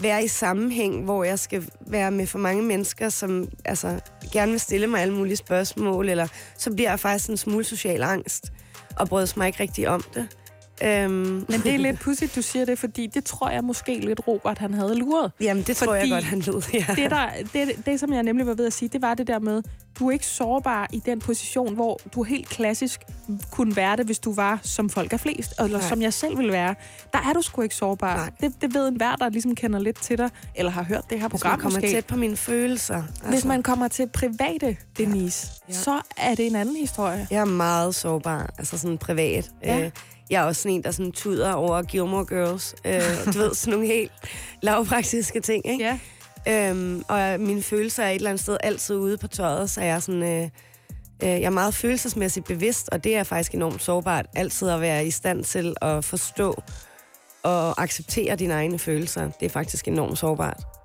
være 0.00 0.24
i 0.24 0.28
sammenhæng, 0.28 1.04
hvor 1.04 1.24
jeg 1.24 1.38
skal 1.38 1.64
være 1.80 2.10
med 2.10 2.26
for 2.26 2.38
mange 2.38 2.62
mennesker, 2.62 3.08
som 3.08 3.48
altså, 3.64 4.00
gerne 4.32 4.50
vil 4.50 4.60
stille 4.60 4.86
mig 4.86 5.00
alle 5.00 5.14
mulige 5.14 5.36
spørgsmål, 5.36 6.08
eller 6.08 6.26
så 6.58 6.70
bliver 6.74 6.90
jeg 6.90 7.00
faktisk 7.00 7.30
en 7.30 7.36
smule 7.36 7.64
social 7.64 8.02
angst, 8.02 8.52
og 8.96 9.08
bryder 9.08 9.32
mig 9.36 9.46
ikke 9.46 9.60
rigtig 9.60 9.88
om 9.88 10.04
det. 10.14 10.28
Øhm, 10.84 11.12
Men 11.14 11.44
det 11.48 11.74
er 11.74 11.78
lidt 11.88 12.00
pudsigt, 12.00 12.36
du 12.36 12.42
siger 12.42 12.64
det, 12.64 12.78
fordi 12.78 13.06
det 13.06 13.24
tror 13.24 13.50
jeg 13.50 13.64
måske 13.64 14.00
lidt, 14.00 14.20
Robert 14.28 14.58
han 14.58 14.74
havde 14.74 14.94
luret. 14.98 15.32
Jamen, 15.40 15.62
det 15.62 15.76
tror 15.76 15.94
jeg 15.94 16.10
godt, 16.10 16.24
han 16.24 16.40
lød. 16.40 16.62
Ja. 16.74 16.84
Det, 16.96 17.10
der, 17.10 17.28
det, 17.52 17.86
det, 17.86 18.00
som 18.00 18.12
jeg 18.12 18.22
nemlig 18.22 18.46
var 18.46 18.54
ved 18.54 18.66
at 18.66 18.72
sige, 18.72 18.88
det 18.88 19.02
var 19.02 19.14
det 19.14 19.26
der 19.26 19.38
med, 19.38 19.62
du 19.98 20.08
er 20.08 20.12
ikke 20.12 20.26
sårbar 20.26 20.88
i 20.92 21.02
den 21.06 21.18
position, 21.20 21.74
hvor 21.74 22.00
du 22.14 22.22
helt 22.22 22.48
klassisk 22.48 23.00
kunne 23.50 23.76
være 23.76 23.96
det, 23.96 24.06
hvis 24.06 24.18
du 24.18 24.32
var, 24.34 24.60
som 24.62 24.90
folk 24.90 25.12
er 25.12 25.16
flest, 25.16 25.54
eller 25.60 25.78
Nej. 25.78 25.88
som 25.88 26.02
jeg 26.02 26.12
selv 26.12 26.38
vil 26.38 26.52
være. 26.52 26.74
Der 27.12 27.18
er 27.28 27.32
du 27.32 27.42
sgu 27.42 27.62
ikke 27.62 27.74
sårbar. 27.74 28.16
Nej. 28.16 28.30
Det, 28.40 28.62
det 28.62 28.74
ved 28.74 28.88
enhver, 28.88 29.16
der 29.16 29.28
ligesom 29.28 29.54
kender 29.54 29.78
lidt 29.78 30.02
til 30.02 30.18
dig, 30.18 30.30
eller 30.54 30.72
har 30.72 30.82
hørt 30.82 31.04
det 31.10 31.20
her 31.20 31.28
Hvis 31.28 31.40
program 31.40 31.58
man 31.58 31.60
kommer 31.60 31.80
måske. 31.80 31.90
tæt 31.96 32.06
på 32.06 32.16
mine 32.16 32.36
følelser. 32.36 32.94
Altså, 32.96 33.28
Hvis 33.30 33.44
man 33.44 33.62
kommer 33.62 33.88
til 33.88 34.08
private, 34.08 34.76
Denise, 34.98 35.46
Ja. 35.68 35.72
så 35.74 36.00
er 36.16 36.34
det 36.34 36.46
en 36.46 36.56
anden 36.56 36.76
historie. 36.76 37.26
Jeg 37.30 37.40
er 37.40 37.44
meget 37.44 37.94
sårbar, 37.94 38.50
altså 38.58 38.78
sådan 38.78 38.98
privat. 38.98 39.50
Ja. 39.64 39.84
Øh, 39.84 39.90
jeg 40.30 40.42
er 40.42 40.46
også 40.46 40.62
sådan 40.62 40.76
en, 40.76 40.84
der 40.84 40.90
sådan 40.90 41.12
tuder 41.12 41.52
over 41.52 41.82
Gilmore 41.82 42.26
Girls. 42.26 42.74
Øh, 42.84 43.32
du 43.34 43.38
ved, 43.38 43.54
sådan 43.54 43.72
nogle 43.72 43.86
helt 43.86 44.12
lavpraktiske 44.62 45.40
ting, 45.40 45.66
ikke? 45.66 45.84
Ja. 45.84 45.98
Øhm, 46.70 47.02
og 47.08 47.40
mine 47.40 47.62
følelser 47.62 48.02
er 48.02 48.10
et 48.10 48.14
eller 48.14 48.30
andet 48.30 48.42
sted 48.42 48.56
altid 48.62 48.96
ude 48.96 49.16
på 49.16 49.28
tøjet, 49.28 49.70
så 49.70 49.80
jeg 49.80 49.90
er 49.90 49.98
sådan... 49.98 50.22
Øh, 50.22 50.42
øh, 51.22 51.28
jeg 51.28 51.42
er 51.42 51.50
meget 51.50 51.74
følelsesmæssigt 51.74 52.46
bevidst, 52.46 52.88
og 52.92 53.04
det 53.04 53.16
er 53.16 53.22
faktisk 53.22 53.54
enormt 53.54 53.82
sårbart. 53.82 54.26
Altid 54.34 54.68
at 54.68 54.80
være 54.80 55.06
i 55.06 55.10
stand 55.10 55.44
til 55.44 55.74
at 55.82 56.04
forstå 56.04 56.62
og 57.42 57.82
acceptere 57.82 58.36
dine 58.36 58.54
egne 58.54 58.78
følelser. 58.78 59.30
Det 59.40 59.46
er 59.46 59.50
faktisk 59.50 59.88
enormt 59.88 60.18
sårbart. 60.18 60.77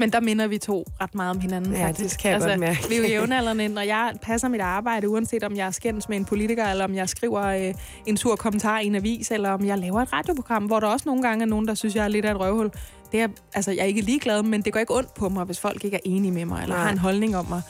Men 0.00 0.12
der 0.12 0.20
minder 0.20 0.46
vi 0.46 0.58
to 0.58 0.84
ret 1.00 1.14
meget 1.14 1.30
om 1.30 1.40
hinanden, 1.40 1.72
Ja, 1.72 1.78
det 1.78 1.86
faktisk. 1.86 2.20
kan 2.20 2.30
jeg 2.30 2.40
godt 2.40 2.60
mærke. 2.60 2.88
Vi 2.88 2.94
er 2.94 2.98
jo 2.98 3.04
jævnaldrende, 3.06 3.68
når 3.68 3.82
jeg 3.82 4.12
passer 4.22 4.48
mit 4.48 4.60
arbejde, 4.60 5.08
uanset 5.08 5.44
om 5.44 5.56
jeg 5.56 5.74
skændes 5.74 6.08
med 6.08 6.16
en 6.16 6.24
politiker, 6.24 6.66
eller 6.66 6.84
om 6.84 6.94
jeg 6.94 7.08
skriver 7.08 7.42
øh, 7.42 7.74
en 8.06 8.16
sur 8.16 8.36
kommentar 8.36 8.78
i 8.80 8.86
en 8.86 8.94
avis, 8.94 9.30
eller 9.30 9.50
om 9.50 9.66
jeg 9.66 9.78
laver 9.78 10.00
et 10.02 10.12
radioprogram, 10.12 10.64
hvor 10.64 10.80
der 10.80 10.86
også 10.86 11.02
nogle 11.08 11.22
gange 11.22 11.42
er 11.42 11.46
nogen, 11.46 11.68
der 11.68 11.74
synes, 11.74 11.96
jeg 11.96 12.04
er 12.04 12.08
lidt 12.08 12.24
af 12.24 12.30
et 12.30 12.40
røvhul. 12.40 12.70
Det 13.12 13.20
er, 13.20 13.28
altså, 13.54 13.70
jeg 13.70 13.80
er 13.80 13.84
ikke 13.84 14.00
ligeglad, 14.00 14.42
men 14.42 14.62
det 14.62 14.72
går 14.72 14.80
ikke 14.80 14.96
ondt 14.96 15.14
på 15.14 15.28
mig, 15.28 15.44
hvis 15.44 15.60
folk 15.60 15.84
ikke 15.84 15.94
er 15.96 16.00
enige 16.04 16.32
med 16.32 16.44
mig, 16.44 16.62
eller 16.62 16.74
Nej. 16.74 16.84
har 16.84 16.92
en 16.92 16.98
holdning 16.98 17.36
om 17.36 17.46
mig. 17.48 17.62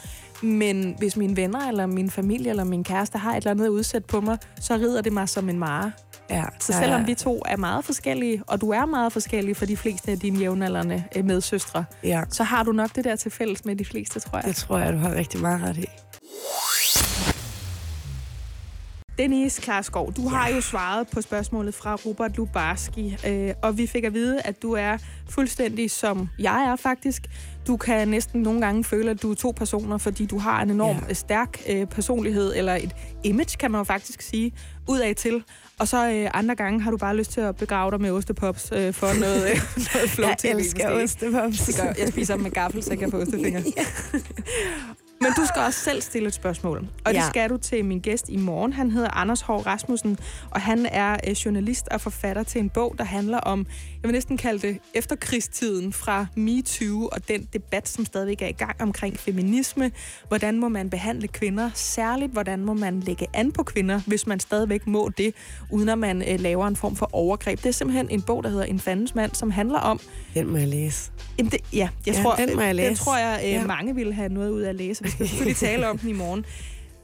Men 0.43 0.95
hvis 0.99 1.17
mine 1.17 1.37
venner, 1.37 1.69
eller 1.69 1.87
min 1.87 2.11
familie, 2.11 2.51
eller 2.51 2.65
min 2.65 2.85
kæreste 2.85 3.19
har 3.19 3.31
et 3.33 3.37
eller 3.37 3.51
andet 3.51 3.69
udsat 3.69 4.05
på 4.05 4.21
mig, 4.21 4.39
så 4.61 4.75
rider 4.77 5.03
det 5.03 5.13
mig 5.13 5.29
som 5.29 5.49
en 5.49 5.59
mare. 5.59 5.93
Ja, 6.31 6.45
Så 6.61 6.73
selvom 6.73 7.07
vi 7.07 7.15
to 7.15 7.43
er 7.47 7.57
meget 7.57 7.85
forskellige, 7.85 8.43
og 8.47 8.61
du 8.61 8.71
er 8.71 8.87
meget 8.87 9.13
forskellig 9.13 9.57
for 9.57 9.67
de 9.67 9.77
fleste 9.77 10.11
af 10.11 10.19
dine 10.19 10.39
jævnaldrende 10.39 11.05
øh, 11.17 11.25
medsøstre, 11.25 11.85
Ja, 12.05 12.23
så 12.31 12.45
har 12.45 12.63
du 12.63 12.73
nok 12.73 12.95
det 12.97 13.05
der 13.05 13.17
til 13.17 13.31
fælles 13.31 13.65
med 13.65 13.77
de 13.77 13.85
fleste, 13.85 14.21
tror 14.21 14.39
jeg. 14.39 14.45
det 14.45 14.57
tror 14.57 14.79
jeg, 14.79 14.93
du 14.93 14.99
har 14.99 15.15
rigtig 15.15 15.41
meget 15.41 15.63
ret 15.63 15.77
i. 15.79 15.87
Denise 19.19 19.63
Klarskov, 19.63 20.13
du 20.17 20.23
ja. 20.23 20.29
har 20.29 20.49
jo 20.49 20.61
svaret 20.61 21.09
på 21.09 21.21
spørgsmålet 21.23 21.75
fra 21.75 21.95
Robert 21.95 22.37
Lubarski, 22.37 23.17
øh, 23.27 23.55
og 23.63 23.79
vi 23.79 23.87
fik 23.87 24.05
at 24.05 24.15
vide, 24.15 24.41
at 24.41 24.63
du 24.63 24.73
er 24.73 24.97
fuldstændig 25.29 25.91
som 25.91 26.29
jeg 26.39 26.65
er 26.65 26.77
faktisk. 26.77 27.23
Du 27.67 27.77
kan 27.77 28.09
næsten 28.09 28.43
nogle 28.43 28.61
gange 28.61 28.85
føle, 28.85 29.11
at 29.11 29.23
du 29.23 29.31
er 29.31 29.35
to 29.35 29.51
personer, 29.57 29.99
fordi 29.99 30.27
du 30.27 30.39
har 30.39 30.63
en 30.63 30.71
enorm 30.71 30.97
Ja. 30.97 31.03
ja. 31.09 31.15
stærk 31.15 31.61
øh, 31.69 31.87
personlighed, 31.87 32.53
eller 32.57 32.75
et 32.75 32.95
image, 33.25 33.57
kan 33.59 33.71
man 33.71 33.79
jo 33.79 33.85
faktisk 33.85 34.23
sige, 34.23 34.53
udad 34.89 35.15
til. 35.15 35.45
Og 35.81 35.89
så 35.89 36.11
øh, 36.11 36.31
andre 36.35 36.55
gange 36.55 36.81
har 36.81 36.91
du 36.91 36.97
bare 36.97 37.17
lyst 37.17 37.31
til 37.33 37.41
at 37.41 37.57
begrave 37.57 37.91
dig 37.91 38.01
med 38.01 38.11
ostepops 38.11 38.73
øh, 38.75 38.95
for 38.95 39.21
noget, 39.21 39.43
øh, 39.51 39.57
noget 39.95 40.11
flow 40.11 40.29
Jeg 40.45 40.51
elsker 40.51 40.91
ostepops. 40.91 41.59
Det 41.59 41.77
gør, 41.77 41.93
jeg 41.99 42.09
spiser 42.09 42.35
dem 42.35 42.43
med 42.43 42.51
gaffel, 42.51 42.83
så 42.83 42.91
jeg 42.91 42.99
kan 42.99 43.11
få 43.11 43.17
ostefingre. 43.21 43.63
Men 45.23 45.33
du 45.37 45.47
skal 45.47 45.63
også 45.63 45.81
selv 45.81 46.03
stille 46.03 46.29
et 46.29 46.35
spørgsmål. 46.35 46.79
Og 47.05 47.13
det 47.15 47.19
Ja. 47.21 47.29
skal 47.29 47.51
du 47.51 47.57
til 47.57 47.85
min 47.85 48.01
gæst 48.01 48.29
i 48.29 48.37
morgen. 48.37 48.73
Han 48.73 48.91
hedder 48.91 49.11
Anders 49.17 49.41
Hård 49.41 49.67
Rasmussen, 49.67 50.19
og 50.51 50.61
han 50.61 50.87
er 50.87 51.17
øh, 51.29 51.33
journalist 51.33 51.89
og 51.89 52.01
forfatter 52.01 52.43
til 52.43 52.61
en 52.61 52.69
bog, 52.71 52.95
der 52.99 53.05
handler 53.05 53.39
om, 53.39 53.67
jeg 54.03 54.09
vil 54.09 54.13
næsten 54.13 54.37
kalde 54.37 54.69
det 54.69 54.79
efterkrigstiden 54.95 55.93
fra 55.93 56.27
MeToo 56.37 57.09
og 57.13 57.29
den 57.29 57.49
debat, 57.53 57.89
som 57.89 58.05
stadigvæk 58.05 58.43
er 58.43 58.47
i 58.47 58.53
gang 58.53 58.77
omkring 58.83 59.19
feminisme. 59.19 59.91
Hvordan 60.29 60.59
må 60.59 60.69
man 60.69 60.91
behandle 60.91 61.29
kvinder? 61.29 61.71
Særligt, 61.75 62.33
hvordan 62.33 62.65
må 62.65 62.75
man 62.75 63.01
lægge 63.01 63.27
an 63.35 63.53
på 63.53 63.63
kvinder, 63.63 64.01
hvis 64.07 64.27
man 64.27 64.41
stadigvæk 64.41 64.87
må 64.87 65.11
det, 65.19 65.35
uden 65.71 65.89
at 65.89 65.99
man 65.99 66.23
øh, 66.33 66.41
laver 66.41 66.67
en 66.67 66.77
form 66.77 66.97
for 66.97 67.09
overgreb. 67.13 67.59
Det 67.59 67.67
er 67.67 67.73
simpelthen 67.73 68.11
en 68.11 68.23
bog, 68.23 68.45
der 68.45 68.51
hedder 68.51 68.65
En 68.65 68.81
fandens 68.81 69.15
mand, 69.15 69.35
som 69.35 69.51
handler 69.51 69.79
om, 69.79 70.01
Den 70.35 70.47
må 70.51 70.57
jeg 70.57 70.69
læse. 70.69 71.11
Jamen 71.39 71.51
det, 71.53 71.61
ja, 71.73 71.89
jeg 72.07 72.15
Ja, 72.17 72.23
tror, 72.23 72.35
den 72.37 72.57
må 72.57 72.63
jeg 72.63 72.75
læse. 72.75 73.03
tror 73.05 73.19
jeg, 73.19 73.41
øh, 73.45 73.51
Ja. 73.51 73.67
mange 73.67 73.95
ville 73.95 74.13
have 74.15 74.29
noget 74.29 74.51
ud 74.51 74.61
af 74.61 74.69
at 74.69 74.75
læse. 74.75 75.05
Vi 75.05 75.11
skal 75.11 75.29
selvfølgelig 75.29 75.57
tale 75.57 75.89
om 75.89 75.99
den 75.99 76.09
i 76.09 76.13
morgen. 76.13 76.45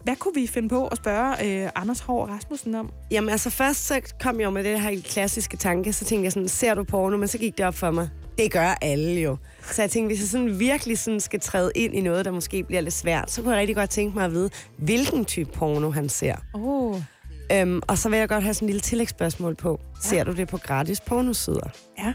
Hvad 0.07 0.17
kunne 0.17 0.35
vi 0.35 0.47
finde 0.47 0.69
på 0.69 0.87
at 0.87 0.97
spørge 0.97 1.63
øh, 1.65 1.71
Anders 1.75 2.01
Hård 2.01 2.29
Rasmussen 2.29 2.75
om? 2.75 2.91
Jamen 3.11 3.31
altså 3.31 3.51
først 3.51 3.87
så 3.87 4.01
kom 4.21 4.41
jeg 4.41 4.53
med 4.53 4.65
det 4.65 4.81
her 4.81 5.01
klassiske 5.05 5.57
tanke, 5.57 5.93
så 5.93 6.05
tænkte 6.05 6.25
jeg 6.25 6.33
sådan, 6.33 6.49
ser 6.49 6.75
du 6.75 6.85
porno? 6.85 7.17
Men 7.17 7.29
så 7.29 7.39
gik 7.39 7.59
det 7.59 7.67
op 7.67 7.75
for 7.75 7.91
mig. 7.91 8.09
Det 8.39 8.53
gør 8.53 8.75
alle 8.83 9.21
jo. 9.21 9.37
Så 9.73 9.83
jeg 9.83 9.91
tænkte, 9.91 10.07
hvis 10.07 10.21
jeg 10.21 10.29
sådan 10.29 10.59
virkelig 10.59 10.99
sådan 10.99 11.21
skal 11.21 11.41
træde 11.41 11.73
ind 11.75 11.95
i 11.95 12.01
noget, 12.01 12.25
der 12.25 12.31
måske 12.31 12.63
bliver 12.63 12.81
lidt 12.81 12.95
svært, 12.95 13.31
så 13.31 13.43
kunne 13.43 13.53
jeg 13.53 13.61
rigtig 13.61 13.77
godt 13.77 13.91
tænke 13.91 14.17
mig 14.17 14.25
at 14.25 14.33
vide, 14.33 14.51
hvilken 14.79 15.25
type 15.25 15.51
porno 15.53 15.91
han 15.91 16.09
ser. 16.09 16.35
Oh. 16.55 17.03
Øhm, 17.53 17.81
og 17.89 17.99
så 17.99 18.09
vil 18.09 18.19
jeg 18.19 18.29
godt 18.29 18.43
have 18.43 18.55
sådan 18.55 18.67
en 18.67 18.71
lille 18.71 18.81
tillægsspørgsmål 18.81 19.55
på. 19.55 19.81
Ser 20.03 20.25
du 20.25 20.33
det 20.33 20.49
på 20.49 20.57
gratis 20.57 21.01
pornosider? 21.01 21.69
Ja, 21.99 22.15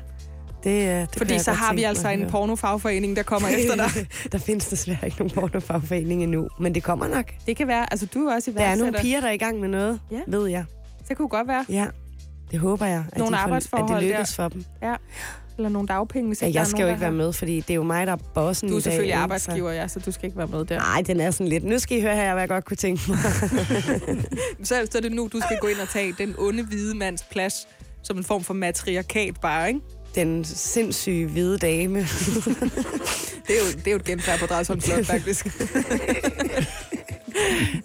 Det, 0.64 0.70
øh, 0.70 0.88
det 1.02 1.10
fordi 1.18 1.40
så 1.40 1.52
har 1.52 1.74
vi 1.74 1.84
altså 1.84 2.10
en 2.10 2.28
pornofagforening, 2.30 3.16
der 3.16 3.24
kommer 3.24 3.50
efter 3.58 3.76
dig. 3.76 4.08
der 4.32 4.38
findes 4.38 4.68
desværre 4.68 5.00
ikke 5.06 5.18
nogen 5.18 5.32
pornofagforening 5.32 6.24
endnu, 6.24 6.48
men 6.60 6.76
det 6.76 6.84
kommer 6.84 7.08
nok. 7.08 7.26
Det 7.48 7.58
kan 7.58 7.68
være, 7.68 7.94
altså 7.94 8.06
du 8.06 8.20
er 8.28 8.36
også 8.36 8.52
i 8.52 8.54
Der 8.54 8.62
er 8.62 8.76
nogle 8.76 8.94
piger, 9.02 9.22
der 9.22 9.28
er 9.28 9.32
i 9.32 9.38
gang 9.38 9.60
med 9.60 9.70
noget, 9.70 10.00
Ja. 10.12 10.20
ved 10.28 10.48
jeg. 10.48 10.66
Det 11.10 11.18
kunne 11.18 11.28
godt 11.28 11.48
være. 11.48 11.66
Ja, 11.70 11.86
det 12.52 12.60
håber 12.60 12.86
jeg. 12.86 13.04
At 13.12 13.18
Nogle 13.18 13.32
de 13.36 13.38
får- 13.40 13.44
arbejdsforhold 13.44 13.92
At 13.98 14.02
det 14.04 14.10
lykkes 14.12 14.30
der. 14.30 14.36
for 14.44 14.50
dem. 14.50 14.66
Ja. 14.84 14.96
Eller 15.58 15.70
nogle 15.70 15.88
dagpenge, 15.88 16.28
hvis 16.28 16.42
Ja, 16.42 16.52
jeg 16.54 16.68
skal 16.68 16.82
jo 16.82 16.88
ikke 16.88 17.02
være 17.02 17.12
med, 17.12 17.34
fordi 17.34 17.56
det 17.60 17.70
er 17.70 17.76
jo 17.76 17.84
mig, 17.84 18.08
der 18.08 18.14
er 18.14 18.18
bossen 18.34 18.70
Du 18.70 18.76
er 18.76 18.80
i 18.80 18.82
dag. 18.82 18.84
selvfølgelig 18.84 19.08
ikke? 19.08 19.18
Så- 19.18 19.22
arbejdsgiver, 19.24 19.72
ja, 19.72 19.88
så 19.88 20.00
du 20.00 20.12
skal 20.12 20.26
ikke 20.26 20.38
være 20.38 20.48
med 20.48 20.66
der. 20.66 20.78
Nej, 20.80 21.02
den 21.08 21.20
er 21.20 21.32
sådan 21.32 21.48
lidt. 21.48 21.64
Nu 21.64 21.80
skal 21.80 21.98
I 21.98 22.02
høre 22.02 22.16
her, 22.16 22.32
hvad 22.34 22.42
jeg 22.42 22.50
godt 22.50 22.66
kunne 22.66 22.78
tænke 22.78 23.02
mig. 23.08 23.18
Så, 24.64 24.76
så 24.92 24.98
er 24.98 25.02
det 25.02 25.12
nu, 25.12 25.30
du 25.34 25.40
skal 25.46 25.58
gå 25.62 25.68
ind 25.68 25.78
og 25.80 25.90
tage 25.90 26.14
den 26.18 26.36
onde 26.38 26.64
hvide 26.66 26.98
mands 26.98 27.24
plads 27.32 27.68
som 28.04 28.18
en 28.18 28.24
form 28.24 28.44
for 28.44 28.54
matriarkat 28.54 29.34
bare, 29.42 29.68
ikke? 29.68 29.80
Den 30.16 30.46
sindssyge 30.46 31.28
hvide 31.28 31.58
dame. 31.58 32.00
Det 33.48 33.56
er 33.60 33.66
jo, 33.66 33.72
det 33.80 33.88
er 33.88 33.92
jo 33.92 33.98
et 33.98 34.06
genfærd 34.06 34.40
på 34.40 34.46
Dreisholm 34.46 34.82
Slot, 34.82 35.06
faktisk. 35.06 35.46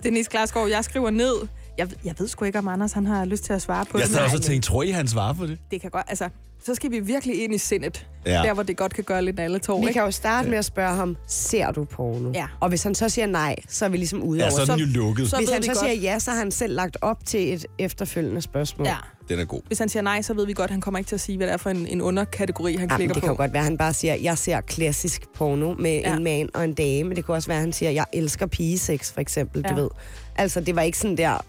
Denise 0.02 0.30
Klarsgaard, 0.30 0.68
jeg 0.68 0.84
skriver 0.84 1.10
ned. 1.10 1.34
Jeg, 1.78 1.88
jeg 2.04 2.14
ved 2.18 2.28
sgu 2.28 2.44
ikke, 2.44 2.58
om 2.58 2.68
Anders 2.68 2.92
han 2.92 3.06
har 3.06 3.24
lyst 3.24 3.44
til 3.44 3.52
at 3.52 3.62
svare 3.62 3.84
på 3.84 3.98
Jeg 3.98 4.06
det. 4.06 4.12
sad 4.14 4.20
men 4.20 4.24
også 4.24 4.36
og 4.36 4.42
tænkte, 4.42 4.68
tror 4.68 4.82
I, 4.82 4.90
han 4.90 5.08
svarer 5.08 5.32
på 5.32 5.46
det? 5.46 5.58
Det 5.70 5.80
kan 5.80 5.90
godt, 5.90 6.06
altså, 6.08 6.28
så 6.66 6.74
skal 6.74 6.90
vi 6.90 7.00
virkelig 7.00 7.44
ind 7.44 7.54
i 7.54 7.58
sindet. 7.58 8.06
Ja. 8.26 8.30
Der, 8.32 8.54
hvor 8.54 8.62
det 8.62 8.76
godt 8.76 8.94
kan 8.94 9.04
gøre 9.04 9.22
lidt 9.24 9.40
alle 9.40 9.58
tår, 9.58 9.76
Vi 9.78 9.82
ikke? 9.82 9.92
kan 9.92 10.02
jo 10.02 10.10
starte 10.10 10.48
med 10.48 10.58
at 10.58 10.64
spørge 10.64 10.94
ham, 10.96 11.16
ser 11.26 11.70
du 11.70 11.84
porno? 11.84 12.30
Ja. 12.34 12.46
Og 12.60 12.68
hvis 12.68 12.82
han 12.82 12.94
så 12.94 13.08
siger 13.08 13.26
nej, 13.26 13.56
så 13.68 13.84
er 13.84 13.88
vi 13.88 13.96
ligesom 13.96 14.22
ude 14.22 14.38
Ja, 14.38 14.44
over. 14.44 14.64
så 14.66 14.72
er 14.72 14.76
den 14.76 14.84
jo 14.84 14.92
lukket. 14.92 15.30
så- 15.30 15.36
Hvis 15.36 15.50
han 15.50 15.62
så 15.62 15.68
godt. 15.68 15.78
siger 15.78 15.92
ja, 15.94 16.18
så 16.18 16.30
har 16.30 16.38
han 16.38 16.50
selv 16.50 16.74
lagt 16.74 16.96
op 17.00 17.26
til 17.26 17.52
et 17.54 17.66
efterfølgende 17.78 18.42
spørgsmål. 18.42 18.86
Ja. 18.86 18.96
Den 19.28 19.40
er 19.40 19.44
god. 19.44 19.60
Hvis 19.66 19.78
han 19.78 19.88
siger 19.88 20.02
nej, 20.02 20.22
så 20.22 20.34
ved 20.34 20.46
vi 20.46 20.52
godt, 20.52 20.64
at 20.64 20.70
han 20.70 20.80
kommer 20.80 20.98
ikke 20.98 21.08
til 21.08 21.14
at 21.16 21.20
sige, 21.20 21.36
hvad 21.36 21.46
det 21.46 21.52
er 21.52 21.56
for 21.56 21.70
en, 21.70 21.86
en 21.86 22.00
underkategori, 22.02 22.72
han 22.72 22.80
Jamen, 22.80 22.96
klikker 22.96 23.14
det 23.14 23.22
kan 23.22 23.28
på. 23.28 23.32
jo 23.32 23.36
godt 23.36 23.52
være, 23.52 23.60
at 23.60 23.64
han 23.64 23.78
bare 23.78 23.92
siger, 23.94 24.14
jeg 24.14 24.38
ser 24.38 24.60
klassisk 24.60 25.22
porno 25.34 25.74
med 25.74 25.90
Ja. 26.00 26.10
ja. 26.10 26.16
en 26.16 26.24
mand 26.24 26.48
og 26.54 26.64
en 26.64 26.74
dame. 26.74 27.14
Det 27.14 27.24
kunne 27.24 27.36
også 27.36 27.48
være, 27.48 27.56
at 27.58 27.62
han 27.62 27.72
siger, 27.72 27.90
jeg 27.90 28.04
elsker 28.12 28.46
pigesex, 28.46 29.12
for 29.12 29.20
eksempel. 29.20 29.62
Ja. 29.68 29.74
Du 29.74 29.80
ved. 29.80 29.88
Altså, 30.36 30.60
det 30.60 30.76
var 30.76 30.82
ikke 30.82 30.98
sådan 30.98 31.16
der, 31.16 31.44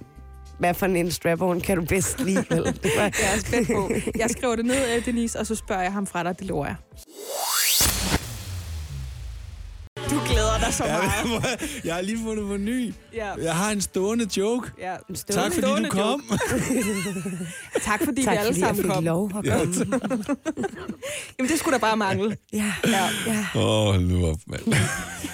hvad 0.59 0.73
for 0.73 0.85
en 0.85 1.11
strap 1.11 1.41
kan 1.61 1.77
du 1.77 1.83
bedst 1.85 2.19
lide? 2.21 2.45
vel? 2.49 2.63
Det 2.65 2.91
var, 2.97 3.03
Jeg 3.03 3.35
er 3.35 3.39
spændt 3.39 3.67
på. 3.67 3.91
Jeg 4.17 4.29
skriver 4.29 4.55
det 4.55 4.65
ned, 4.65 4.95
øh, 4.95 5.05
Denise, 5.05 5.39
og 5.39 5.47
så 5.47 5.55
spørger 5.55 5.81
jeg 5.81 5.93
ham 5.93 6.07
fra 6.07 6.23
dig. 6.23 6.39
Det 6.39 6.47
lover 6.47 6.65
jeg. 6.65 6.75
Du 10.11 10.19
glæder 10.25 10.57
dig 10.65 10.73
så 10.73 10.83
meget. 10.83 11.81
jeg 11.83 11.95
har 11.95 12.01
lige 12.01 12.17
fundet 12.23 12.47
på 12.47 12.53
en 12.55 12.65
ny. 12.65 12.93
Ja. 13.13 13.33
Jeg 13.43 13.55
har 13.55 13.71
en 13.71 13.81
stående 13.81 14.27
joke. 14.37 14.71
Ja. 14.79 14.95
Tak 15.29 15.43
fordi 15.53 15.61
Stående 15.61 15.89
du 15.89 15.95
kom. 15.95 16.23
Tak 17.83 18.03
fordi 18.05 18.23
tak 18.23 18.31
vi 18.33 18.37
alle 18.37 18.47
fordi 18.53 18.59
jeg 18.61 18.75
sammen 18.75 18.91
kom. 18.91 19.03
lov 19.03 19.25
at 19.25 19.31
komme. 19.33 19.75
Jamen, 21.39 21.51
det 21.51 21.59
skulle 21.59 21.73
da 21.73 21.79
bare 21.81 21.97
mangle. 21.97 22.37
Ja. 22.53 22.73
Ja. 22.87 23.07
ja. 23.27 23.45
Åh, 23.55 23.87
oh, 23.87 24.01
nu 24.01 24.27
op, 24.27 24.37
mand. 24.47 24.61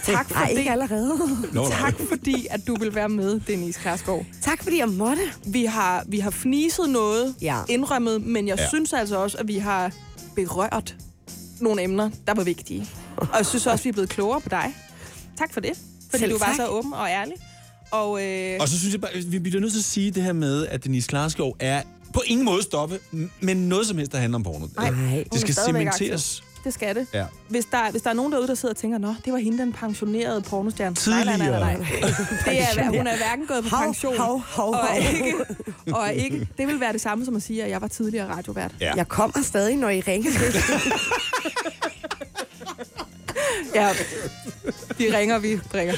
Tak 0.03 0.29
for 0.29 0.35
Ej, 0.39 0.47
det. 0.49 0.57
ikke 0.57 0.71
allerede. 0.71 1.19
Nå. 1.53 1.67
Tak 1.69 1.93
fordi, 2.09 2.47
at 2.49 2.67
du 2.67 2.75
vil 2.75 2.95
være 2.95 3.09
med, 3.09 3.39
Denise 3.39 3.79
Kærsgaard. 3.79 4.25
Tak 4.41 4.63
fordi 4.63 4.77
jeg 4.79 4.89
måtte. 4.89 5.21
Vi 5.45 5.65
har, 5.65 6.03
vi 6.07 6.19
har 6.19 6.31
fniset 6.31 6.89
noget, 6.89 7.35
Ja. 7.41 7.57
indrømmet, 7.69 8.21
men 8.21 8.47
jeg 8.47 8.57
Ja. 8.57 8.63
ja. 8.63 8.69
synes 8.69 8.93
altså 8.93 9.17
også, 9.17 9.37
at 9.37 9.47
vi 9.47 9.57
har 9.57 9.91
berørt 10.35 10.95
nogle 11.59 11.83
emner, 11.83 12.09
der 12.27 12.33
var 12.33 12.43
vigtige. 12.43 12.87
Og 13.17 13.27
jeg 13.37 13.45
synes 13.45 13.67
også, 13.67 13.83
vi 13.83 13.89
er 13.89 13.93
blevet 13.93 14.09
klogere 14.09 14.41
på 14.41 14.49
dig. 14.49 14.75
Tak 15.37 15.53
for 15.53 15.59
det, 15.59 15.71
fordi 16.09 16.19
Selv 16.21 16.31
du 16.33 16.37
var 16.37 16.45
tak. 16.45 16.55
så 16.55 16.67
åben 16.67 16.93
og 16.93 17.07
ærlig. 17.09 17.33
Og, 17.91 18.23
øh, 18.25 18.57
Og 18.61 18.69
så 18.69 18.79
synes 18.79 18.93
jeg 18.93 19.01
bare, 19.01 19.11
vi 19.27 19.39
bliver 19.39 19.61
nødt 19.61 19.71
til 19.73 19.79
at 19.79 19.85
sige 19.85 20.11
det 20.11 20.23
her 20.23 20.33
med, 20.33 20.67
at 20.67 20.83
Denise 20.83 21.07
Klarskov 21.07 21.55
er 21.59 21.81
på 22.13 22.21
ingen 22.25 22.45
måde 22.45 22.63
stoppe, 22.63 22.99
men 23.41 23.57
noget 23.69 23.87
som 23.87 23.97
helst, 23.97 24.11
der 24.11 24.17
handler 24.17 24.35
om 24.35 24.43
porno. 24.43 24.67
Nej, 24.75 25.23
det 25.33 25.41
skal 25.41 25.53
cementeres. 25.55 26.43
Det 26.63 26.73
skal 26.73 26.95
det. 26.95 27.07
Ja. 27.13 27.25
Hvis 27.49 27.65
der, 27.65 27.91
hvis 27.91 28.01
der 28.01 28.09
er 28.09 28.13
nogen 28.13 28.31
derude, 28.31 28.47
der 28.47 28.55
sidder 28.55 28.73
og 28.73 28.77
tænker, 28.77 28.97
nå, 28.97 29.15
det 29.25 29.33
var 29.33 29.39
hende, 29.39 29.57
den 29.57 29.73
pensionerede 29.73 30.41
pornostjerne. 30.41 30.95
Nej, 31.07 31.23
nej, 31.23 31.37
nej, 31.37 31.59
nej, 31.59 31.77
nej. 31.77 31.87
Det 32.45 32.61
er, 32.61 32.85
hun 32.97 33.07
er 33.07 33.17
hverken 33.17 33.45
gået 33.47 33.63
på 33.63 33.69
Hov, 33.75 33.85
pension, 33.85 34.17
hov, 34.17 34.39
hov, 34.39 34.69
og, 34.73 34.79
er 34.79 34.87
hov. 34.87 35.25
ikke, 35.25 35.35
og 35.95 36.13
ikke, 36.13 36.47
det 36.57 36.67
vil 36.67 36.79
være 36.79 36.93
det 36.93 37.01
samme 37.01 37.25
som 37.25 37.35
at 37.35 37.43
sige, 37.43 37.63
at 37.63 37.69
jeg 37.69 37.81
var 37.81 37.87
tidligere 37.87 38.27
radiovært. 38.35 38.71
Ja. 38.81 38.93
Jeg 38.95 39.07
kommer 39.07 39.41
stadig, 39.41 39.77
når 39.77 39.89
I 39.89 40.01
ringer. 40.01 40.31
Ja, 43.75 43.89
vi 45.03 45.15
ringer, 45.15 45.39
vi 45.39 45.59
bringer. 45.71 45.93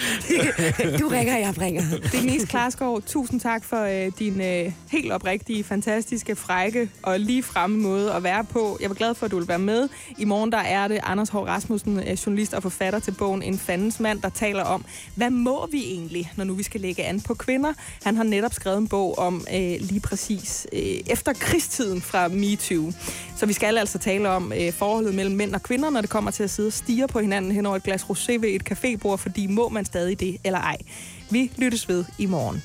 Du 1.00 1.08
ringer, 1.08 1.38
jeg 1.38 1.54
bringer. 1.56 1.84
Denise 2.12 2.48
Klarskov, 2.48 3.02
tusind 3.02 3.40
tak 3.40 3.64
for 3.64 4.06
øh, 4.06 4.12
din 4.20 4.42
øh, 4.42 4.72
helt 4.92 5.12
oprigtige, 5.12 5.64
fantastiske, 5.64 6.36
frække 6.36 6.90
og 7.04 7.20
lige 7.20 7.44
fremme 7.44 7.78
måde 7.78 8.14
at 8.14 8.24
være 8.24 8.44
på. 8.44 8.78
Jeg 8.82 8.90
var 8.90 8.96
glad 8.96 9.16
for, 9.16 9.26
at 9.26 9.32
du 9.32 9.38
vil 9.38 9.48
være 9.48 9.60
med. 9.60 9.90
I 10.18 10.26
morgen 10.26 10.52
der 10.52 10.58
er 10.58 10.88
det 10.88 11.00
Anders 11.04 11.30
Hård 11.30 11.48
Rasmussen, 11.48 12.00
øh, 12.00 12.12
journalist 12.26 12.54
og 12.54 12.64
forfatter 12.64 13.00
til 13.00 13.12
bogen 13.12 13.44
En 13.44 13.58
fandens 13.58 14.00
mand, 14.00 14.22
der 14.22 14.30
taler 14.30 14.64
om, 14.64 14.86
hvad 15.16 15.30
må 15.30 15.68
vi 15.72 15.84
egentlig, 15.84 16.32
når 16.36 16.44
nu 16.44 16.54
vi 16.54 16.64
skal 16.64 16.82
lægge 16.82 17.04
an 17.04 17.22
på 17.22 17.34
kvinder? 17.34 17.74
Han 18.04 18.16
har 18.16 18.24
netop 18.24 18.54
skrevet 18.54 18.78
en 18.78 18.88
bog 18.88 19.18
om 19.18 19.46
øh, 19.54 19.76
lige 19.80 20.00
præcis 20.00 20.68
øh, 20.74 20.80
efter 20.80 21.34
krigstiden 21.34 22.02
fra 22.02 22.28
MeToo. 22.28 22.92
Så 23.36 23.46
vi 23.46 23.54
skal 23.54 23.78
altså 23.78 23.98
tale 23.98 24.30
om 24.30 24.54
øh, 24.54 24.74
forholdet 24.74 25.16
mellem 25.16 25.36
mænd 25.36 25.56
og 25.56 25.64
kvinder, 25.64 25.90
når 25.90 26.02
det 26.02 26.10
kommer 26.10 26.32
til 26.32 26.44
at 26.44 26.50
sidde 26.50 26.68
og 26.68 26.74
stige 26.74 27.08
på 27.08 27.20
hinanden 27.20 27.52
hen 27.52 27.66
over 27.66 27.76
et 27.76 27.84
glas 27.84 28.04
rosé 28.04 28.38
ved 28.38 28.50
et 28.50 28.66
cafébord, 28.96 29.18
fordi 29.18 29.48
må 29.48 29.70
man 29.70 29.86
stadig 29.86 30.20
det 30.20 30.38
eller 30.44 30.60
ej. 30.60 30.78
Vi 31.30 31.52
lyttes 31.58 31.90
ved 31.90 32.06
i 32.18 32.26
morgen. 32.26 32.64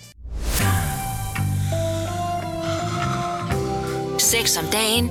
Sex 4.19 4.57
om 4.59 4.65
dagen. 4.73 5.07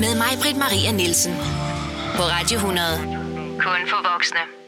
Med 0.00 0.14
mig, 0.16 0.38
Britt 0.42 0.56
Maria 0.56 0.92
Nielsen. 0.92 1.32
På 2.16 2.22
Radio 2.22 2.56
100. 2.56 2.98
Kun 3.58 3.88
for 3.88 4.12
voksne. 4.12 4.63